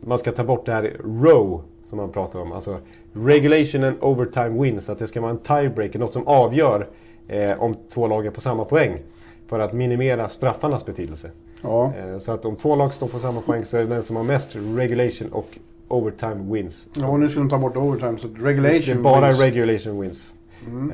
man 0.00 0.18
ska 0.18 0.32
ta 0.32 0.44
bort 0.44 0.66
det 0.66 0.72
här 0.72 0.96
row 1.04 1.62
som 1.88 1.96
man 1.98 2.12
pratar 2.12 2.40
om. 2.40 2.52
Alltså 2.52 2.78
regulation 3.12 3.84
and 3.84 3.96
overtime 4.00 4.62
wins. 4.62 4.88
Att 4.88 4.98
det 4.98 5.06
ska 5.06 5.20
vara 5.20 5.30
en 5.30 5.38
tiebreaker, 5.38 5.98
något 5.98 6.12
som 6.12 6.26
avgör 6.26 6.88
eh, 7.28 7.62
om 7.62 7.74
två 7.88 8.06
lag 8.06 8.26
är 8.26 8.30
på 8.30 8.40
samma 8.40 8.64
poäng. 8.64 8.98
För 9.46 9.58
att 9.58 9.72
minimera 9.72 10.28
straffarnas 10.28 10.86
betydelse. 10.86 11.30
Ja, 11.62 11.92
Eh, 11.98 12.18
så 12.18 12.32
att 12.32 12.44
om 12.44 12.56
två 12.56 12.76
lag 12.76 12.94
står 12.94 13.08
på 13.08 13.18
samma 13.18 13.40
poäng 13.40 13.64
så 13.64 13.76
är 13.76 13.80
det 13.80 13.86
den 13.86 14.02
som 14.02 14.16
har 14.16 14.24
mest 14.24 14.56
regulation 14.76 15.28
och 15.32 15.58
overtime 15.88 16.52
wins. 16.52 16.86
ja 16.94 17.08
och 17.08 17.20
nu 17.20 17.28
ska 17.28 17.38
de 17.40 17.50
ta 17.50 17.58
bort 17.58 17.76
overtime, 17.76 18.18
så 18.18 18.28
Det 18.28 18.40
regulation 18.48 18.98
är 18.98 19.02
bara 19.02 19.26
wins. 19.26 19.40
Mm. 19.40 19.50
regulation 19.54 20.00
wins. 20.00 20.32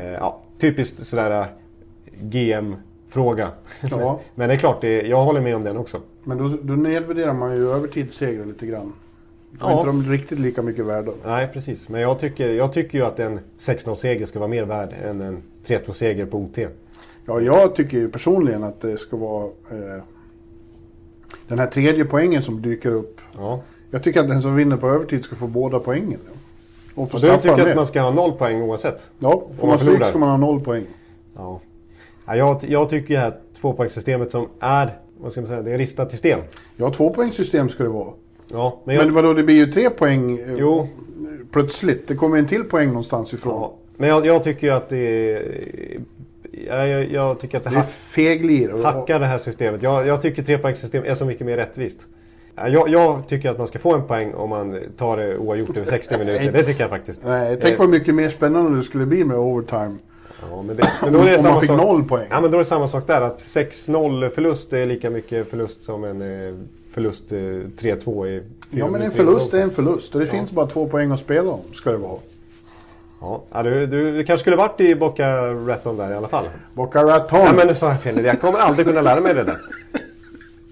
Eh, 0.00 0.10
ja, 0.12 0.40
typiskt 0.58 1.06
sådär 1.06 1.40
eh, 1.40 1.46
GM-fråga. 2.22 3.48
Ja. 3.90 4.20
Men 4.34 4.48
det 4.48 4.54
är 4.54 4.58
klart, 4.58 4.80
det, 4.80 5.02
jag 5.02 5.24
håller 5.24 5.40
med 5.40 5.56
om 5.56 5.64
den 5.64 5.76
också. 5.76 6.00
Men 6.24 6.38
då, 6.38 6.48
då 6.62 6.72
nedvärderar 6.74 7.32
man 7.32 7.56
ju 7.56 7.70
övertidssegrar 7.70 8.44
lite 8.44 8.66
grann. 8.66 8.92
Då 9.50 9.66
är 9.66 9.70
Ja. 9.70 9.76
inte 9.76 9.86
de 9.86 10.02
riktigt 10.12 10.38
lika 10.38 10.62
mycket 10.62 10.84
värda. 10.86 11.12
Nej, 11.24 11.48
precis. 11.52 11.88
Men 11.88 12.00
jag 12.00 12.18
tycker, 12.18 12.48
jag 12.50 12.72
tycker 12.72 12.98
ju 12.98 13.04
att 13.04 13.20
en 13.20 13.40
6-0-seger 13.58 14.26
ska 14.26 14.38
vara 14.38 14.48
mer 14.48 14.64
värd 14.64 14.94
än 15.04 15.20
en 15.20 15.42
3-2-seger 15.66 16.26
på 16.26 16.38
OT. 16.38 16.58
Ja, 17.26 17.40
jag 17.40 17.74
tycker 17.74 17.98
ju 17.98 18.08
personligen 18.08 18.62
att 18.64 18.80
det 18.80 18.98
ska 18.98 19.16
vara 19.16 19.44
eh, 19.44 20.02
den 21.48 21.58
här 21.58 21.66
tredje 21.66 22.04
poängen 22.04 22.42
som 22.42 22.62
dyker 22.62 22.92
upp. 22.92 23.20
Ja. 23.36 23.60
Jag 23.90 24.02
tycker 24.02 24.20
att 24.20 24.28
den 24.28 24.42
som 24.42 24.56
vinner 24.56 24.76
på 24.76 24.88
övertid 24.88 25.24
ska 25.24 25.36
få 25.36 25.46
båda 25.46 25.78
poängen. 25.78 26.20
Och 26.94 27.14
Och 27.14 27.20
du 27.20 27.36
tycker 27.36 27.68
att 27.70 27.76
man 27.76 27.86
ska 27.86 28.00
ha 28.00 28.10
noll 28.10 28.32
poäng 28.32 28.62
oavsett? 28.62 29.06
Ja, 29.18 29.42
får 29.58 29.66
man 29.66 29.78
stryk 29.78 30.04
ska 30.04 30.18
man 30.18 30.28
ha 30.28 30.36
noll 30.36 30.60
poäng. 30.60 30.84
Ja. 31.36 31.60
ja 32.26 32.36
jag, 32.36 32.60
jag 32.68 32.88
tycker 32.88 33.14
det 33.14 33.20
här 33.20 33.36
tvåpoängssystemet 33.60 34.30
som 34.30 34.48
är, 34.60 34.98
vad 35.20 35.32
ska 35.32 35.40
man 35.40 35.48
säga, 35.48 35.62
det 35.62 35.72
är 35.72 35.78
ristat 35.78 36.10
till 36.10 36.18
sten. 36.18 36.38
Ja, 36.76 36.90
tvåpoängssystem 36.90 37.68
ska 37.68 37.82
det 37.82 37.88
vara. 37.88 38.12
Ja, 38.52 38.80
men 38.84 38.94
jag, 38.94 39.04
Men 39.04 39.14
vadå, 39.14 39.32
det 39.32 39.42
blir 39.42 39.56
ju 39.56 39.72
tre 39.72 39.90
poäng 39.90 40.38
eh, 40.38 40.54
Jo. 40.58 40.88
plötsligt. 41.50 42.08
Det 42.08 42.14
kommer 42.14 42.38
en 42.38 42.46
till 42.46 42.64
poäng 42.64 42.88
någonstans 42.88 43.34
ifrån. 43.34 43.52
ja, 43.60 43.74
men 43.96 44.08
jag, 44.08 44.26
jag 44.26 44.44
tycker 44.44 44.66
ju 44.66 44.72
att 44.72 44.88
det 44.88 45.32
är... 45.32 46.00
Jag, 46.66 47.10
jag, 47.12 47.40
tycker 47.40 47.58
att 47.58 47.64
det 47.64 47.70
Det 47.70 47.76
hack, 47.76 48.94
hackar 48.94 49.20
det 49.20 49.26
här 49.26 49.38
systemet. 49.38 49.82
Jag, 49.82 50.06
jag 50.06 50.22
tycker 50.22 50.42
trepoängssystem 50.42 51.04
är 51.04 51.14
så 51.14 51.24
mycket 51.24 51.46
mer 51.46 51.56
rättvist. 51.56 52.06
Ja, 52.54 52.68
Jag, 52.68 52.88
jag 52.88 53.28
tycker 53.28 53.50
att 53.50 53.58
man 53.58 53.66
ska 53.66 53.78
få 53.78 53.94
en 53.94 54.06
poäng 54.06 54.34
om 54.34 54.50
man 54.50 54.80
tar 54.96 55.16
det 55.16 55.38
oavgjort 55.38 55.76
över 55.76 55.86
60 55.86 56.18
minuter. 56.18 56.52
Det 56.52 56.64
tycker 56.64 56.80
jag 56.80 56.90
faktiskt. 56.90 57.24
Nej, 57.24 57.58
tänk 57.60 57.74
Eh, 57.74 57.78
vad 57.78 57.88
mycket 57.88 58.14
mer 58.14 58.30
spännande 58.30 58.76
det 58.76 58.82
skulle 58.82 59.06
bli 59.06 59.24
med 59.24 59.36
overtime. 59.36 59.94
Ja, 60.50 60.62
men, 60.62 60.76
det, 60.76 60.88
men 61.02 61.12
då 61.12 61.18
är 61.18 61.24
det 61.24 61.34
Om 61.34 61.40
samma 61.40 61.52
man 61.52 61.60
fick 61.60 61.70
sak. 61.70 61.80
noll 61.80 62.04
poäng. 62.04 62.26
Ja, 62.30 62.40
men 62.40 62.50
då 62.50 62.56
är 62.56 62.58
det 62.58 62.64
samma 62.64 62.88
sak 62.88 63.06
där. 63.06 63.20
Att 63.20 63.38
6-0 63.38 64.30
förlust 64.30 64.72
är 64.72 64.86
lika 64.86 65.10
mycket 65.10 65.50
förlust 65.50 65.82
som 65.82 66.04
en 66.04 66.22
eh, 66.48 66.54
förlust 66.92 67.32
eh, 67.32 67.36
3-2 67.36 68.26
i 68.26 68.40
fyra 68.40 68.44
Ja, 68.70 68.90
men 68.90 69.02
en 69.02 69.10
förlust 69.10 69.54
i 69.54 69.56
är 69.56 69.62
en 69.62 69.70
förlust. 69.70 70.14
Och 70.14 70.20
det 70.20 70.26
finns 70.26 70.52
bara 70.52 70.66
två 70.66 70.86
poäng 70.86 71.10
att 71.10 71.20
spela 71.20 71.50
om, 71.50 71.60
ska 71.72 71.90
det 71.90 71.96
vara. 71.96 72.18
Ja, 73.20 73.62
du, 73.62 73.86
du, 73.86 74.12
du 74.16 74.24
kanske 74.24 74.42
skulle 74.42 74.56
varit 74.56 74.80
i 74.80 74.94
Boca 74.94 75.28
Raton 75.54 75.96
där 75.96 76.10
i 76.10 76.14
alla 76.14 76.28
fall. 76.28 76.44
Boca 76.74 77.04
Raton. 77.04 77.40
Nej 77.44 77.54
men 77.56 77.66
nu 77.66 77.74
sa 77.74 77.88
jag 77.88 78.00
fel. 78.02 78.24
Jag 78.24 78.40
kommer 78.40 78.58
aldrig 78.58 78.86
kunna 78.86 79.00
lära 79.02 79.20
mig 79.20 79.34
det 79.34 79.44
där. 79.44 79.58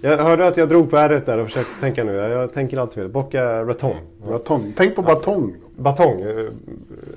Jag 0.01 0.19
hörde 0.19 0.47
att 0.47 0.57
jag 0.57 0.69
drog 0.69 0.91
på 0.91 0.97
r 0.97 1.23
där 1.27 1.39
och 1.39 1.47
försökte 1.47 1.81
tänka 1.81 2.05
nu. 2.05 2.13
Jag 2.13 2.53
tänker 2.53 2.79
alltid 2.79 2.95
fel. 2.95 3.09
Boca 3.09 3.65
Raton. 3.65 3.97
Raton. 4.29 4.73
Tänk 4.77 4.97
på 4.97 5.03
batong. 5.03 5.55
Batong. 5.77 6.21
eh, 6.21 6.47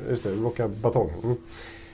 Just 0.10 0.24
det, 0.24 0.30
Boca 0.36 0.68
Batong. 0.68 1.12
Mm. 1.24 1.36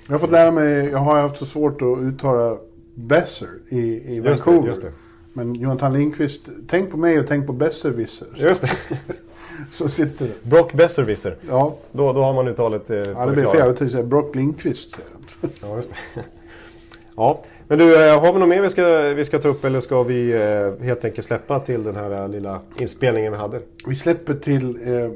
Jag 0.08 0.14
har 0.14 0.20
fått 0.20 0.32
lära 0.32 0.52
mig, 0.52 0.90
jag 0.90 0.98
har 1.00 1.22
haft 1.22 1.38
så 1.38 1.46
svårt 1.46 1.82
att 1.82 1.98
uttala 2.00 2.58
Besser 2.96 3.48
i, 3.70 3.78
i 3.80 4.16
Just 4.16 4.24
det, 4.24 4.30
Vancouver. 4.30 4.68
just 4.70 4.82
det. 4.82 4.92
Men 5.34 5.56
Jonathan 5.56 5.94
Lindqvist, 5.94 6.42
tänk 6.68 6.92
på 6.92 6.98
mig 6.98 7.20
och 7.20 7.28
tänk 7.28 7.48
på 7.48 7.54
Besserwisser. 7.54 8.28
Just 8.36 8.62
det. 8.62 8.72
Så 9.72 9.90
sitter 9.90 10.26
det. 10.28 10.50
Brock 10.50 10.74
Besserwisser. 10.74 11.36
Ja, 11.50 11.76
Då, 11.92 12.14
då 12.14 12.22
har 12.24 12.34
man 12.34 12.48
uttalet 12.48 12.90
eh, 12.90 12.98
ja 12.98 13.26
det 13.26 13.32
blir 13.32 13.46
fel. 13.46 13.76
Jag 13.80 13.92
säga 13.92 14.04
Brock 14.04 14.36
Lindqvist. 14.36 14.98
Ja, 15.62 15.76
just 15.76 15.90
det. 16.16 16.22
Ja, 17.18 17.44
men 17.68 17.78
du, 17.80 18.08
eh, 18.08 18.20
har 18.20 18.34
vi 18.34 18.40
något 18.40 18.50
mer 18.50 18.62
vi 18.62 18.70
ska, 18.70 19.00
vi 19.14 19.26
ska 19.26 19.40
ta 19.40 19.48
upp 19.48 19.66
eller 19.66 19.80
ska 19.80 20.04
vi 20.04 20.32
eh, 20.34 20.86
helt 20.86 21.06
enkelt 21.06 21.28
släppa 21.28 21.60
till 21.60 21.84
den 21.84 21.96
här 21.96 22.22
eh, 22.24 22.30
lilla 22.30 22.60
inspelningen 22.80 23.32
vi 23.32 23.38
hade? 23.38 23.62
Vi 23.88 23.96
släpper 23.96 24.34
till 24.34 24.66
eh, 24.94 25.10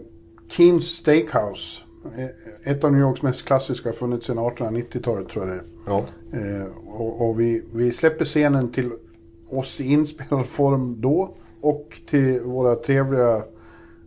Keens 0.50 0.86
Steakhouse. 0.86 1.82
Eh, 2.18 2.72
Ett 2.72 2.84
av 2.84 2.92
New 2.92 3.02
Yorks 3.02 3.22
mest 3.22 3.46
klassiska, 3.46 3.94
funnits 3.94 4.28
sedan 4.28 4.40
1890-talet 4.40 5.30
tror 5.30 5.48
jag 5.48 5.56
det 5.56 5.62
är. 5.62 5.66
Ja. 5.86 6.04
Eh, 6.34 6.66
och 6.88 7.30
och 7.30 7.40
vi, 7.40 7.64
vi 7.74 7.92
släpper 7.92 8.26
scenen 8.26 8.72
till 8.72 8.92
oss 9.50 9.82
i 9.82 9.92
inspelad 9.94 10.46
form 10.46 11.02
då 11.02 11.36
och 11.62 12.02
till 12.10 12.42
våra 12.42 12.76
trevliga 12.76 13.44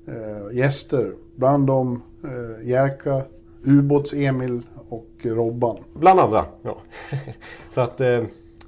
eh, 0.06 0.56
gäster. 0.56 1.12
Bland 1.36 1.66
dem 1.66 2.02
eh, 2.24 2.68
Jerka, 2.68 3.22
Ubåts-Emil 3.64 4.62
och 4.88 5.10
Robban. 5.22 5.76
Bland 5.94 6.20
andra. 6.20 6.44
Ja. 6.62 6.78
Så 7.70 7.80
att 7.80 8.00
eh, 8.00 8.24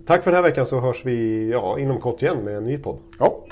tack 0.06 0.22
för 0.22 0.30
den 0.30 0.42
här 0.42 0.50
veckan 0.50 0.66
så 0.66 0.80
hörs 0.80 1.04
vi 1.04 1.50
ja, 1.50 1.78
inom 1.78 2.00
kort 2.00 2.22
igen 2.22 2.44
med 2.44 2.56
en 2.56 2.64
ny 2.64 2.78
podd. 2.78 2.98
Ja, 3.18 3.44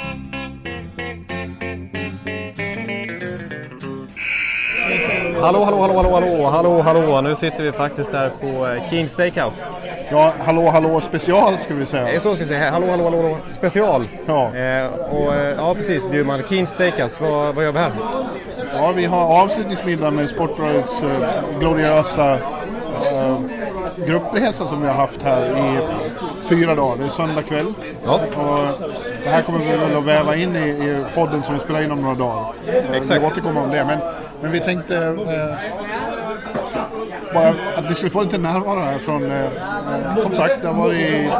Hallå, 5.43 5.65
hallå, 5.65 5.77
hallå, 5.81 5.95
hallå, 6.03 6.11
hallå, 6.51 6.81
hallå, 6.83 6.83
hallå. 6.83 7.21
Nu 7.21 7.35
sitter 7.35 7.63
vi 7.63 7.73
faktiskt 7.73 8.13
här 8.13 8.31
på 8.41 8.47
eh, 8.67 8.91
Keen 8.91 9.09
Steakhouse. 9.09 9.65
ja 10.11 10.33
hallå 10.45 10.71
hallå 10.71 11.01
special 11.01 11.59
ska 11.59 11.75
vi 11.75 11.81
Det 11.81 11.83
är 11.83 12.05
säga. 12.07 12.21
så 12.21 12.35
ska 12.35 12.45
vi 12.45 12.49
säga. 12.49 12.71
Hallå, 12.71 12.87
hallå, 12.91 13.05
hallå, 13.05 13.37
special. 13.49 14.09
Ja. 14.27 14.55
Eh, 14.57 14.87
och, 15.11 15.35
eh, 15.35 15.55
ja, 15.57 15.75
precis. 15.75 16.09
Bjurman. 16.11 16.43
Keen 16.49 16.67
Steakhouse. 16.67 17.25
Vad, 17.25 17.55
vad 17.55 17.65
gör 17.65 17.73
vi 17.73 17.79
här? 17.79 17.93
Ja, 18.75 18.93
vi 18.97 19.05
har 19.05 19.43
avslutningsmiddag 19.43 20.11
med 20.11 20.31
Sportbladets 20.31 21.03
eh, 21.03 21.59
gloriösa 21.61 22.33
eh, 22.35 23.37
gruppresa 24.07 24.67
som 24.67 24.81
vi 24.83 24.87
har 24.89 24.95
haft 24.95 25.23
här 25.23 25.43
i 25.47 25.79
fyra 26.49 26.75
dagar. 26.75 26.97
Det 26.97 27.05
är 27.05 27.09
söndag 27.09 27.43
kväll. 27.43 27.73
Ja. 28.05 28.15
Och 28.37 28.89
det 29.25 29.29
här 29.31 29.43
kommer 29.43 29.59
vi 29.59 29.65
väl 29.77 29.97
att 29.97 30.05
väva 30.05 30.37
in 30.37 30.57
i, 30.57 30.69
i 30.69 31.05
podden 31.15 31.43
som 31.43 31.55
vi 31.55 31.61
spelar 31.61 31.83
in 31.83 31.93
om 31.93 32.03
några 32.03 32.15
dagar. 32.15 32.45
Exakt. 32.93 33.23
Vi 33.23 33.27
återkommer 33.27 33.63
om 33.63 33.71
det. 33.71 33.85
Men, 33.85 33.99
men 34.43 34.53
vi 34.53 34.61
tänkte 34.61 34.97
eh, 35.07 35.57
bara 37.35 37.49
att 37.77 37.91
vi 37.91 37.95
skulle 37.95 38.11
få 38.11 38.23
lite 38.23 38.39
närvaro 38.39 38.81
här 38.81 38.99
från, 38.99 39.31
eh, 39.31 39.45
eh, 39.45 40.17
som 40.23 40.33
sagt, 40.35 40.63
det 40.63 40.69
har 40.69 40.75
varit 40.75 41.31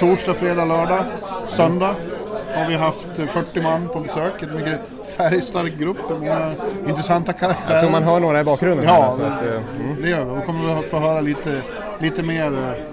torsdag, 0.00 0.34
fredag, 0.34 0.64
lördag, 0.64 1.04
söndag 1.48 1.94
har 2.54 2.68
vi 2.68 2.74
haft 2.74 3.18
eh, 3.18 3.26
40 3.26 3.60
man 3.60 3.88
på 3.88 4.00
besök. 4.00 4.42
En 4.42 4.54
mycket 4.56 4.80
färgstark 5.16 5.72
grupp, 5.78 5.96
med 6.10 6.18
många 6.20 6.50
intressanta 6.88 7.32
karaktärer. 7.32 7.72
Jag 7.72 7.80
tror 7.80 7.90
man 7.90 8.02
hör 8.02 8.20
några 8.20 8.40
i 8.40 8.44
bakgrunden. 8.44 8.84
Ja, 8.86 8.92
här, 9.02 9.10
så 9.10 9.22
att, 9.22 9.42
eh, 9.42 9.60
det 10.02 10.08
gör 10.08 10.24
vi. 10.24 10.34
Då 10.34 10.40
kommer 10.46 10.66
vi 10.66 10.72
att 10.72 10.84
få 10.84 10.98
höra 10.98 11.20
lite, 11.20 11.60
lite 11.98 12.22
mer 12.22 12.46
eh, 12.46 12.84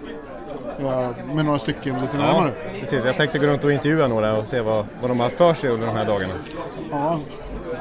ja, 0.85 1.09
med 1.33 1.45
några 1.45 1.59
stycken 1.59 1.93
lite 2.01 2.17
Ja, 2.17 2.23
närmare. 2.23 2.51
precis. 2.79 3.05
Jag 3.05 3.17
tänkte 3.17 3.39
gå 3.39 3.47
runt 3.47 3.63
och 3.63 3.71
intervjua 3.71 4.07
några 4.07 4.37
och 4.37 4.45
se 4.47 4.61
vad, 4.61 4.85
vad 5.01 5.09
de 5.09 5.19
har 5.19 5.29
för 5.29 5.53
sig 5.53 5.69
under 5.69 5.87
de 5.87 5.95
här 5.95 6.05
dagarna. 6.05 6.33
Ja. 6.91 7.19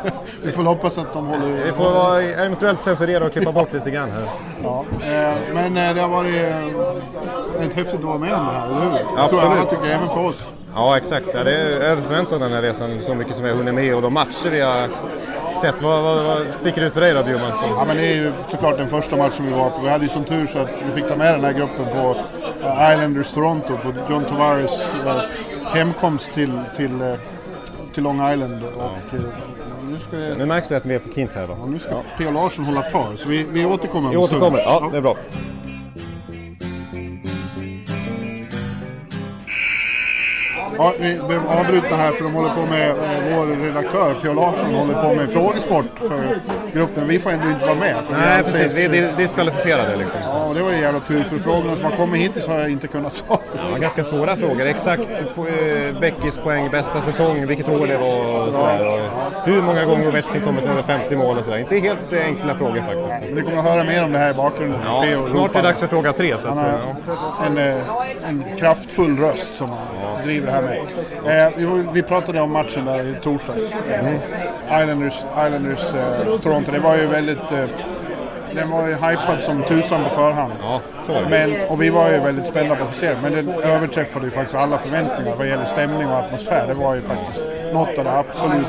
vi 0.43 0.53
får 0.53 0.63
hoppas 0.63 0.99
att 0.99 1.13
de 1.13 1.27
håller... 1.27 1.65
Vi 1.65 1.73
får 1.73 1.91
vara, 1.91 2.23
eventuellt 2.23 2.81
censurera 2.81 3.27
och 3.27 3.33
klippa 3.33 3.53
bort 3.53 3.73
lite 3.73 3.91
grann 3.91 4.11
här. 4.11 4.25
Ja. 4.63 4.85
Eh, 5.03 5.55
men 5.55 5.77
eh, 5.77 5.95
det 5.95 6.01
har 6.01 6.09
varit 6.09 6.35
eh, 6.35 7.59
väldigt 7.59 7.77
häftigt 7.77 7.99
att 7.99 8.05
vara 8.05 8.19
med 8.19 8.35
om 8.35 8.47
det 8.47 8.53
här, 8.53 8.67
eller 8.67 8.81
hur? 8.81 8.99
Jag 8.99 9.09
tror 9.09 9.19
Absolut. 9.19 9.45
alla 9.45 9.65
tycker, 9.65 9.87
även 9.87 10.09
för 10.09 10.27
oss. 10.27 10.53
Ja, 10.75 10.97
exakt. 10.97 11.27
Ja, 11.35 11.45
det 11.45 11.57
är 11.57 11.67
överförväntat 11.67 12.41
den 12.41 12.53
här 12.53 12.63
resan 12.63 13.03
så 13.03 13.15
mycket 13.15 13.37
som 13.37 13.45
jag 13.45 13.55
hunnit 13.55 13.75
med 13.75 13.95
och 13.95 14.03
de 14.03 14.13
matcher 14.13 14.51
vi 14.51 14.61
har 14.61 14.89
sett. 15.61 15.83
Vad, 15.83 16.03
vad, 16.03 16.25
vad 16.25 16.55
sticker 16.55 16.83
ut 16.83 16.95
för 16.95 17.01
dig 17.01 17.15
då 17.15 17.23
Bjurman? 17.23 17.53
Ja, 17.63 17.85
men 17.87 17.97
det 17.97 18.03
är 18.03 18.15
ju 18.15 18.33
såklart 18.51 18.77
den 18.77 18.89
första 18.89 19.17
matchen 19.17 19.47
vi 19.47 19.53
var 19.53 19.71
på. 19.71 19.81
Vi 19.83 19.89
hade 19.89 20.05
ju 20.05 20.09
som 20.09 20.25
tur 20.25 20.47
så 20.47 20.59
att 20.59 20.69
vi 20.87 20.93
fick 20.93 21.09
ta 21.09 21.17
med 21.17 21.35
den 21.35 21.45
här 21.45 21.53
gruppen 21.53 21.87
på 21.95 22.17
Islanders 22.61 23.31
Toronto 23.31 23.77
på 23.77 23.93
John 24.13 24.25
Tavares 24.25 24.95
eh, 25.07 25.21
hemkomst 25.75 26.33
till, 26.35 26.61
till, 26.77 27.01
eh, 27.01 27.15
till 27.93 28.03
Long 28.03 28.33
Island. 28.33 28.65
Och, 28.77 29.15
eh, 29.15 29.23
nu 29.59 29.60
ska, 30.01 30.17
det, 30.17 30.35
Nu 30.39 30.47
märks 30.47 30.69
det 30.69 30.77
att 30.77 30.87
vi 30.87 30.95
är 30.95 30.99
på 30.99 31.13
Kings 31.15 31.35
här 31.35 31.47
då. 31.47 31.57
ja, 31.61 31.67
nu 31.67 31.79
ska 31.79 32.03
P.O. 32.19 32.31
Larsson 32.31 32.65
hålla 32.65 32.83
tal, 32.83 33.19
så 33.19 33.29
vi, 33.29 33.43
vi 33.43 33.65
återkommer 33.65 34.09
om 34.09 34.11
Vi 34.11 34.17
återkommer, 34.17 34.59
ja 34.59 34.89
det 34.93 34.97
är 34.97 35.03
bra. 35.03 35.17
Ja, 40.81 40.93
vi 41.01 41.15
behöver 41.29 41.61
avbryta 41.61 41.97
här 41.97 42.11
för 42.13 42.25
de 42.25 42.35
håller 42.35 42.51
på 42.55 42.67
med, 42.71 42.91
eh, 42.91 43.37
vår 43.37 43.47
redaktör 43.67 44.15
P.O. 44.23 44.33
Larsson 44.33 44.75
håller 44.75 44.95
på 45.03 45.15
med 45.15 45.31
frågesport 45.31 45.85
för 45.99 46.21
gruppen. 46.73 47.09
Vi 47.09 47.19
får 47.19 47.31
ändå 47.31 47.49
inte 47.49 47.67
vara 47.67 47.79
med. 47.79 47.97
Nej 48.13 48.43
precis, 48.45 48.77
vi 48.79 48.85
är 48.85 48.89
di- 48.89 49.13
diskvalificerade 49.17 49.97
liksom. 49.97 50.21
Ja, 50.25 50.45
och 50.45 50.55
det 50.55 50.63
var 50.63 50.71
ju 50.73 50.81
jävla 50.81 51.01
tur 51.01 51.23
för 51.25 51.39
frågorna 51.39 51.77
som 51.77 51.85
har 51.85 51.97
kommit 51.97 52.21
hittills 52.21 52.47
har 52.47 52.59
jag 52.59 52.71
inte 52.71 52.87
kunnat 52.87 53.13
svara 53.15 53.41
var 53.71 53.79
ganska 53.79 54.05
svåra 54.05 54.37
frågor. 54.37 54.67
Exakt 54.67 55.09
på, 55.37 55.47
eh, 55.49 56.01
Beckis 56.01 56.37
poäng, 56.37 56.69
bästa 56.71 57.01
säsong, 57.01 57.47
vilket 57.47 57.69
år 57.69 57.87
det 57.87 57.99
var 57.99 58.49
och 58.49 58.55
sådär. 58.55 58.81
Och 58.81 59.49
hur 59.49 59.63
många 59.63 59.85
gånger 59.85 60.09
Ovechkin 60.09 60.41
kommit 60.41 60.67
över 60.67 60.83
50 60.83 61.17
mål 61.17 61.39
och 61.39 61.45
sådär. 61.45 61.59
Inte 61.59 61.79
helt 61.79 62.13
eh, 62.13 62.25
enkla 62.25 62.55
frågor 62.55 62.81
faktiskt. 62.81 63.17
Men 63.25 63.35
Ni 63.35 63.43
kommer 63.43 63.57
att 63.59 63.65
höra 63.65 63.85
mer 63.85 64.05
om 64.05 64.13
det 64.13 64.19
här 64.19 64.31
i 64.31 64.35
bakgrunden. 64.35 64.81
Ja, 64.85 65.05
snart 65.31 65.51
är 65.51 65.55
det 65.55 65.63
dags 65.69 65.79
för 65.81 65.87
fråga 65.87 66.13
tre. 66.13 66.39
Så 66.39 66.49
att, 66.49 66.55
Han 66.57 66.65
har 66.65 66.79
ja. 67.07 67.47
en, 67.47 67.59
eh, 67.59 67.75
en 68.29 68.45
kraftfull 68.59 69.19
röst 69.19 69.55
som 69.57 69.69
han 69.69 70.25
driver 70.25 70.47
det 70.47 70.53
här 70.53 70.63
med. 70.63 70.70
Eh, 70.75 71.49
vi, 71.93 72.03
pratade 72.03 72.41
om 72.41 72.53
matchen 72.53 72.85
där 72.85 73.05
i 73.05 73.15
torsdags. 73.23 73.75
Eh, 73.89 74.15
Islanders, 74.83 75.25
Islanders 75.47 75.95
eh, 75.95 76.39
Toronto. 76.43 76.73
Det 76.73 76.79
var 76.79 76.97
ju 76.97 77.07
väldigt... 77.07 77.53
Eh, 77.53 77.65
den 78.55 78.71
var 78.71 78.89
ju 78.89 78.95
hypad 78.95 79.43
som 79.43 79.63
tusan 79.63 80.05
på 80.05 80.11
förhand. 80.11 80.53
ja. 80.63 80.81
Men, 81.31 81.53
och 81.69 81.83
vi 81.83 81.91
var 81.91 82.11
ju 82.11 82.19
väldigt 82.19 82.47
spända 82.47 82.77
på 82.77 82.85
att 82.85 82.97
se 82.97 83.09
det. 83.09 83.17
Men 83.23 83.33
den 83.33 83.49
överträffade 83.49 84.25
ju 84.25 84.31
faktiskt 84.31 84.57
alla 84.57 84.79
förväntningar 84.79 85.37
vad 85.37 85.49
gäller 85.49 85.65
stämning 85.65 86.09
och 86.09 86.19
atmosfär. 86.19 86.67
Det 86.67 86.75
var 86.75 86.95
ju 86.95 87.01
faktiskt 87.01 87.43
något 87.73 87.99
av 87.99 88.05
det 88.05 88.13
absolut 88.13 88.69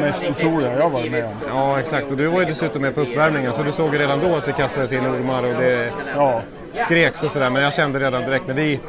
mest 0.00 0.24
otroliga 0.30 0.78
jag 0.78 0.90
varit 0.90 1.12
med 1.12 1.24
om. 1.24 1.30
Ja, 1.48 1.80
exakt. 1.80 2.10
Och 2.10 2.16
du 2.16 2.26
var 2.26 2.40
ju 2.40 2.46
dessutom 2.46 2.82
med 2.82 2.94
på 2.94 3.00
uppvärmningen 3.00 3.52
så 3.52 3.62
du 3.62 3.72
såg 3.72 3.94
ju 3.94 4.00
redan 4.00 4.20
då 4.20 4.36
att 4.36 4.44
det 4.44 4.52
kastades 4.52 4.92
in 4.92 5.06
ormar 5.06 5.42
och 5.42 5.54
det 5.54 5.92
Ja, 6.16 6.42
skreks 6.84 7.22
och 7.22 7.30
sådär. 7.30 7.50
Men 7.50 7.62
jag 7.62 7.74
kände 7.74 8.00
redan 8.00 8.22
direkt 8.22 8.46
när 8.46 8.54
vi 8.54 8.80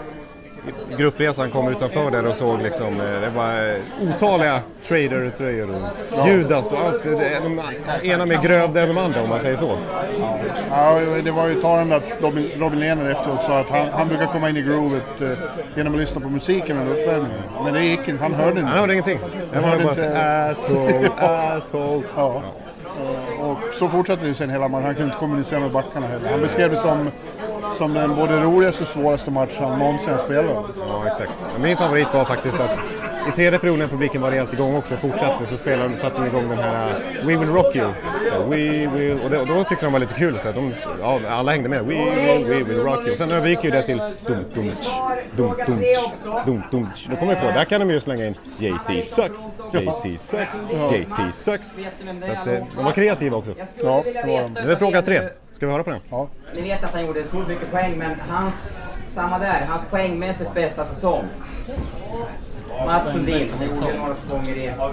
gruppresan 0.97 1.51
kom 1.51 1.67
utanför 1.67 2.11
där 2.11 2.27
och 2.27 2.35
såg 2.35 2.61
liksom, 2.61 3.01
eh, 3.01 3.21
det 3.21 3.29
var 3.35 3.69
eh, 3.69 4.09
otaliga 4.15 4.59
trader-tröjor 4.87 5.69
och 6.11 6.27
Judas 6.27 6.71
och 6.71 6.79
allt. 6.79 7.03
De 7.03 7.61
ena 8.09 8.25
mer 8.25 8.41
grövre 8.41 8.81
än 8.81 8.87
de 8.87 8.97
andra 8.97 9.21
om 9.21 9.29
man 9.29 9.39
säger 9.39 9.57
så. 9.57 9.77
Ja, 10.69 10.99
det 11.23 11.31
var 11.31 11.47
ju 11.47 11.55
talande 11.61 11.95
att 11.95 12.21
Robin, 12.21 12.49
Robin 12.59 12.79
Lehner 12.79 13.11
efteråt 13.11 13.43
sa 13.43 13.59
att 13.59 13.69
han, 13.69 13.87
han 13.93 14.07
brukar 14.07 14.25
komma 14.25 14.49
in 14.49 14.57
i 14.57 14.61
groovet 14.61 15.21
eh, 15.21 15.29
genom 15.75 15.93
att 15.93 15.99
lyssna 15.99 16.21
på 16.21 16.29
musiken 16.29 16.77
under 16.77 16.99
uppvärmningen. 17.01 17.41
Men 17.63 17.73
det 17.73 17.83
gick 17.83 18.07
inte, 18.07 18.23
han 18.23 18.33
hörde 18.33 18.59
inte. 18.59 18.65
Han 18.71 18.79
hörde 18.79 18.93
ingenting. 18.93 19.19
Jag 19.53 19.61
var 19.61 19.69
hörde 19.69 19.83
bara 19.83 19.91
inte- 19.91 20.45
asshole, 20.51 21.09
asshole. 21.17 22.03
Ja. 22.15 22.41
Och 23.41 23.57
så 23.75 23.87
fortsatte 23.87 24.25
det 24.25 24.33
sen 24.33 24.49
hela 24.49 24.67
matchen. 24.67 24.85
Han 24.85 24.93
kunde 24.95 25.05
inte 25.07 25.17
kommunicera 25.19 25.59
med 25.59 25.71
backarna 25.71 26.07
heller. 26.07 26.29
Han 26.29 26.41
beskrev 26.41 26.71
det 26.71 26.77
som, 26.77 27.11
som 27.77 27.93
den 27.93 28.15
både 28.15 28.41
roligaste 28.41 28.83
och 28.83 28.89
svåraste 28.89 29.31
match 29.31 29.57
han 29.59 29.79
någonsin 29.79 30.17
spelat. 30.17 30.65
Ja, 30.87 31.07
exakt. 31.07 31.31
Min 31.59 31.77
favorit 31.77 32.13
var 32.13 32.25
faktiskt 32.25 32.59
att 32.59 32.79
i 33.29 33.31
tredje 33.31 33.59
perioden 33.59 33.79
när 33.79 33.87
publiken 33.87 34.21
var 34.21 34.31
rejält 34.31 34.53
igång 34.53 34.75
också 34.75 34.97
fortsatte 34.97 35.45
så 35.45 35.57
spelade 35.57 35.89
de, 35.89 35.97
satte 35.97 36.21
de 36.21 36.27
igång 36.27 36.49
den 36.49 36.57
här 36.57 36.89
uh, 36.89 37.27
We 37.27 37.35
will 37.35 37.49
rock 37.49 37.75
you. 37.75 37.91
Så, 38.29 38.43
we 38.43 38.87
will, 38.87 39.19
och, 39.23 39.29
det, 39.29 39.39
och 39.39 39.47
då 39.47 39.63
tyckte 39.63 39.85
de 39.85 39.93
var 39.93 39.99
lite 39.99 40.13
kul 40.13 40.39
så 40.39 40.47
att 40.47 40.55
de, 40.55 40.73
ja, 41.01 41.19
alla 41.29 41.51
hängde 41.51 41.69
med. 41.69 41.85
We 41.85 41.95
will, 41.95 42.45
we 42.45 42.63
will 42.63 42.79
rock 42.83 43.07
you. 43.07 43.15
Sen 43.15 43.31
övergick 43.31 43.63
ju 43.63 43.71
det 43.71 43.83
till 43.83 43.97
dum 43.97 44.45
dum 44.55 44.71
dum 45.35 45.55
dum 45.65 45.81
dum 46.45 46.61
dum. 46.71 46.87
Då 47.09 47.15
kom 47.15 47.29
jag 47.29 47.41
på, 47.41 47.47
där 47.47 47.65
kan 47.65 47.79
de 47.79 47.89
ju 47.89 47.99
slänga 47.99 48.25
in 48.25 48.33
JT 48.57 49.05
sucks, 49.05 49.39
JT 49.73 50.21
sucks, 50.21 50.55
JT 50.91 51.35
sucks. 51.35 51.75
Så 52.25 52.31
att 52.31 52.47
eh, 52.47 52.53
de 52.75 52.85
var 52.85 52.91
kreativa 52.91 53.37
också. 53.37 53.53
Ja, 53.83 54.03
det 54.05 54.27
var 54.27 54.41
de. 54.41 54.61
Nu 54.65 54.71
är 54.71 54.75
fråga 54.75 55.01
tre. 55.01 55.21
Ska 55.61 55.67
vi 55.67 55.73
höra 55.73 55.83
på 55.83 55.89
den? 55.89 55.99
Ja. 56.09 56.27
Ni 56.55 56.61
vet 56.61 56.83
att 56.83 56.91
han 56.91 57.05
gjorde 57.05 57.21
otroligt 57.23 57.47
mycket 57.47 57.71
poäng, 57.71 57.97
men 57.97 58.19
hans, 58.19 58.77
samma 59.09 59.39
där, 59.39 59.65
hans 59.67 59.85
poängmässigt 59.89 60.53
bästa 60.53 60.85
säsong. 60.85 61.23
Mats 62.85 63.13
Sundin 63.13 63.49
som 63.49 63.85
gjorde 63.85 63.97
några 63.97 64.15
säsonger 64.15 64.57
i, 64.57 64.71
ja, 64.77 64.91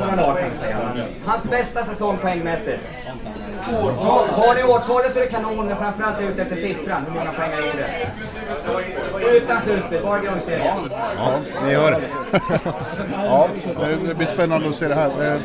några 0.00 0.16
lag 0.26 0.38
kan 0.38 0.50
säga. 0.60 1.06
Hans 1.26 1.42
bästa 1.44 1.84
säsong 1.84 2.16
poängmässigt. 2.22 2.78
Årtal, 3.82 4.28
har 4.28 4.54
ni 4.54 4.62
årtalet 4.62 5.12
så 5.12 5.18
är 5.18 5.22
det 5.24 5.30
kanon, 5.30 5.66
men 5.66 5.76
framförallt 5.76 6.18
är 6.18 6.22
jag 6.22 6.30
ute 6.30 6.42
efter 6.42 6.56
siffran, 6.56 7.04
hur 7.06 7.12
många 7.18 7.32
poäng 7.32 7.50
han 7.52 7.66
gjorde. 7.66 9.36
Utan 9.36 9.62
slutspel, 9.62 10.02
bara 10.02 10.18
grundserien. 10.18 10.90
Ja, 11.16 11.40
ni 11.66 11.74
hör. 11.74 11.92
ja, 13.16 13.48
det- 14.06 14.14
blir 14.14 14.26
spännande 14.26 14.68
att 14.68 14.74
se 14.76 14.88
det 14.88 14.94
här. 14.94 15.32
Eh, 15.34 15.40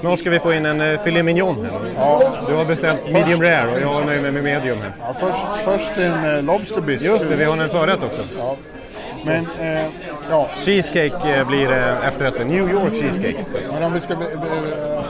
Snart 0.00 0.18
ska 0.18 0.30
vi 0.30 0.38
få 0.38 0.52
in 0.52 0.66
en 0.66 0.80
uh, 0.80 1.00
filet 1.00 1.24
mignon 1.24 1.66
här. 1.96 2.30
Du 2.48 2.54
har 2.54 2.64
beställt 2.64 3.12
medium 3.12 3.42
rare 3.42 3.70
och 3.74 3.80
jag 3.80 4.06
nöjer 4.06 4.22
mig 4.22 4.32
med 4.32 4.44
medium 4.44 4.78
här. 4.82 4.92
Ja, 5.00 5.14
först, 5.20 5.62
först 5.64 5.98
en 5.98 6.36
eh, 6.36 6.42
Lobster 6.42 6.80
biscuit. 6.80 7.10
Just 7.12 7.28
det, 7.28 7.36
vi 7.36 7.44
har 7.44 7.56
en 7.56 7.68
förrätt 7.68 8.02
också. 8.02 8.22
Men 9.24 9.36
eh, 9.60 9.84
ja, 10.30 10.48
Cheesecake 10.54 11.34
eh, 11.38 11.46
blir 11.48 11.70
eh, 11.72 12.08
efterrätten. 12.08 12.48
New 12.48 12.70
York 12.70 12.92
cheesecake. 12.94 13.44
Men 13.72 13.82
om 13.82 13.92
vi 13.92 14.00
ska... 14.00 14.16
be- 14.16 14.24
be- 14.36 15.02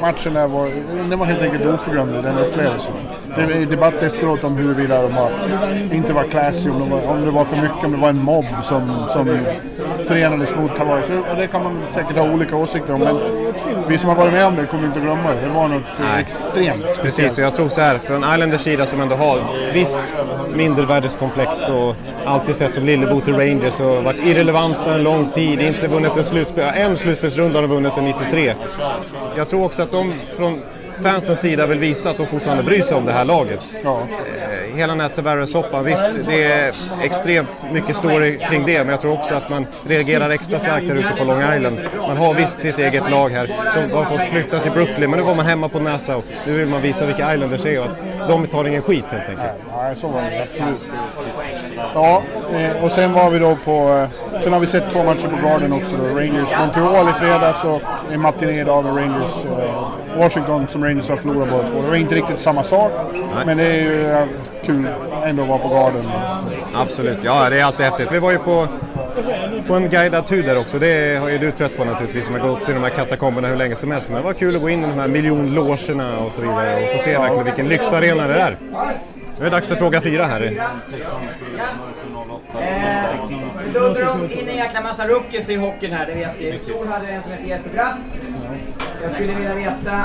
matchen 0.00 0.34
där 0.34 0.46
var, 0.46 0.68
den 1.10 1.18
var 1.18 1.26
helt 1.26 1.42
enkelt 1.42 1.64
oförglömlig, 1.66 2.22
den 2.22 2.38
upplevelsen. 2.38 2.94
Det 3.36 3.42
var 3.46 3.66
debatt 3.70 4.02
efteråt 4.02 4.44
om 4.44 4.56
huruvida 4.56 5.02
de 5.02 5.14
var, 5.14 5.30
inte 5.92 6.12
var 6.12 6.22
classy, 6.24 6.70
om, 6.70 6.78
de 6.78 6.90
var, 6.90 7.06
om 7.08 7.24
det 7.24 7.30
var 7.30 7.44
för 7.44 7.56
mycket, 7.56 7.84
om 7.84 7.92
det 7.92 7.98
var 7.98 8.08
en 8.08 8.22
mobb 8.22 8.44
som, 8.62 9.04
som 9.08 9.38
förenades 10.04 10.56
mot 10.56 10.76
Tavares. 10.76 11.10
Och 11.10 11.36
det 11.36 11.46
kan 11.46 11.62
man 11.62 11.78
säkert 11.90 12.16
ha 12.16 12.32
olika 12.32 12.56
åsikter 12.56 12.94
om, 12.94 13.00
men 13.00 13.16
vi 13.88 13.98
som 13.98 14.08
har 14.08 14.16
varit 14.16 14.32
med 14.32 14.46
om 14.46 14.56
det 14.56 14.66
kommer 14.66 14.86
inte 14.86 14.98
att 14.98 15.04
glömma 15.04 15.32
det. 15.34 15.40
Det 15.40 15.48
var 15.48 15.68
något 15.68 16.00
eh, 16.00 16.18
extremt 16.18 16.82
speciellt. 16.82 17.02
Precis, 17.02 17.38
och 17.38 17.44
jag 17.44 17.54
tror 17.54 17.68
så 17.68 17.80
här, 17.80 17.98
från 17.98 18.24
Islanders 18.32 18.60
sida 18.60 18.86
som 18.86 19.00
ändå 19.00 19.16
har 19.16 19.38
visst 19.72 20.00
mindervärdeskomplex 20.54 21.68
och 21.68 21.94
alltid 22.24 22.56
sett 22.56 22.74
som 22.74 22.86
lillebror 22.86 23.20
till 23.20 23.34
Rangers 23.34 23.80
och 23.80 24.04
varit 24.04 24.24
irrelevanta 24.24 24.94
en 24.94 25.02
lång 25.02 25.30
tid, 25.30 25.60
inte 25.60 25.88
vunnit 25.88 26.16
en 26.16 26.24
slutspel, 26.24 26.74
en 26.74 26.96
slutspelsrunda 26.96 27.56
har 27.58 27.62
de 27.62 27.70
vunnit 27.74 27.92
sedan 27.92 28.04
93. 28.04 28.54
Jag 29.36 29.48
tror 29.48 29.64
också 29.64 29.82
att 29.82 29.92
de 29.92 30.12
från 30.36 30.62
fansens 31.02 31.40
sida 31.40 31.66
vill 31.66 31.78
visa 31.78 32.10
att 32.10 32.16
de 32.16 32.26
fortfarande 32.26 32.62
bryr 32.62 32.82
sig 32.82 32.96
om 32.96 33.06
det 33.06 33.12
här 33.12 33.24
laget. 33.24 33.74
Ja. 33.84 34.00
Eh, 34.70 34.76
Hela 34.76 34.92
den 34.92 35.00
här 35.00 35.08
Tavares-soppan, 35.08 35.84
visst 35.84 36.08
det 36.26 36.44
är 36.44 36.72
extremt 37.02 37.48
mycket 37.72 37.96
story 37.96 38.38
kring 38.48 38.66
det 38.66 38.78
men 38.78 38.88
jag 38.88 39.00
tror 39.00 39.12
också 39.12 39.34
att 39.34 39.50
man 39.50 39.66
reagerar 39.88 40.30
extra 40.30 40.58
starkt 40.58 40.88
där 40.88 40.94
ute 40.94 41.08
på 41.18 41.24
Long 41.24 41.54
Island. 41.56 41.80
Man 41.96 42.16
har 42.16 42.34
visst 42.34 42.60
sitt 42.60 42.78
eget 42.78 43.10
lag 43.10 43.30
här 43.30 43.46
som 43.74 43.90
har 43.90 44.04
fått 44.04 44.28
flytta 44.30 44.58
till 44.58 44.72
Brooklyn 44.72 45.10
men 45.10 45.18
nu 45.20 45.26
var 45.26 45.34
man 45.34 45.46
hemma 45.46 45.68
på 45.68 45.80
Nassau. 45.80 46.22
Nu 46.46 46.52
vill 46.52 46.68
man 46.68 46.82
visa 46.82 47.06
vilka 47.06 47.34
Islanders 47.34 47.66
är 47.66 47.78
och 47.80 47.84
att 47.86 48.28
de 48.28 48.46
tar 48.46 48.64
ingen 48.68 48.82
skit 48.82 49.04
helt 49.10 49.28
enkelt. 49.28 49.52
Nej, 49.76 49.96
så 49.96 50.08
var 50.08 50.22
det 50.22 50.42
absolut. 50.42 50.80
Ja, 51.96 52.22
eh, 52.52 52.84
och 52.84 52.90
sen 52.92 53.12
var 53.12 53.30
vi 53.30 53.38
då 53.38 53.56
på... 53.64 54.06
eh, 54.34 54.40
Sen 54.42 54.52
har 54.52 54.60
vi 54.60 54.66
sett 54.66 54.90
två 54.90 55.04
matcher 55.04 55.28
på 55.28 55.46
Garden 55.48 55.72
också. 55.72 55.96
Då. 55.96 56.04
Rangers 56.18 56.58
Montreal 56.58 57.08
i 57.08 57.12
fredags 57.12 57.64
och 57.64 57.80
en 58.12 58.20
matiné 58.20 58.60
idag 58.60 58.84
med 58.84 58.96
Rangers 58.96 59.44
eh, 59.44 60.18
Washington 60.18 60.66
som 60.68 60.84
Rangers 60.84 61.08
har 61.08 61.16
förlorat 61.16 61.50
båda 61.50 61.62
två. 61.68 61.82
Det 61.82 61.88
var 61.88 61.96
inte 61.96 62.14
riktigt 62.14 62.40
samma 62.40 62.62
sak, 62.62 62.92
men 63.46 63.56
det 63.56 63.64
är 63.66 63.82
ju 63.82 64.26
kul 64.64 64.86
ändå 65.24 65.42
att 65.42 65.48
vara 65.48 65.58
på 65.58 65.68
Garden. 65.68 66.02
Absolut, 66.74 67.18
ja 67.22 67.50
det 67.50 67.60
är 67.60 67.64
alltid 67.64 67.86
häftigt. 67.86 68.12
Vi 68.12 68.18
var 68.18 68.30
ju 68.30 68.38
på, 68.38 68.66
på 69.66 69.74
en 69.74 69.88
guidad 69.88 70.26
tur 70.26 70.42
där 70.42 70.58
också. 70.58 70.78
Det 70.78 71.20
har 71.20 71.28
ju 71.28 71.38
du 71.38 71.50
trött 71.50 71.76
på 71.76 71.84
naturligtvis 71.84 72.26
som 72.26 72.34
har 72.34 72.48
gått 72.48 72.68
i 72.68 72.72
de 72.72 72.82
här 72.82 72.90
katakomberna 72.90 73.48
hur 73.48 73.56
länge 73.56 73.76
som 73.76 73.90
helst. 73.92 74.08
Men 74.08 74.16
det 74.18 74.24
var 74.24 74.32
kul 74.32 74.56
att 74.56 74.62
gå 74.62 74.68
in 74.68 74.84
i 74.84 74.86
de 74.86 74.98
här 75.00 75.08
miljonlogerna 75.08 76.18
och 76.18 76.32
så 76.32 76.40
vidare 76.42 76.84
och 76.86 76.92
få 76.98 77.04
se 77.04 77.18
verkligen 77.18 77.44
vilken 77.44 77.68
lyxarena 77.68 78.26
det 78.26 78.34
är. 78.34 78.56
Nu 79.38 79.46
är 79.46 79.50
det 79.50 79.56
dags 79.56 79.66
för 79.66 79.74
fråga 79.74 80.00
fyra 80.00 80.26
här. 80.26 80.68
Eh, 82.60 83.02
Då 83.74 83.80
drar 83.80 84.06
de 84.28 84.32
in 84.40 84.48
en 84.48 84.56
jäkla 84.56 84.80
massa 84.80 85.08
rookies 85.08 85.48
i 85.48 85.54
hockeyn 85.56 85.92
här, 85.92 86.06
det 86.06 86.14
vet 86.14 86.40
ni. 86.40 86.46
I 86.46 86.58
fjol 86.66 86.86
hade 86.86 87.06
vi 87.06 87.12
en 87.12 87.22
som 87.22 87.32
hette 87.32 87.48
Jesper 87.48 87.70
Bratt. 87.70 87.98
Jag 89.02 89.10
skulle 89.10 89.34
vilja 89.34 89.54
veta, 89.54 90.02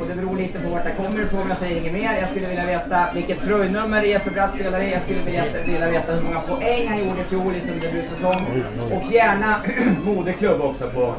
och 0.00 0.06
det 0.08 0.14
beror 0.14 0.36
lite 0.36 0.58
på 0.60 0.68
vart 0.68 0.84
jag 0.84 0.96
kommer 0.96 1.20
ifrån, 1.22 1.48
jag 1.48 1.58
säger 1.58 1.80
inget 1.80 1.92
mer. 1.92 2.18
Jag 2.20 2.28
skulle 2.30 2.46
vilja 2.46 2.66
veta 2.66 3.06
vilket 3.14 3.40
tröjnummer 3.40 4.02
Jesper 4.02 4.30
Bratt 4.30 4.54
spelar 4.54 4.80
i. 4.80 4.92
Jag 4.92 5.02
skulle 5.02 5.18
vilja, 5.18 5.44
vilja 5.66 5.90
veta 5.90 6.12
hur 6.12 6.22
många 6.22 6.40
poäng 6.40 6.88
han 6.88 6.98
gjorde 6.98 7.20
i 7.20 7.24
fjol 7.24 7.56
i 7.56 7.60
sin 7.60 7.78
debutsäsong. 7.80 8.46
Och 8.92 9.12
gärna 9.12 9.56
moderklubb 10.04 10.60
också 10.60 10.90
på... 10.90 11.14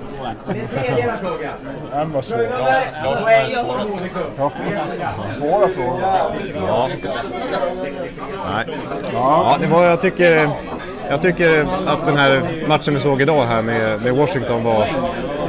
Det 0.48 0.60
är 0.60 0.62
en 0.62 0.68
tredjedel 0.68 1.18
fråga. 1.24 1.50
Den 1.92 2.12
var 2.12 2.22
svår. 2.22 2.38
Tröjnummer, 2.38 3.24
poäng 3.24 3.66
och 3.66 3.90
moderklubb. 3.90 4.32
Ja. 4.38 4.52
Svåra 5.38 5.68
frågor. 5.68 6.00
Ja. 6.56 6.90
Nej. 8.56 8.78
Ja, 9.14 9.58
det 9.62 9.68
var, 9.68 9.86
jag, 9.86 10.02
tycker, 10.02 10.45
jag 11.10 11.22
tycker 11.22 11.62
att 11.88 12.06
den 12.06 12.18
här 12.18 12.42
matchen 12.68 12.94
vi 12.94 13.00
såg 13.00 13.22
idag 13.22 13.46
här 13.46 13.62
med, 13.62 14.02
med 14.02 14.14
Washington 14.16 14.64
var 14.64 14.88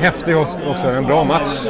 häftig 0.01 0.37
också, 0.39 0.89
en 0.89 1.07
bra 1.07 1.25
match. 1.25 1.69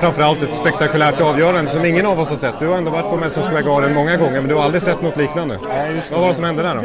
Framförallt 0.00 0.42
ett 0.42 0.54
spektakulärt 0.54 1.20
avgörande 1.20 1.70
som 1.70 1.84
ingen 1.84 2.06
av 2.06 2.20
oss 2.20 2.30
har 2.30 2.36
sett. 2.36 2.60
Du 2.60 2.66
har 2.66 2.76
ändå 2.76 2.90
varit 2.90 3.10
på 3.10 3.16
Madison 3.16 3.42
Square 3.42 3.62
Garden 3.62 3.94
många 3.94 4.16
gånger 4.16 4.40
men 4.40 4.48
du 4.48 4.54
har 4.54 4.62
aldrig 4.62 4.82
sett 4.82 5.02
något 5.02 5.16
liknande. 5.16 5.58
Nej, 5.68 6.02
Vad 6.10 6.20
var 6.20 6.28
det 6.28 6.34
som 6.34 6.44
hände 6.44 6.62
där 6.62 6.74
då? 6.74 6.82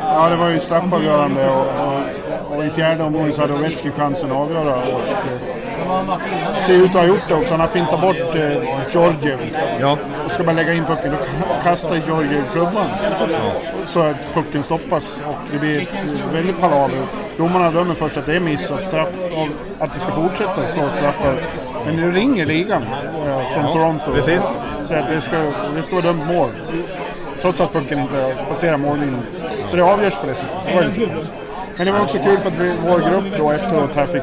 Ja, 0.00 0.28
det 0.28 0.36
var 0.36 0.48
ju 0.48 0.60
straffavgörande 0.60 1.48
och, 1.48 1.66
och, 1.66 2.56
och 2.56 2.64
i 2.64 2.70
fjärde 2.70 3.02
omgången 3.02 3.32
så 3.32 3.40
hade 3.40 3.54
Ovechkin 3.54 3.92
chansen 3.92 4.30
att 4.32 4.36
avgöra. 4.36 4.74
Och, 4.76 4.94
och, 4.94 5.63
ser 6.66 6.74
ut 6.74 6.84
att 6.84 6.94
ha 6.94 7.04
gjort 7.04 7.28
det 7.28 7.34
också. 7.34 7.50
Han 7.52 7.60
har 7.60 7.66
fintat 7.66 8.00
bort 8.00 8.16
eh, 8.16 8.92
Georgiev. 8.92 9.38
Ja. 9.80 9.98
Och 10.24 10.30
ska 10.30 10.44
bara 10.44 10.52
lägga 10.52 10.74
in 10.74 10.84
pucken 10.84 11.14
och 11.14 11.64
kasta 11.64 11.96
Georgiev 11.96 12.42
klubban. 12.52 12.86
Så 13.86 14.00
att 14.00 14.34
pucken 14.34 14.62
stoppas 14.62 15.22
och 15.26 15.34
det 15.52 15.58
blir 15.58 15.82
ett 15.82 15.88
väldigt 16.32 16.60
palaver. 16.60 17.02
Domarna 17.36 17.70
dömer 17.70 17.94
först 17.94 18.16
att 18.16 18.26
det 18.26 18.36
är 18.36 18.40
miss 18.40 18.70
och 18.70 18.82
straff, 18.82 19.12
och 19.32 19.48
att 19.84 19.94
det 19.94 20.00
ska 20.00 20.12
fortsätta 20.12 20.68
slå 20.68 20.88
straffar. 20.96 21.36
Men 21.86 21.96
det 21.96 22.18
ringer 22.18 22.46
ligan 22.46 22.82
eh, 23.26 23.52
från 23.54 23.72
Toronto. 23.72 24.12
Precis. 24.12 24.54
Så 24.84 24.94
att 24.94 25.08
det 25.08 25.20
ska, 25.20 25.36
det 25.76 25.82
ska 25.82 25.94
vara 25.94 26.06
dömt 26.06 26.26
mål. 26.26 26.50
Trots 27.42 27.60
att 27.60 27.72
pucken 27.72 27.98
inte 27.98 28.36
passerar 28.48 28.76
mållinjen. 28.76 29.22
Så 29.68 29.76
det 29.76 29.82
avgörs 29.82 30.18
på 30.18 30.26
det 30.26 30.34
sättet. 30.34 31.24
Men 31.76 31.86
det 31.86 31.92
var 31.92 32.00
också 32.00 32.18
kul 32.18 32.36
för 32.36 32.48
att 32.48 32.58
vi, 32.58 32.72
vår 32.86 33.10
grupp 33.10 33.38
då 33.38 33.50
efteråt 33.50 33.94
här 33.94 34.06
fick... 34.06 34.22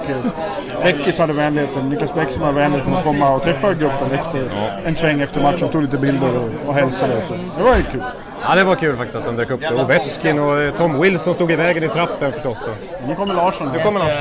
Bäckis 0.84 1.18
hade 1.18 1.34
vänligheten, 1.34 1.90
Niklas 1.90 2.14
Bäckström 2.14 2.44
hade 2.44 2.58
vänligheten 2.60 2.96
att 2.96 3.04
komma 3.04 3.36
och 3.36 3.44
träffa 3.44 3.74
gruppen 3.74 4.12
efter 4.12 4.50
en 4.86 4.96
sväng 4.96 5.22
efter 5.22 5.42
matchen. 5.42 5.70
Tog 5.70 5.82
lite 5.82 5.98
bilder 5.98 6.38
och, 6.38 6.68
och 6.70 6.74
hälsade. 6.74 7.22
Så 7.22 7.34
det 7.58 7.64
var 7.64 7.76
ju 7.76 7.84
kul. 7.84 8.04
Ja, 8.44 8.56
det 8.56 8.64
var 8.64 8.76
kul 8.76 8.98
faktiskt 8.98 9.18
att 9.18 9.26
de 9.26 9.36
dök 9.36 9.50
upp. 9.50 9.62
Och 9.72 9.80
Ovechkin 9.80 10.40
och 10.40 10.62
eh, 10.62 10.74
Tom 10.74 11.02
Wilson 11.02 11.34
stod 11.34 11.52
i 11.52 11.56
vägen 11.56 11.84
i 11.84 11.88
trappen 11.88 12.32
förstås. 12.32 12.64
Så. 12.64 12.72
Nu 13.08 13.16
kommer 13.16 13.34
Larsson. 13.34 13.70
Nu 13.78 13.84
kommer 13.84 14.00
Lars. 14.00 14.14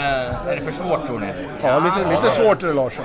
Är 0.49 0.57
det 0.57 0.63
för 0.63 0.71
svårt 0.71 1.07
tror 1.07 1.19
ni? 1.19 1.27
Ja, 1.63 1.79
lite, 1.79 2.11
lite 2.11 2.31
svårt 2.31 2.63
är 2.63 2.67
det 2.67 2.73
Larsson. 2.73 3.05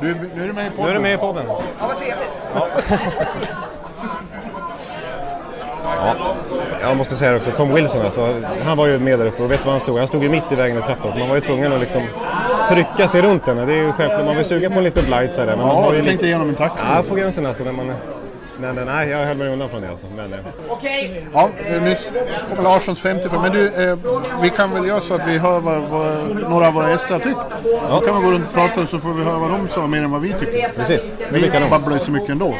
Du, 0.00 0.30
nu 0.34 0.42
är 0.42 0.46
du 0.46 0.52
med 0.52 0.66
i 0.66 0.70
podden. 0.70 0.84
Nu 0.84 0.90
är 0.90 0.94
du 0.94 1.00
med 1.00 1.14
i 1.14 1.16
podden. 1.16 1.44
Ja, 1.48 1.60
vad 1.80 1.96
trevligt. 1.98 2.30
Ja, 2.54 2.66
jag 6.88 6.96
måste 6.96 7.16
säga 7.16 7.30
det 7.30 7.36
också, 7.36 7.50
Tom 7.50 7.74
Wilson 7.74 8.02
alltså, 8.02 8.28
han 8.64 8.76
var 8.76 8.86
ju 8.86 8.98
med 8.98 9.18
där 9.18 9.26
uppe 9.26 9.42
och 9.42 9.52
vet 9.52 9.58
du 9.60 9.64
var 9.64 9.72
han 9.72 9.80
stod? 9.80 9.98
Han 9.98 10.08
stod 10.08 10.22
ju 10.22 10.28
mitt 10.28 10.52
i 10.52 10.54
vägen 10.54 10.78
i 10.78 10.82
trappan 10.82 11.12
så 11.12 11.18
man 11.18 11.28
var 11.28 11.34
ju 11.34 11.40
tvungen 11.40 11.72
att 11.72 11.80
liksom 11.80 12.02
trycka 12.68 13.08
sig 13.08 13.22
runt 13.22 13.46
henne. 13.46 13.64
Det 13.66 13.72
är 13.72 13.76
ju 13.82 13.92
självklart, 13.92 14.24
man 14.24 14.36
vill 14.36 14.44
suga 14.44 14.70
på 14.70 14.78
en 14.78 14.84
liten 14.84 15.04
blight 15.04 15.32
sådär. 15.32 15.46
Men 15.56 15.58
man 15.66 15.84
Ja, 15.84 15.92
du 15.92 16.04
tänkte 16.04 16.26
igenom 16.26 16.48
en 16.48 16.54
taxi. 16.54 16.84
Ja, 16.94 17.02
på 17.08 17.14
gränsen 17.14 17.46
alltså. 17.46 17.64
När 17.64 17.72
man... 17.72 17.92
Men 18.60 18.74
nej, 18.86 19.08
jag 19.08 19.18
höll 19.18 19.36
mig 19.36 19.48
undan 19.48 19.68
från 19.68 19.82
det 19.82 19.90
alltså. 19.90 20.06
Men, 20.16 20.32
eh, 20.32 20.38
Okej. 20.68 21.26
Ja, 21.32 21.48
nu 21.68 21.96
kommer 22.48 22.62
Larssons 22.62 23.00
50 23.00 23.28
för. 23.28 23.38
Men 23.38 23.52
du, 23.52 23.90
eh, 23.90 23.98
vi 24.42 24.50
kan 24.50 24.74
väl 24.74 24.86
göra 24.86 25.00
så 25.00 25.14
att 25.14 25.28
vi 25.28 25.38
hör 25.38 25.60
vad, 25.60 25.82
vad 25.82 26.36
några 26.50 26.68
av 26.68 26.74
våra 26.74 26.90
gäster 26.90 27.12
har 27.12 27.20
tyckt. 27.20 27.38
Då 27.90 28.00
kan 28.00 28.16
vi 28.16 28.22
gå 28.26 28.30
runt 28.32 28.46
och 28.48 28.54
prata 28.54 28.86
så 28.86 28.98
får 28.98 29.12
vi 29.12 29.24
höra 29.24 29.38
vad 29.38 29.50
de 29.50 29.68
sa 29.68 29.86
mer 29.86 29.98
än 29.98 30.10
vad 30.10 30.20
vi 30.20 30.32
tycker. 30.32 30.72
precis, 30.76 31.12
det 31.18 31.38
Vi 31.38 31.50
kanon. 31.50 31.70
babblar 31.70 31.92
ju 31.92 31.98
så 31.98 32.10
mycket 32.10 32.30
ändå. 32.30 32.54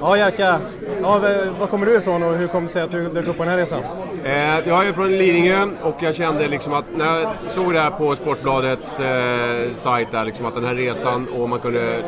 Ja, 0.00 0.16
Jerka. 0.16 0.60
Ja, 1.02 1.18
var 1.58 1.66
kommer 1.66 1.86
du 1.86 1.96
ifrån 1.96 2.22
och 2.22 2.36
hur 2.36 2.46
kom 2.46 2.62
det 2.62 2.68
sig 2.68 2.82
att 2.82 2.90
du 2.90 3.08
dök 3.08 3.28
upp 3.28 3.36
på 3.36 3.42
den 3.42 3.50
här 3.52 3.58
resan? 3.58 3.82
Eh, 4.24 4.68
jag 4.68 4.86
är 4.86 4.92
från 4.92 5.16
Lidingö 5.16 5.66
och 5.82 5.96
jag 6.00 6.14
kände 6.14 6.48
liksom 6.48 6.72
att 6.72 6.84
när 6.96 7.20
jag 7.20 7.28
såg 7.46 7.72
det 7.72 7.80
här 7.80 7.90
på 7.90 8.14
Sportbladets 8.14 9.00
eh, 9.00 9.72
sajt 9.72 10.08
där, 10.12 10.24
liksom 10.24 10.46
att 10.46 10.54
den 10.54 10.64
här 10.64 10.74
resan 10.74 11.28
och 11.28 11.48
man 11.48 11.58
kunde 11.58 12.02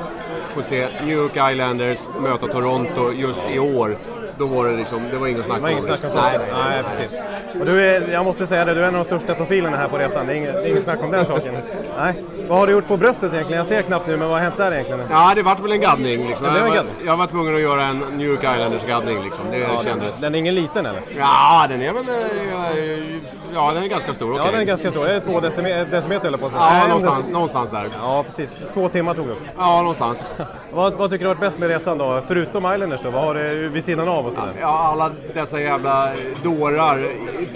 få 0.49 0.63
se 0.63 0.89
New 1.07 1.17
York 1.17 1.53
Islanders 1.53 2.09
möta 2.21 2.47
Toronto 2.47 3.13
just 3.13 3.45
i 3.51 3.59
år. 3.59 3.97
Då 4.39 4.47
var 4.47 4.65
det 4.69 4.77
liksom, 4.77 5.03
det 5.13 5.19
var 5.19 5.27
inget 5.27 5.45
snack 5.47 5.59
Det 5.59 5.65
om 5.65 5.71
inget 5.71 5.85
snack 5.85 6.01
om 6.05 6.11
Nej. 6.15 6.23
saken. 6.39 6.41
Nej, 6.69 6.83
precis. 6.91 7.21
Och 7.61 7.67
du 7.67 7.83
är, 7.91 8.09
jag 8.13 8.25
måste 8.25 8.47
säga 8.47 8.65
det, 8.65 8.75
du 8.75 8.81
är 8.85 8.89
en 8.89 8.95
av 8.95 8.99
de 8.99 9.05
största 9.05 9.35
profilerna 9.35 9.77
här 9.77 9.89
på 9.89 9.99
resan. 9.99 10.27
Det 10.27 10.33
är 10.33 10.37
inget, 10.37 10.55
det 10.55 10.61
är 10.63 10.71
inget 10.71 10.85
snack 10.85 11.03
om 11.03 11.11
den 11.11 11.25
saken. 11.35 11.55
Nej. 11.99 12.15
Vad 12.49 12.59
har 12.59 12.67
du 12.67 12.73
gjort 12.73 12.89
på 12.89 12.97
bröstet 12.97 13.33
egentligen? 13.33 13.59
Jag 13.59 13.67
ser 13.67 13.83
knappt 13.83 14.07
nu, 14.07 14.17
men 14.17 14.29
vad 14.29 14.37
har 14.37 14.45
hänt 14.45 14.57
där 14.57 14.73
egentligen? 14.73 15.01
Ja, 15.11 15.33
det 15.37 15.43
vart 15.43 15.61
väl 15.61 15.73
en 15.73 15.81
gaddning. 15.81 16.27
Liksom. 16.29 16.47
Det 16.47 16.61
en 16.61 16.67
jag, 16.67 16.69
var, 16.69 16.85
jag 17.07 17.17
var 17.17 17.27
tvungen 17.27 17.55
att 17.55 17.61
göra 17.61 17.83
en 17.83 17.99
New 18.17 18.27
York 18.29 18.41
Islanders-gaddning. 18.45 19.25
Liksom. 19.25 19.45
Det 19.51 19.59
Ja, 19.59 19.69
den, 19.69 19.85
kändes... 19.85 20.21
den 20.21 20.35
är 20.35 20.39
ingen 20.39 20.55
liten 20.55 20.87
eller? 20.87 21.03
Ja, 21.19 21.67
den 21.69 21.83
är 21.83 21.93
väl... 21.93 22.09
eh, 22.09 23.19
Ja, 23.55 23.73
den 23.75 23.83
är 23.83 23.89
ganska 23.89 24.15
stor. 24.15 24.35
Ja, 24.35 24.41
okej. 24.41 24.53
den 24.53 24.61
är 24.61 24.65
ganska 24.65 24.91
stor. 24.91 25.05
Det 25.05 25.15
är 25.15 25.21
två 25.21 25.41
decimeter, 25.41 25.85
decimeter 25.91 26.29
eller 26.29 26.39
på 26.39 26.47
att 26.47 26.53
säga. 26.53 26.65
Ja, 26.65 26.71
Nej, 26.73 26.81
en- 26.83 26.89
någonstans, 26.89 27.27
någonstans 27.33 27.71
där. 27.71 27.89
Ja, 28.03 28.23
precis. 28.23 28.61
Två 28.75 28.89
timmar 28.89 29.15
tog 29.15 29.27
det 29.27 29.33
också. 29.33 29.47
Ja, 29.59 29.79
någonstans. 29.81 30.27
Vad, 30.73 30.93
vad 30.95 31.11
tycker 31.11 31.25
du 31.25 31.29
har 31.29 31.35
varit 31.35 31.41
bäst 31.41 31.59
med 31.59 31.69
resan 31.69 31.99
då? 31.99 32.23
Förutom 32.29 32.73
Islanders 32.75 33.01
då? 33.05 33.11
Vad 33.11 33.23
har 33.23 33.35
du 33.35 33.69
vid 33.69 33.85
sidan 33.85 34.09
av 34.09 34.27
och 34.29 34.35
sådär? 34.35 34.53
Ja, 34.61 34.79
alla 34.93 35.11
dessa 35.35 35.61
jävla 35.61 36.09
dårar, 36.43 37.07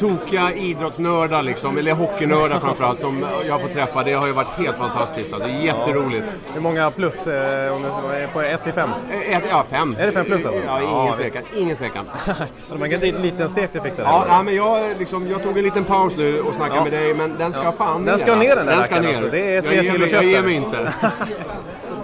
tokiga 0.01 0.53
idrottsnördar 0.53 1.43
liksom, 1.43 1.79
eller 1.79 1.93
hockeynördar 1.93 2.59
framförallt, 2.59 2.99
som 2.99 3.27
jag 3.49 3.61
får 3.61 3.69
träffa. 3.69 4.03
Det 4.03 4.13
har 4.13 4.27
ju 4.27 4.33
varit 4.33 4.49
helt 4.59 4.77
fantastiskt. 4.77 5.33
Alltså, 5.33 5.49
jätteroligt. 5.49 6.37
Hur 6.55 6.61
många 6.61 6.91
plus? 6.91 7.27
Eh, 7.27 7.75
om 7.75 7.83
du 7.83 8.15
är 8.17 8.27
på 8.27 8.43
1 8.43 8.65
till 8.65 8.73
5? 8.73 8.91
Eh, 9.31 9.39
Ja, 9.51 9.65
fem. 9.71 9.97
Är 9.99 10.07
det 10.07 10.13
fem 10.13 10.25
plus 10.25 10.47
alltså? 10.47 10.61
Ja, 10.67 10.81
ingen 10.83 11.07
Ja, 11.07 11.15
tvekan. 11.17 11.43
Ingen 11.57 11.77
tvekan. 11.77 12.05
Det 12.73 12.79
var 12.79 12.87
en 12.87 13.23
liten 13.23 13.49
stek 13.49 13.71
du 13.73 13.81
fick 13.81 13.97
där. 13.97 14.05
Ja, 14.05 14.25
ja, 14.29 14.43
men 14.43 14.55
jag, 14.55 14.81
liksom, 14.99 15.29
jag 15.31 15.43
tog 15.43 15.59
en 15.59 15.65
liten 15.65 15.85
paus 15.85 16.17
nu 16.17 16.41
och 16.41 16.55
snackade 16.55 16.77
Ja. 16.79 16.83
med 16.85 16.93
dig, 16.93 17.15
men 17.15 17.39
den 17.39 17.53
ska 17.53 17.73
fan 17.73 18.05
Den 18.05 18.19
ska 18.19 18.35
ner, 18.35 18.41
alltså. 18.41 18.57
den 18.57 18.67
där 18.67 18.75
Den 18.77 18.85
ska 18.85 19.01
ner. 19.01 19.09
alltså. 19.09 19.31
Det 19.31 19.57
är 19.57 19.63
tre 19.63 19.75
jag, 19.77 19.85
ger 19.85 19.93
kilo 19.93 19.99
mig, 20.05 20.11
kött 20.11 20.23
jag 20.23 20.31
ger 20.33 20.43
mig 20.43 20.55
inte. 20.55 20.93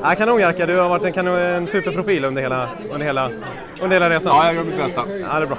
Ja, 0.02 0.14
kanon 0.14 0.40
Jerka, 0.40 0.66
du 0.66 0.78
har 0.78 0.88
varit 0.88 1.04
en, 1.04 1.12
kanon, 1.12 1.38
en 1.38 1.66
superprofil 1.66 2.24
under 2.24 2.42
hela, 2.42 2.68
under 2.90 3.06
hela, 3.06 3.30
under 3.80 3.96
hela 3.96 4.10
resan. 4.10 4.32
Ja, 4.36 4.46
jag 4.46 4.54
gör 4.54 4.64
mitt 4.64 4.78
bästa. 4.78 5.02
Ja, 5.20 5.38
det 5.38 5.44
är 5.44 5.46
bra. 5.46 5.58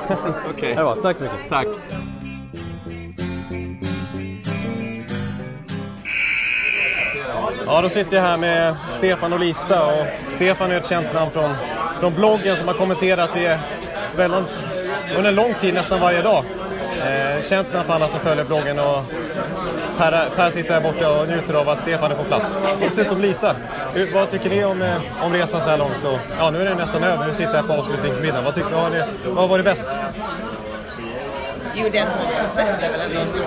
Okej. 0.49 0.75
Var, 0.75 0.95
tack 0.95 1.17
så 1.17 1.23
mycket. 1.23 1.49
Tack. 1.49 1.67
Ja, 7.65 7.81
då 7.81 7.89
sitter 7.89 8.15
jag 8.15 8.23
här 8.23 8.37
med 8.37 8.75
Stefan 8.89 9.33
och 9.33 9.39
Lisa 9.39 9.85
och 9.85 10.05
Stefan 10.29 10.71
är 10.71 10.77
ett 10.77 10.89
känt 10.89 11.13
namn 11.13 11.31
från, 11.31 11.51
från 11.99 12.13
bloggen 12.13 12.57
som 12.57 12.67
har 12.67 12.75
kommenterat 12.75 13.29
det 13.33 13.59
väldigt, 14.15 14.67
under 15.17 15.29
en 15.29 15.35
lång 15.35 15.53
tid, 15.53 15.73
nästan 15.73 15.99
varje 15.99 16.21
dag. 16.21 16.45
Eh, 17.05 17.41
känt 17.41 17.73
namn 17.73 17.85
för 17.85 17.93
alla 17.93 18.07
som 18.07 18.19
följer 18.19 18.45
bloggen 18.45 18.79
och 18.79 19.03
Per, 19.99 20.29
per 20.35 20.49
sitter 20.49 20.73
här 20.73 20.81
borta 20.81 21.19
och 21.19 21.27
njuter 21.27 21.53
av 21.53 21.69
att 21.69 21.81
Stefan 21.81 22.11
är 22.11 22.15
på 22.15 22.23
plats. 22.23 22.57
Dessutom 22.81 23.21
Lisa, 23.21 23.55
hur, 23.93 24.13
vad 24.13 24.29
tycker 24.29 24.49
ni 24.49 24.65
om, 24.65 24.81
eh, 24.81 25.25
om 25.25 25.33
resan 25.33 25.61
så 25.61 25.69
här 25.69 25.77
långt? 25.77 26.05
Och, 26.05 26.19
ja, 26.37 26.51
nu 26.51 26.61
är 26.61 26.65
den 26.65 26.77
nästan 26.77 27.03
över, 27.03 27.27
nu 27.27 27.33
sitter 27.33 27.55
jag 27.55 27.67
på 27.67 27.73
avslutningsmiddagen. 27.73 28.43
Vad, 28.43 28.55
tycker, 28.55 28.69
vad, 28.69 28.81
har 28.81 28.89
ni, 28.89 29.03
vad 29.25 29.37
har 29.37 29.47
varit 29.47 29.65
bäst? 29.65 29.85
Jo, 31.81 31.89
det 31.91 32.05
som 32.05 32.19
har 32.19 32.55
bäst 32.55 32.81
är 32.81 32.91
väl 32.91 33.01
ändå 33.01 33.43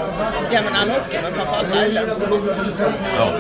ja, 0.50 0.60
men 0.64 0.74
all 0.74 0.90
hockey, 0.90 1.18
men 1.22 1.34
framförallt 1.34 1.66
Islanders 1.68 2.18
Ja. 3.16 3.32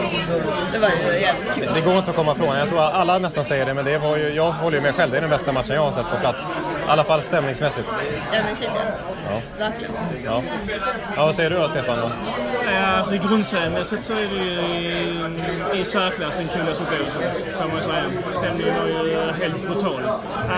Det 0.72 0.78
var 0.78 0.88
ju 0.88 1.20
jävligt 1.20 1.54
kul. 1.54 1.68
Det 1.74 1.80
går 1.80 1.98
inte 1.98 2.10
att 2.10 2.16
komma 2.16 2.32
ifrån. 2.32 2.56
Jag 2.56 2.68
tror 2.68 2.80
alla 2.80 3.18
nästan 3.18 3.44
säger 3.44 3.66
det, 3.66 3.74
men 3.74 3.84
det 3.84 3.98
var 3.98 4.16
ju, 4.16 4.28
jag 4.34 4.52
håller 4.52 4.76
ju 4.76 4.82
med 4.82 4.94
själv. 4.94 5.12
Det 5.12 5.16
är 5.16 5.20
den 5.20 5.30
bästa 5.30 5.52
matchen 5.52 5.74
jag 5.74 5.82
har 5.82 5.92
sett 5.92 6.10
på 6.10 6.16
plats. 6.16 6.42
I 6.86 6.90
alla 6.90 7.04
fall 7.04 7.22
stämningsmässigt. 7.22 7.88
Ja, 8.32 8.38
men 8.44 8.56
shit 8.56 8.70
ja. 8.74 8.82
Ja. 9.30 9.40
Verkligen. 9.58 9.92
Ja. 10.24 10.42
ja, 11.16 11.24
vad 11.26 11.34
säger 11.34 11.50
du 11.50 11.56
då 11.56 11.68
Stefan? 11.68 11.98
Då? 11.98 12.10
Ja, 12.72 12.86
alltså, 12.86 13.14
I 13.14 13.18
grundseriemässigt 13.18 14.04
så 14.04 14.12
är 14.12 14.16
det 14.16 14.44
ju 14.44 14.50
i, 15.74 15.80
i 15.80 15.84
särklass 15.84 16.36
den 16.36 16.48
coolaste 16.48 16.82
upplevelsen, 16.82 17.22
kan 17.58 17.68
man 17.68 17.82
säga. 17.82 18.04
Stämningen 18.38 18.74
var 18.78 18.86
ju 18.86 19.32
helt 19.42 19.66
brutal. 19.66 20.02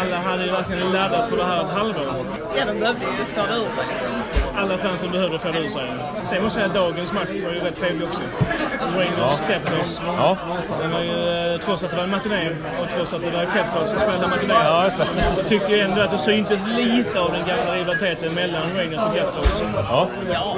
Alla 0.03 0.17
hade 0.17 0.45
ju 0.45 0.51
verkligen 0.51 0.93
laddat 0.93 1.31
för 1.31 1.37
det 1.37 1.45
här 1.45 1.65
ett 1.65 1.71
halvår. 1.71 2.15
Ja, 2.57 2.65
de 2.67 2.81
behövde 2.81 3.05
ju 3.05 3.11
det 3.35 3.41
ur 3.41 3.71
sig 3.71 3.85
liksom. 3.93 4.11
Alla 4.57 4.79
fansen 4.79 5.11
behövde 5.11 5.39
få 5.39 5.49
ur 5.49 5.69
sig. 5.69 5.89
Sen 6.25 6.43
måste 6.43 6.43
jag 6.43 6.53
säga 6.53 6.69
dagens 6.69 7.13
match 7.13 7.29
var 7.29 7.53
ju 7.53 7.61
rätt 7.61 7.77
trevlig 7.77 8.09
också. 8.09 8.21
Rangers 8.97 9.39
Capitals. 9.49 10.01
Ja. 10.19 10.37
Den 10.81 10.91
var 10.93 11.01
ju, 11.01 11.53
eh, 11.55 11.61
trots 11.61 11.83
att 11.83 11.91
det 11.91 11.97
var 11.97 12.05
en 12.05 12.11
matiné 12.11 12.51
och 12.83 12.87
trots 12.97 13.13
att 13.13 13.23
det 13.23 13.31
var 13.31 13.45
Capitals 13.45 13.91
som 13.91 13.99
spelade 13.99 14.29
matiné. 14.29 14.55
Ja. 14.55 14.91
Så 15.37 15.43
tyckte 15.43 15.73
jag 15.77 15.91
ändå 15.91 16.03
att 16.03 16.11
det 16.11 16.19
syntes 16.19 16.67
lite 16.67 17.21
av 17.21 17.33
den 17.33 17.47
gamla 17.47 17.75
rivaliteten 17.75 18.35
mellan 18.35 18.63
Rangers 18.77 19.01
och 19.01 19.15
Capitals. 19.17 19.65
Ja, 19.77 20.09
Ja, 20.33 20.57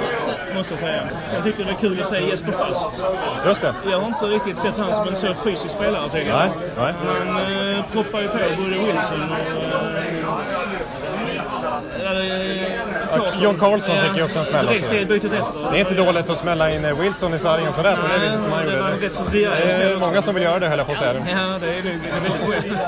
måste 0.55 0.73
jag 0.73 0.79
säga. 0.79 1.01
Sen 1.31 1.43
tyckte 1.43 1.61
jag 1.61 1.67
det 1.69 1.73
var 1.73 1.79
kul 1.81 2.01
att 2.01 2.07
se 2.09 2.27
Jesper 2.27 2.51
Fast. 2.51 3.03
just 3.45 3.61
det. 3.61 3.73
Jag 3.91 3.99
har 3.99 4.07
inte 4.07 4.25
riktigt 4.25 4.57
sett 4.57 4.77
han 4.77 4.93
som 4.93 5.07
en 5.07 5.15
så 5.15 5.33
fysisk 5.33 5.69
spelare 5.75 6.09
tidigare. 6.09 6.49
Nej, 6.59 6.69
nej. 6.77 6.93
Han 7.07 7.37
eh, 7.73 7.83
proppar 7.93 8.21
ju 8.21 8.27
på 8.27 8.37
både 8.57 8.69
Wilson 8.69 9.31
och... 9.57 9.63
Eh, 9.63 10.56
Karlsson. 12.07 13.41
John 13.41 13.57
Carlson 13.59 13.95
fick 14.07 14.17
ju 14.17 14.23
också 14.23 14.39
en 14.39 14.45
smäll 14.45 14.67
också. 14.69 14.85
Det 15.71 15.77
är 15.77 15.79
inte 15.79 15.95
dåligt 15.95 16.29
att 16.29 16.37
smälla 16.37 16.71
in 16.71 16.85
eh, 16.85 16.99
Wilson 16.99 17.33
i 17.33 17.39
sargen 17.39 17.73
sådär 17.73 17.95
på 17.95 18.07
det 18.07 18.25
viset 18.25 18.41
som 18.41 18.51
han 18.51 18.65
det 18.65 18.73
gjorde. 18.73 18.97
Det 19.01 19.13
så 19.13 19.23
det 19.31 19.43
är 19.43 19.99
många 19.99 20.21
som 20.21 20.35
vill 20.35 20.43
göra 20.43 20.59
det 20.59 20.67
höll 20.67 20.77
jag 20.77 20.87
på 20.87 20.93
att 20.93 20.99
säga. 20.99 21.13
Ja, 21.13 21.59
det 21.61 21.67
är, 21.67 21.83
det 21.83 22.51
väldigt. 22.51 22.79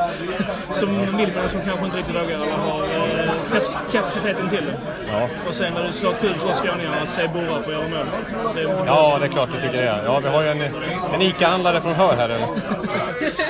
Som 0.72 1.16
Millman 1.16 1.50
som 1.50 1.62
kanske 1.62 1.86
inte 1.86 1.98
riktigt 1.98 2.16
vågar 2.16 2.36
eller 2.36 2.52
har 2.52 2.84
eh, 2.84 3.62
kapaciteten 3.92 4.50
till 4.50 4.66
det. 4.66 4.74
Ja. 5.12 5.28
Och 5.48 5.56
sen 5.56 5.78
är 5.78 5.84
det 5.84 5.94
såklart 5.94 6.22
kul 6.22 6.34
för 6.34 6.50
oss 6.50 6.58
skåningar 6.58 7.02
att 7.04 7.10
se 7.10 7.28
Borra 7.28 7.62
få 7.62 7.72
göra 7.72 7.82
mål. 7.82 8.56
Det 8.56 8.62
ja, 8.62 9.18
det 9.20 9.26
är 9.26 9.30
klart 9.30 9.50
du 9.56 9.62
tycker 9.62 9.78
det. 9.78 10.02
Ja, 10.06 10.20
vi 10.20 10.30
har 10.30 10.44
ju 10.44 10.50
en, 10.50 10.62
en 11.14 11.22
ICA-handlare 11.22 11.82
från 11.82 11.94
Hör 11.94 12.16
här. 12.16 12.30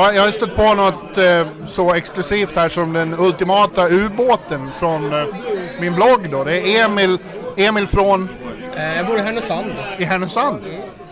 Ja, 0.00 0.12
jag 0.12 0.22
har 0.22 0.30
stött 0.30 0.56
på 0.56 0.74
något 0.74 1.18
eh, 1.18 1.46
så 1.68 1.94
exklusivt 1.94 2.56
här 2.56 2.68
som 2.68 2.92
den 2.92 3.14
ultimata 3.18 3.88
ubåten 3.88 4.70
från 4.78 5.12
eh, 5.12 5.24
min 5.80 5.94
blogg 5.94 6.30
då. 6.30 6.44
Det 6.44 6.60
är 6.60 6.84
Emil, 6.84 7.18
Emil 7.56 7.86
från 7.86 8.28
Eh, 8.76 8.96
Jag 8.96 9.06
bor 9.06 9.18
i 9.18 9.20
Härnösand. 9.20 9.72
i 9.98 10.04
Härnösand. 10.04 10.60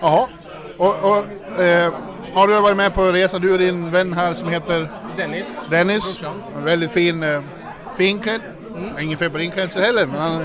Jaha. 0.00 0.28
Och, 0.76 0.94
och 1.04 1.60
eh, 1.60 1.92
har 2.34 2.48
du 2.48 2.60
varit 2.60 2.76
med 2.76 2.94
på 2.94 3.12
resan? 3.12 3.40
Du 3.40 3.52
och 3.52 3.58
din 3.58 3.90
vän 3.90 4.12
här 4.12 4.34
som 4.34 4.48
heter 4.48 4.88
Dennis. 5.16 5.46
Dennis. 5.70 6.22
En 6.56 6.64
väldigt 6.64 6.90
fin, 6.90 7.22
eh, 7.22 7.40
finklädd. 7.96 8.40
Ingen 9.00 9.18
fel 9.18 9.30
på 9.30 9.38
din 9.38 9.50
klädsel 9.50 9.82
heller. 9.82 10.06
Men 10.06 10.20
han, 10.20 10.42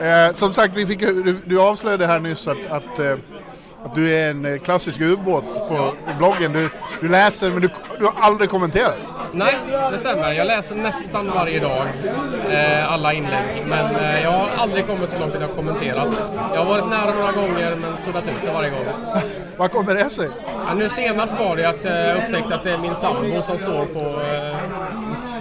eh, 0.28 0.34
som 0.34 0.54
sagt, 0.54 0.76
vi 0.76 0.86
fick, 0.86 1.00
du, 1.00 1.36
du 1.44 1.60
avslöjade 1.60 2.06
här 2.06 2.18
nyss 2.18 2.48
att, 2.48 2.66
att, 2.70 2.98
eh, 2.98 3.16
att 3.84 3.94
du 3.94 4.14
är 4.16 4.30
en 4.30 4.44
eh, 4.44 4.58
klassisk 4.58 5.00
ubåt 5.00 5.68
på 5.68 5.94
bloggen. 6.18 6.52
Du, 6.52 6.70
du 7.00 7.08
läser 7.08 7.50
men 7.50 7.60
du, 7.60 7.68
du 7.98 8.04
har 8.04 8.14
aldrig 8.20 8.50
kommenterat. 8.50 8.98
Nej, 9.32 9.54
det 9.92 9.98
stämmer. 9.98 10.32
Jag 10.32 10.46
läser 10.46 10.74
nästan 10.74 11.30
varje 11.34 11.60
dag 11.60 11.82
eh, 12.50 12.92
alla 12.92 13.12
inlägg. 13.12 13.66
Men 13.66 13.96
eh, 13.96 14.22
jag 14.22 14.30
har 14.30 14.48
aldrig 14.56 14.86
kommit 14.86 15.10
så 15.10 15.18
långt 15.18 15.34
att 15.34 15.40
jag 15.40 15.48
har 15.48 15.54
kommenterat. 15.54 16.08
Jag 16.54 16.64
har 16.64 16.64
varit 16.64 16.88
nära 16.88 17.14
några 17.14 17.32
gånger 17.32 17.76
men 17.76 17.96
suddat 17.96 18.28
ut 18.28 18.34
det 18.44 18.52
varje 18.52 18.70
gång. 18.70 18.86
Vad 19.56 19.70
kommer 19.70 19.94
det 19.94 20.10
sig? 20.10 20.28
Ja, 20.68 20.74
nu 20.74 20.88
senast 20.88 21.38
var 21.38 21.56
det 21.56 21.68
att 21.68 21.84
eh, 21.84 21.92
jag 21.92 22.16
upptäckte 22.16 22.54
att 22.54 22.62
det 22.62 22.70
är 22.70 22.78
min 22.78 22.94
sambo 22.94 23.42
som 23.42 23.58
står 23.58 23.84
på, 23.86 24.00
eh, 24.00 24.56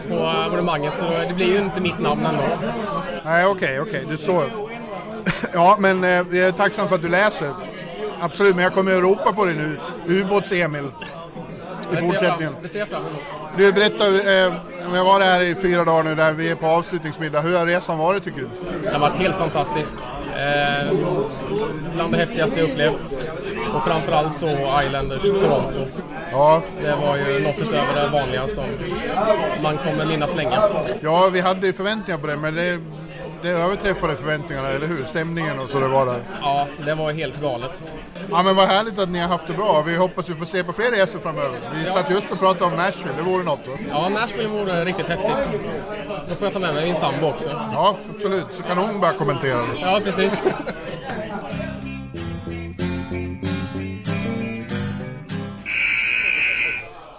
på 0.09 0.27
abonnemanget 0.27 0.93
så 0.93 1.05
det 1.27 1.33
blir 1.33 1.47
ju 1.47 1.61
inte 1.61 1.81
mitt 1.81 1.99
namn 1.99 2.25
ändå. 2.25 2.43
Nej, 3.25 3.45
okej, 3.45 3.79
okej, 3.81 4.05
du 4.09 4.17
så. 4.17 4.43
Ja, 5.53 5.75
men 5.79 6.03
eh, 6.03 6.09
jag 6.09 6.35
är 6.35 6.51
tacksam 6.51 6.87
för 6.87 6.95
att 6.95 7.01
du 7.01 7.09
läser. 7.09 7.49
Absolut, 8.21 8.55
men 8.55 8.63
jag 8.63 8.73
kommer 8.73 8.95
att 8.95 9.01
ropa 9.03 9.33
på 9.33 9.45
dig 9.45 9.55
nu. 9.55 9.77
Ubåts-Emil. 10.07 10.91
I 11.91 11.95
fortsättningen. 11.95 12.55
Det 12.61 12.67
ser 12.67 12.79
jag 12.79 12.87
fram 12.87 13.01
emot. 13.01 13.21
Du, 13.57 13.73
berätta, 13.73 14.07
eh, 14.07 14.53
jag 14.93 15.05
var 15.05 15.19
här 15.21 15.41
i 15.41 15.55
fyra 15.55 15.85
dagar 15.85 16.03
nu 16.03 16.15
där 16.15 16.31
vi 16.31 16.49
är 16.49 16.55
på 16.55 16.65
avslutningsmiddag. 16.67 17.41
Hur 17.41 17.57
har 17.57 17.65
resan 17.65 17.97
varit 17.97 18.23
tycker 18.23 18.39
du? 18.39 18.47
Den 18.83 18.93
har 18.93 18.99
varit 18.99 19.15
helt 19.15 19.37
fantastisk. 19.37 19.95
Eh, 20.35 20.93
bland 21.95 22.11
det 22.13 22.17
häftigaste 22.17 22.59
jag 22.59 22.69
upplevt. 22.69 23.17
Och 23.75 23.83
framförallt 23.83 24.39
då 24.39 24.49
Islanders 24.85 25.21
Toronto. 25.21 25.81
Ja, 26.31 26.61
Det 26.83 26.95
var 26.95 27.17
ju 27.17 27.43
något 27.43 27.59
utöver 27.59 28.03
det 28.03 28.07
vanliga 28.11 28.47
som 28.47 28.63
man 29.63 29.77
kommer 29.77 30.05
minnas 30.05 30.35
länge. 30.35 30.57
ja 31.01 31.29
vi 31.29 31.39
hade 31.39 31.67
ju 31.67 31.73
förväntningar 31.73 32.19
på 32.19 32.27
det, 32.27 32.35
men 32.37 32.55
det, 32.55 32.79
det 33.41 33.49
överträffade 33.49 34.15
förväntningarna, 34.15 34.69
eller 34.69 34.87
hur? 34.87 35.05
Stämningen 35.05 35.59
och 35.59 35.69
så 35.69 35.79
det 35.79 35.87
var 35.87 36.05
där. 36.05 36.23
Ja, 36.41 36.67
det 36.85 36.95
var 36.95 37.11
helt 37.11 37.41
galet. 37.41 37.97
Ja, 38.31 38.43
men 38.43 38.55
vad 38.55 38.67
härligt 38.67 38.99
att 38.99 39.09
ni 39.09 39.19
har 39.19 39.27
haft 39.27 39.47
det 39.47 39.53
bra. 39.53 39.81
Vi 39.81 39.95
hoppas 39.95 40.29
vi 40.29 40.35
får 40.35 40.45
se 40.45 40.63
på 40.63 40.73
fler 40.73 40.91
resor 40.91 41.19
framöver. 41.19 41.59
Vi 41.75 41.91
satt 41.91 42.09
just 42.09 42.31
och 42.31 42.39
pratade 42.39 42.71
om 42.71 42.77
Nashville, 42.77 43.15
det 43.17 43.23
vore 43.23 43.43
något 43.43 43.67
va? 43.67 43.73
Ja, 43.89 44.09
Nashville 44.09 44.47
vore 44.49 44.85
riktigt 44.85 45.07
häftigt. 45.07 45.61
Då 46.29 46.35
får 46.35 46.45
jag 46.45 46.53
ta 46.53 46.59
med 46.59 46.73
mig 46.73 46.85
min 46.85 46.95
sambo 46.95 47.27
också. 47.27 47.49
Ja, 47.73 47.97
absolut. 48.15 48.47
Så 48.53 48.63
kan 48.63 48.77
hon 48.77 49.01
bara 49.01 49.13
kommentera 49.13 49.57
det. 49.57 49.79
Ja, 49.81 49.99
precis. 50.03 50.43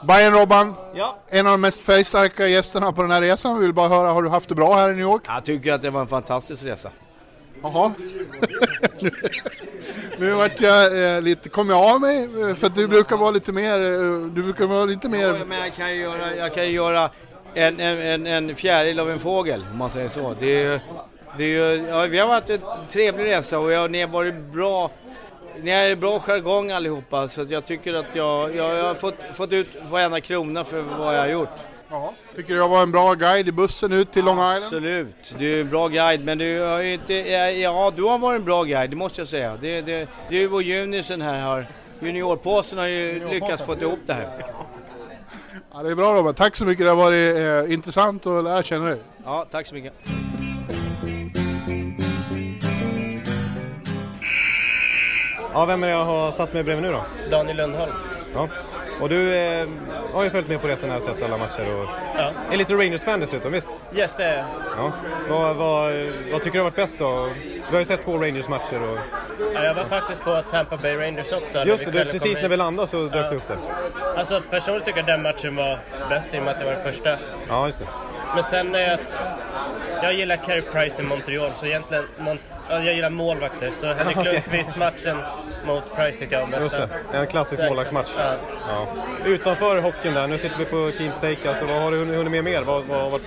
Bayern 0.09 0.35
Robban, 0.35 0.75
Ja. 0.95 1.17
en 1.29 1.47
av 1.47 1.53
de 1.53 1.61
mest 1.61 1.83
färgstarka 1.83 2.47
gästerna 2.47 2.93
på 2.93 3.03
den 3.03 3.11
här 3.11 3.21
resan. 3.21 3.59
Vi 3.59 3.65
vill 3.67 3.75
bara 3.75 3.89
höra, 3.89 4.13
har 4.13 4.23
du 4.23 4.29
haft 4.29 4.49
det 4.49 4.55
bra 4.55 4.75
här 4.75 4.89
i 4.89 4.93
New 4.93 5.01
York? 5.01 5.23
Jag 5.27 5.45
tycker 5.45 5.73
att 5.73 5.83
det 5.83 5.91
var 5.91 6.01
en 6.01 6.07
fantastisk 6.07 6.65
resa. 6.65 6.91
Jaha. 7.63 7.93
nu 10.19 10.33
vart 10.33 10.61
jag 10.61 11.15
eh, 11.17 11.21
lite, 11.23 11.49
kom 11.49 11.71
jag 11.71 11.83
av 11.83 12.01
mig 12.01 12.25
eh, 12.25 12.55
för 12.55 12.67
att 12.67 12.75
du 12.75 12.89
brukar 12.89 13.17
vara 13.17 13.31
lite 13.31 13.53
mer, 13.53 13.79
eh, 13.79 14.27
du 14.35 14.43
brukar 14.43 14.67
vara 14.67 14.85
lite 14.85 15.09
mer... 15.09 15.45
Men 15.47 15.59
jag 15.59 15.75
kan 15.75 15.95
ju 15.95 16.01
göra, 16.01 16.37
jag 16.37 16.55
kan 16.55 16.71
göra 16.73 17.11
en, 17.55 17.81
en, 17.81 17.99
en, 18.01 18.27
en 18.27 18.55
fjäril 18.55 19.01
av 19.01 19.11
en 19.11 19.19
fågel 19.19 19.65
om 19.73 19.79
man 19.79 19.91
säger 19.91 20.09
så. 20.09 20.35
Det 20.41 20.65
är, 20.65 20.81
det 21.39 21.45
är, 21.45 21.89
ja, 21.89 22.03
vi 22.03 22.19
har 22.19 22.29
varit 22.29 22.51
en 22.51 22.61
trevlig 22.89 23.25
resa 23.25 23.59
och 23.59 23.73
jag, 23.73 23.81
har 23.81 24.07
varit 24.07 24.35
bra. 24.35 24.91
Ni 25.61 25.71
har 25.71 25.97
bra 25.97 26.21
jargong 26.21 26.71
allihopa 26.71 27.29
så 27.29 27.47
jag 27.49 27.65
tycker 27.65 27.95
att 27.95 28.07
jag, 28.13 28.57
jag, 28.57 28.77
jag 28.79 28.85
har 28.85 28.95
fått, 28.95 29.15
fått 29.33 29.53
ut 29.53 29.69
varenda 29.91 30.21
krona 30.21 30.65
för 30.65 30.81
vad 30.81 31.15
jag 31.15 31.21
har 31.21 31.29
gjort. 31.29 31.61
Ja, 31.91 32.15
tycker 32.37 32.55
du 32.55 32.61
jag 32.61 32.69
var 32.69 32.83
en 32.83 32.91
bra 32.91 33.15
guide 33.15 33.49
i 33.49 33.53
bussen 33.53 33.93
ut 33.93 34.13
till 34.13 34.25
Long 34.25 34.37
Island? 34.37 34.65
Absolut, 34.65 35.35
du 35.39 35.55
är 35.55 35.61
en 35.61 35.71
bra 35.71 35.89
guide 35.89 36.25
men 36.25 36.39
du 36.39 36.61
har 36.61 36.81
ju 36.81 36.93
inte, 36.93 37.15
ja, 37.15 37.93
du 37.97 38.03
har 38.03 38.19
varit 38.19 38.39
en 38.39 38.45
bra 38.45 38.65
guide 38.65 38.91
det 38.91 38.97
måste 38.97 39.21
jag 39.21 39.29
säga. 39.29 39.59
Det, 39.61 39.81
det, 39.81 40.09
du 40.29 40.51
och 40.51 40.63
Junisen 40.63 41.23
här 41.23 41.41
har, 41.41 41.67
juniorpåsen 42.01 42.79
har 42.79 42.87
ju 42.87 43.29
lyckats 43.29 43.63
få 43.63 43.75
ihop 43.75 43.99
det 44.07 44.13
här. 44.13 44.29
Ja, 45.73 45.83
det 45.83 45.91
är 45.91 45.95
bra 45.95 46.15
Robert, 46.15 46.37
tack 46.37 46.57
så 46.57 46.65
mycket. 46.65 46.87
Det 46.87 46.91
har 46.91 46.97
varit 46.97 47.67
eh, 47.69 47.75
intressant 47.75 48.27
att 48.27 48.45
lära 48.45 48.63
känna 48.63 48.85
dig. 48.85 48.99
Ja, 49.25 49.47
tack 49.51 49.67
så 49.67 49.75
mycket. 49.75 49.93
Ja, 55.53 55.65
vem 55.65 55.83
är 55.83 55.87
det 55.87 55.93
jag 55.93 56.05
har 56.05 56.33
satt 56.33 56.53
mig 56.53 56.63
bredvid 56.63 56.83
nu 56.83 56.93
då? 56.93 57.05
Daniel 57.31 57.57
Lundholm. 57.57 57.93
Ja. 58.35 58.49
Och 59.01 59.09
du 59.09 59.35
eh, 59.35 59.69
har 60.13 60.25
ju 60.25 60.31
följt 60.31 60.49
med 60.49 60.61
på 60.61 60.69
resan 60.69 60.91
här 60.91 60.97
och 60.97 61.03
sett 61.03 61.23
alla 61.23 61.39
matcher 61.39 61.75
och 61.75 61.87
Ja. 62.17 62.31
är 62.53 62.57
lite 62.57 62.75
Rangers-fan 62.75 63.21
dessutom, 63.21 63.53
visst? 63.53 63.69
Yes, 63.97 64.17
det 64.17 64.25
är 64.25 64.37
jag. 64.37 64.45
Ja. 64.79 64.93
Vad, 65.29 65.57
vad, 65.57 65.93
vad 66.33 66.43
tycker 66.43 66.53
du 66.53 66.59
har 66.59 66.65
varit 66.65 66.77
bäst 66.77 66.99
då? 66.99 67.31
Vi 67.45 67.73
har 67.73 67.79
ju 67.79 67.85
sett 67.85 68.03
två 68.05 68.19
Rangers-matcher 68.19 68.83
och... 68.83 68.99
Ja, 69.55 69.65
Jag 69.65 69.75
var 69.75 69.85
faktiskt 69.85 70.25
på 70.25 70.43
Tampa 70.51 70.77
Bay 70.77 70.95
Rangers 70.97 71.33
också. 71.33 71.65
Just 71.65 71.85
det, 71.85 71.91
du, 72.05 72.05
precis 72.13 72.43
när 72.43 72.49
vi 72.49 72.57
landade 72.57 72.89
så 72.89 72.97
dök 73.03 73.15
Ja. 73.15 73.31
det 73.31 73.37
upp 73.37 73.49
där. 73.49 73.57
Alltså 74.17 74.41
personligen 74.51 74.85
tycker 74.87 74.99
jag 74.99 75.07
den 75.07 75.23
matchen 75.23 75.57
var 75.57 75.79
bäst 76.09 76.35
i 76.35 76.39
och 76.39 76.43
med 76.43 76.53
att 76.53 76.59
det 76.59 76.65
var 76.65 76.73
den 76.73 76.83
första. 76.83 77.11
Ja, 77.49 77.67
just 77.67 77.79
det. 77.79 77.87
Men 78.35 78.45
sen 78.45 78.75
är 78.75 78.95
att 78.95 79.23
jag 80.03 80.15
gillar 80.15 80.37
Carey 80.37 80.63
Price 80.63 81.03
i 81.03 81.05
Montreal 81.05 81.51
så 81.55 81.67
egentligen 81.67 82.05
jag 82.81 82.95
gillar 82.95 83.11
målvakter 83.11 83.71
så 83.71 83.87
Henrik 83.87 84.17
Okej. 84.21 84.33
Lundqvist-matchen 84.33 85.17
mot 85.67 85.97
Price 85.97 86.19
tycker 86.19 86.39
jag 86.39 86.49
bästa. 86.49 86.63
Just 86.63 86.77
det, 87.13 87.19
en 87.19 87.27
klassisk 87.27 87.63
målvaktsmatch. 87.63 88.11
Ja. 88.19 88.35
Ja. 88.69 88.87
Utanför 89.27 89.81
hockeyn 89.81 90.15
där, 90.15 90.27
nu 90.27 90.39
sitter 90.39 90.59
vi 90.59 90.65
på 90.65 90.93
Keen 90.99 91.13
Steak, 91.13 91.47
alltså, 91.47 91.65
vad 91.65 91.83
har 91.83 91.91
du 91.91 91.97
hunnit 92.05 92.31
med 92.31 92.45
mer? 92.45 92.63
Vad, 92.63 92.85
vad, 92.85 93.11
vad 93.11 93.21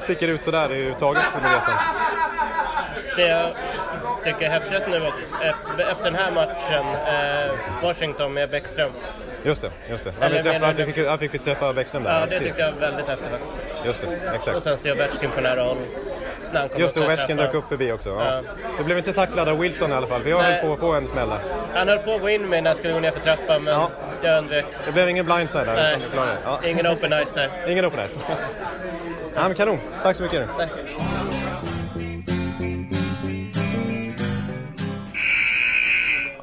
sticker 0.00 0.28
ut 0.28 0.42
sådär 0.42 0.64
överhuvudtaget 0.64 1.22
under 1.36 1.56
resan? 1.56 1.74
Det 3.16 3.22
jag 3.28 3.50
tycker 4.24 4.46
är 4.46 4.50
häftigast 4.50 4.86
nu 4.88 5.10
efter 5.90 6.04
den 6.04 6.14
här 6.14 6.30
matchen, 6.30 6.84
eh, 7.06 7.82
Washington 7.82 8.32
med 8.34 8.50
Bäckström. 8.50 8.90
Just 9.42 9.62
det, 9.62 9.70
just 9.90 10.04
det. 10.04 10.12
Eller 10.20 10.36
vi 10.36 10.42
träffa, 10.42 10.74
fick, 10.74 10.96
vi- 10.98 11.18
fick 11.18 11.34
vi 11.34 11.38
träffa 11.38 11.72
Bäckström 11.72 12.02
där. 12.02 12.14
Ja, 12.14 12.20
det 12.20 12.26
precis. 12.26 12.46
tycker 12.48 12.60
jag 12.66 12.76
är 12.76 12.80
väldigt 12.80 13.08
häftigt. 13.08 13.28
Just 13.84 14.00
det, 14.02 14.34
exakt. 14.34 14.56
Och 14.56 14.62
sen 14.62 14.76
ser 14.76 14.88
jag 14.88 14.98
Ovechkin 14.98 15.30
på 15.30 15.40
nära 15.40 15.62
håll. 15.62 15.76
När 16.52 16.60
han 16.60 16.68
Just 16.76 16.94
det, 16.94 17.00
och 17.00 17.06
Ovechkin 17.06 17.36
dök 17.36 17.54
upp 17.54 17.68
förbi 17.68 17.92
också. 17.92 18.10
Ja. 18.10 18.42
Du 18.78 18.84
blev 18.84 18.98
inte 18.98 19.12
tacklad 19.12 19.48
av 19.48 19.58
Wilson 19.58 19.90
i 19.90 19.94
alla 19.94 20.06
fall, 20.06 20.22
för 20.22 20.30
jag 20.30 20.42
Nej. 20.42 20.52
höll 20.52 20.60
på 20.66 20.72
att 20.72 20.80
få 20.80 20.92
en 20.92 21.06
smäll 21.06 21.28
där. 21.28 21.38
Han 21.74 21.88
höll 21.88 21.98
på 21.98 22.14
att 22.14 22.20
gå 22.20 22.28
in 22.30 22.48
med 22.48 22.62
när 22.62 22.70
jag 22.70 22.76
skulle 22.76 22.92
gå 22.94 23.00
ner 23.00 23.10
för 23.10 23.20
trappan 23.20 23.62
men 23.64 23.74
Ja. 23.74 23.90
jag 24.22 24.38
undvek. 24.38 24.64
Det 24.86 24.92
blev 24.92 25.08
ingen 25.08 25.24
blindside 25.26 25.66
där, 25.66 25.74
Nej. 26.16 26.36
Ja. 26.44 26.60
Ingen 26.64 26.86
open 26.86 27.12
ice 27.26 27.32
där. 27.32 27.50
Ingen 27.68 27.84
open 27.86 28.08
ice. 28.08 28.18
ja, 29.34 29.42
men 29.48 29.54
kanon, 29.54 29.78
tack 30.02 30.16
så 30.16 30.22
mycket. 30.22 30.48
Tack. 30.58 30.70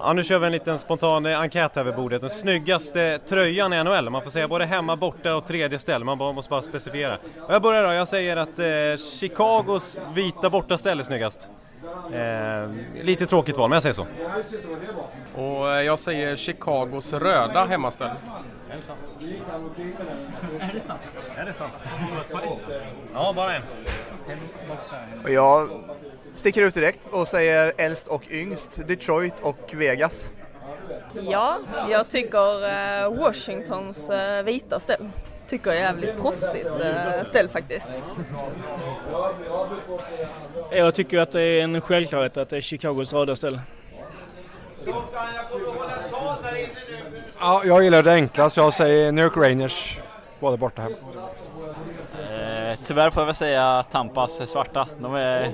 Ja, 0.06 0.14
nu 0.14 0.24
kör 0.24 0.40
vi 0.40 0.46
en 0.46 0.52
liten 0.52 0.80
spontan 0.80 1.26
eh, 1.26 1.40
enkät 1.40 1.76
här 1.76 1.84
vid 1.84 1.96
bordet. 1.96 2.22
Den 2.22 2.30
snyggaste 2.30 3.20
tröjan 3.28 3.74
i 3.74 3.84
NHL. 3.84 4.10
Man 4.10 4.22
får 4.22 4.30
säga 4.30 4.48
både 4.48 4.66
hemma, 4.66 4.96
borta 4.96 5.36
och 5.36 5.46
tredje 5.46 5.80
ställe. 5.80 6.06
Man 6.06 6.18
bara, 6.18 6.32
måste 6.32 6.50
bara 6.50 6.62
specifiera. 6.62 7.18
Och 7.48 7.54
jag 7.54 7.62
börjar 7.62 7.84
då. 7.84 7.94
Jag 7.94 8.08
säger 8.08 8.38
att 8.38 8.60
eh, 8.60 9.06
Chicagos 9.20 10.00
vita 10.14 10.50
bortaställ 10.50 11.00
är 11.00 11.04
snyggast. 11.04 11.50
Eh, 12.14 12.70
lite 13.04 13.26
tråkigt 13.26 13.58
val, 13.58 13.70
men 13.70 13.76
jag 13.76 13.84
säger 13.84 13.94
så. 13.94 14.06
Och 15.36 15.72
eh, 15.72 15.82
jag 15.82 16.00
säger 16.00 16.36
Chicagos 16.36 17.14
röda 17.14 17.66
hemmaställ. 17.66 18.10
Är 21.38 21.46
det 21.46 21.54
sant? 21.54 21.74
Ja, 23.14 23.34
bara 23.36 23.56
en. 23.56 23.62
Och 25.24 25.30
jag 25.30 25.70
sticker 26.34 26.62
ut 26.62 26.74
direkt 26.74 27.00
och 27.12 27.28
säger 27.28 27.74
äldst 27.78 28.08
och 28.08 28.24
yngst, 28.32 28.88
Detroit 28.88 29.40
och 29.42 29.74
Vegas. 29.74 30.32
Ja, 31.22 31.58
jag 31.90 32.10
tycker 32.10 32.64
eh, 33.04 33.20
Washingtons 33.20 34.10
eh, 34.10 34.44
vita 34.44 34.80
ställ. 34.80 35.10
Tycker 35.48 35.70
jag 35.70 35.80
är 35.80 35.84
jävligt 35.84 36.22
proffsigt 36.22 36.66
eh, 36.66 37.24
ställ 37.24 37.50
faktiskt. 37.50 37.92
Jag 40.72 40.96
tycker 40.96 41.20
att 41.20 41.32
det 41.32 41.42
är 41.42 41.64
en 41.64 41.82
självklarhet 41.82 42.38
att 42.38 42.50
det 42.50 42.58
är 42.58 42.62
Chicagos 42.62 43.14
röda 43.14 43.36
ställe. 43.36 43.62
Ja, 47.40 47.62
jag 47.66 47.84
gillar 47.84 48.04
det 48.04 48.14
enkla 48.14 48.50
så 48.50 48.60
jag 48.60 48.74
säger 48.74 49.12
New 49.12 49.26
York 49.26 49.38
Rangers, 49.38 49.98
både 50.40 50.58
borta 50.58 50.82
och 50.82 50.90
hemma. 50.90 51.13
Eh, 52.74 52.80
tyvärr 52.86 53.10
får 53.10 53.22
jag 53.22 53.26
väl 53.26 53.36
säga 53.36 53.84
Tampas 53.92 54.50
svarta. 54.50 54.88
De 55.00 55.16
är 55.16 55.52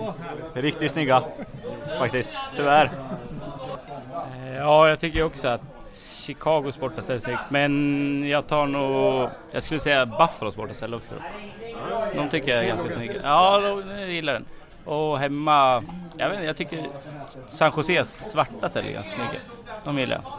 riktigt 0.54 0.92
snygga 0.92 1.24
faktiskt. 2.00 2.38
Tyvärr. 2.56 2.92
Ja, 4.58 4.90
jag 4.90 5.00
tycker 5.00 5.24
också 5.24 5.48
att 5.48 5.62
Chicagos 6.26 6.80
bortastatistik, 6.80 7.40
men 7.50 8.30
jag 8.30 8.48
tar 8.48 8.68
nog, 8.68 9.30
jag 9.52 9.64
skulle 9.64 9.80
säga 9.80 10.06
Buffalos 10.06 10.56
bortaställe 10.56 10.96
också. 10.96 11.14
De 12.16 12.30
tycker 12.30 12.52
jag 12.56 12.64
är 12.64 12.68
ganska 12.68 12.92
snygga. 12.92 13.14
Ja, 13.24 13.62
jag 13.62 14.10
gillar 14.10 14.34
den. 14.34 14.46
Och 14.86 15.20
hemma, 15.20 15.84
jag 16.18 16.30
vet 16.30 16.36
inte, 16.36 16.48
jag 16.48 16.58
tycker 16.58 16.88
San 17.48 17.72
Joses 17.78 18.32
svarta 18.32 18.70
ställe 18.70 18.90
är 18.90 18.94
ganska 18.94 19.16
snygga. 19.16 19.40
De 19.84 20.00
gillar 20.00 20.22
jag. 20.24 20.34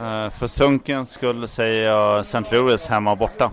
Uh, 0.00 0.30
för 0.30 0.46
sunkens 0.46 1.10
skull 1.10 1.48
säger 1.48 1.88
jag 1.88 2.20
St. 2.20 2.42
Louis 2.50 2.88
hemma 2.88 3.10
och 3.12 3.18
borta. 3.18 3.50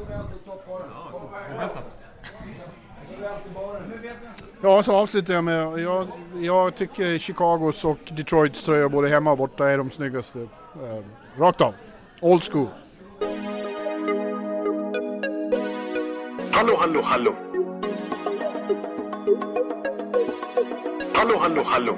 Ja, 4.63 4.83
så 4.83 4.95
avslutar 4.95 5.33
jag 5.33 5.43
med, 5.43 5.79
jag, 5.79 6.07
jag 6.41 6.75
tycker 6.75 7.17
Chicagos 7.17 7.85
och 7.85 7.97
Detroits 8.11 8.63
tröjor 8.65 8.89
både 8.89 9.09
hemma 9.09 9.31
och 9.31 9.37
borta 9.37 9.69
är 9.69 9.77
de 9.77 9.91
snyggaste. 9.91 10.39
Eh, 10.39 11.39
rakt 11.39 11.61
av. 11.61 11.73
Old 12.21 12.43
school. 12.43 12.67
Hallå, 16.51 16.75
hallå, 16.79 17.01
hallå. 17.03 17.33
Hallå, 21.13 21.37
hallå, 21.39 21.63
hallå. 21.65 21.97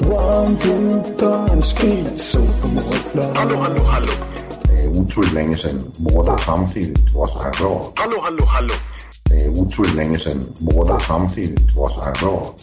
One, 0.00 0.56
two, 0.58 1.02
time, 1.18 1.62
speed, 1.62 2.18
so 2.18 2.38
Hallå, 3.34 3.56
hallå, 3.56 3.82
hallå. 3.84 4.12
Det 4.62 4.84
är 4.84 4.88
otroligt 4.88 5.32
länge 5.32 5.56
sedan 5.56 5.92
båda 5.98 6.38
samtidigt 6.38 7.14
var 7.14 7.26
så 7.26 7.38
här 7.42 7.52
bra. 7.52 7.92
Hallå, 7.94 8.16
hallå, 8.22 8.44
hallå. 8.44 8.74
Det 9.24 9.44
är 9.44 9.48
otroligt 9.48 9.94
länge 9.94 10.18
sedan 10.18 10.42
båda 10.58 11.00
samtidigt 11.00 11.76
var 11.76 11.88
så 11.88 12.00
här 12.00 12.14
bra. 12.20 12.54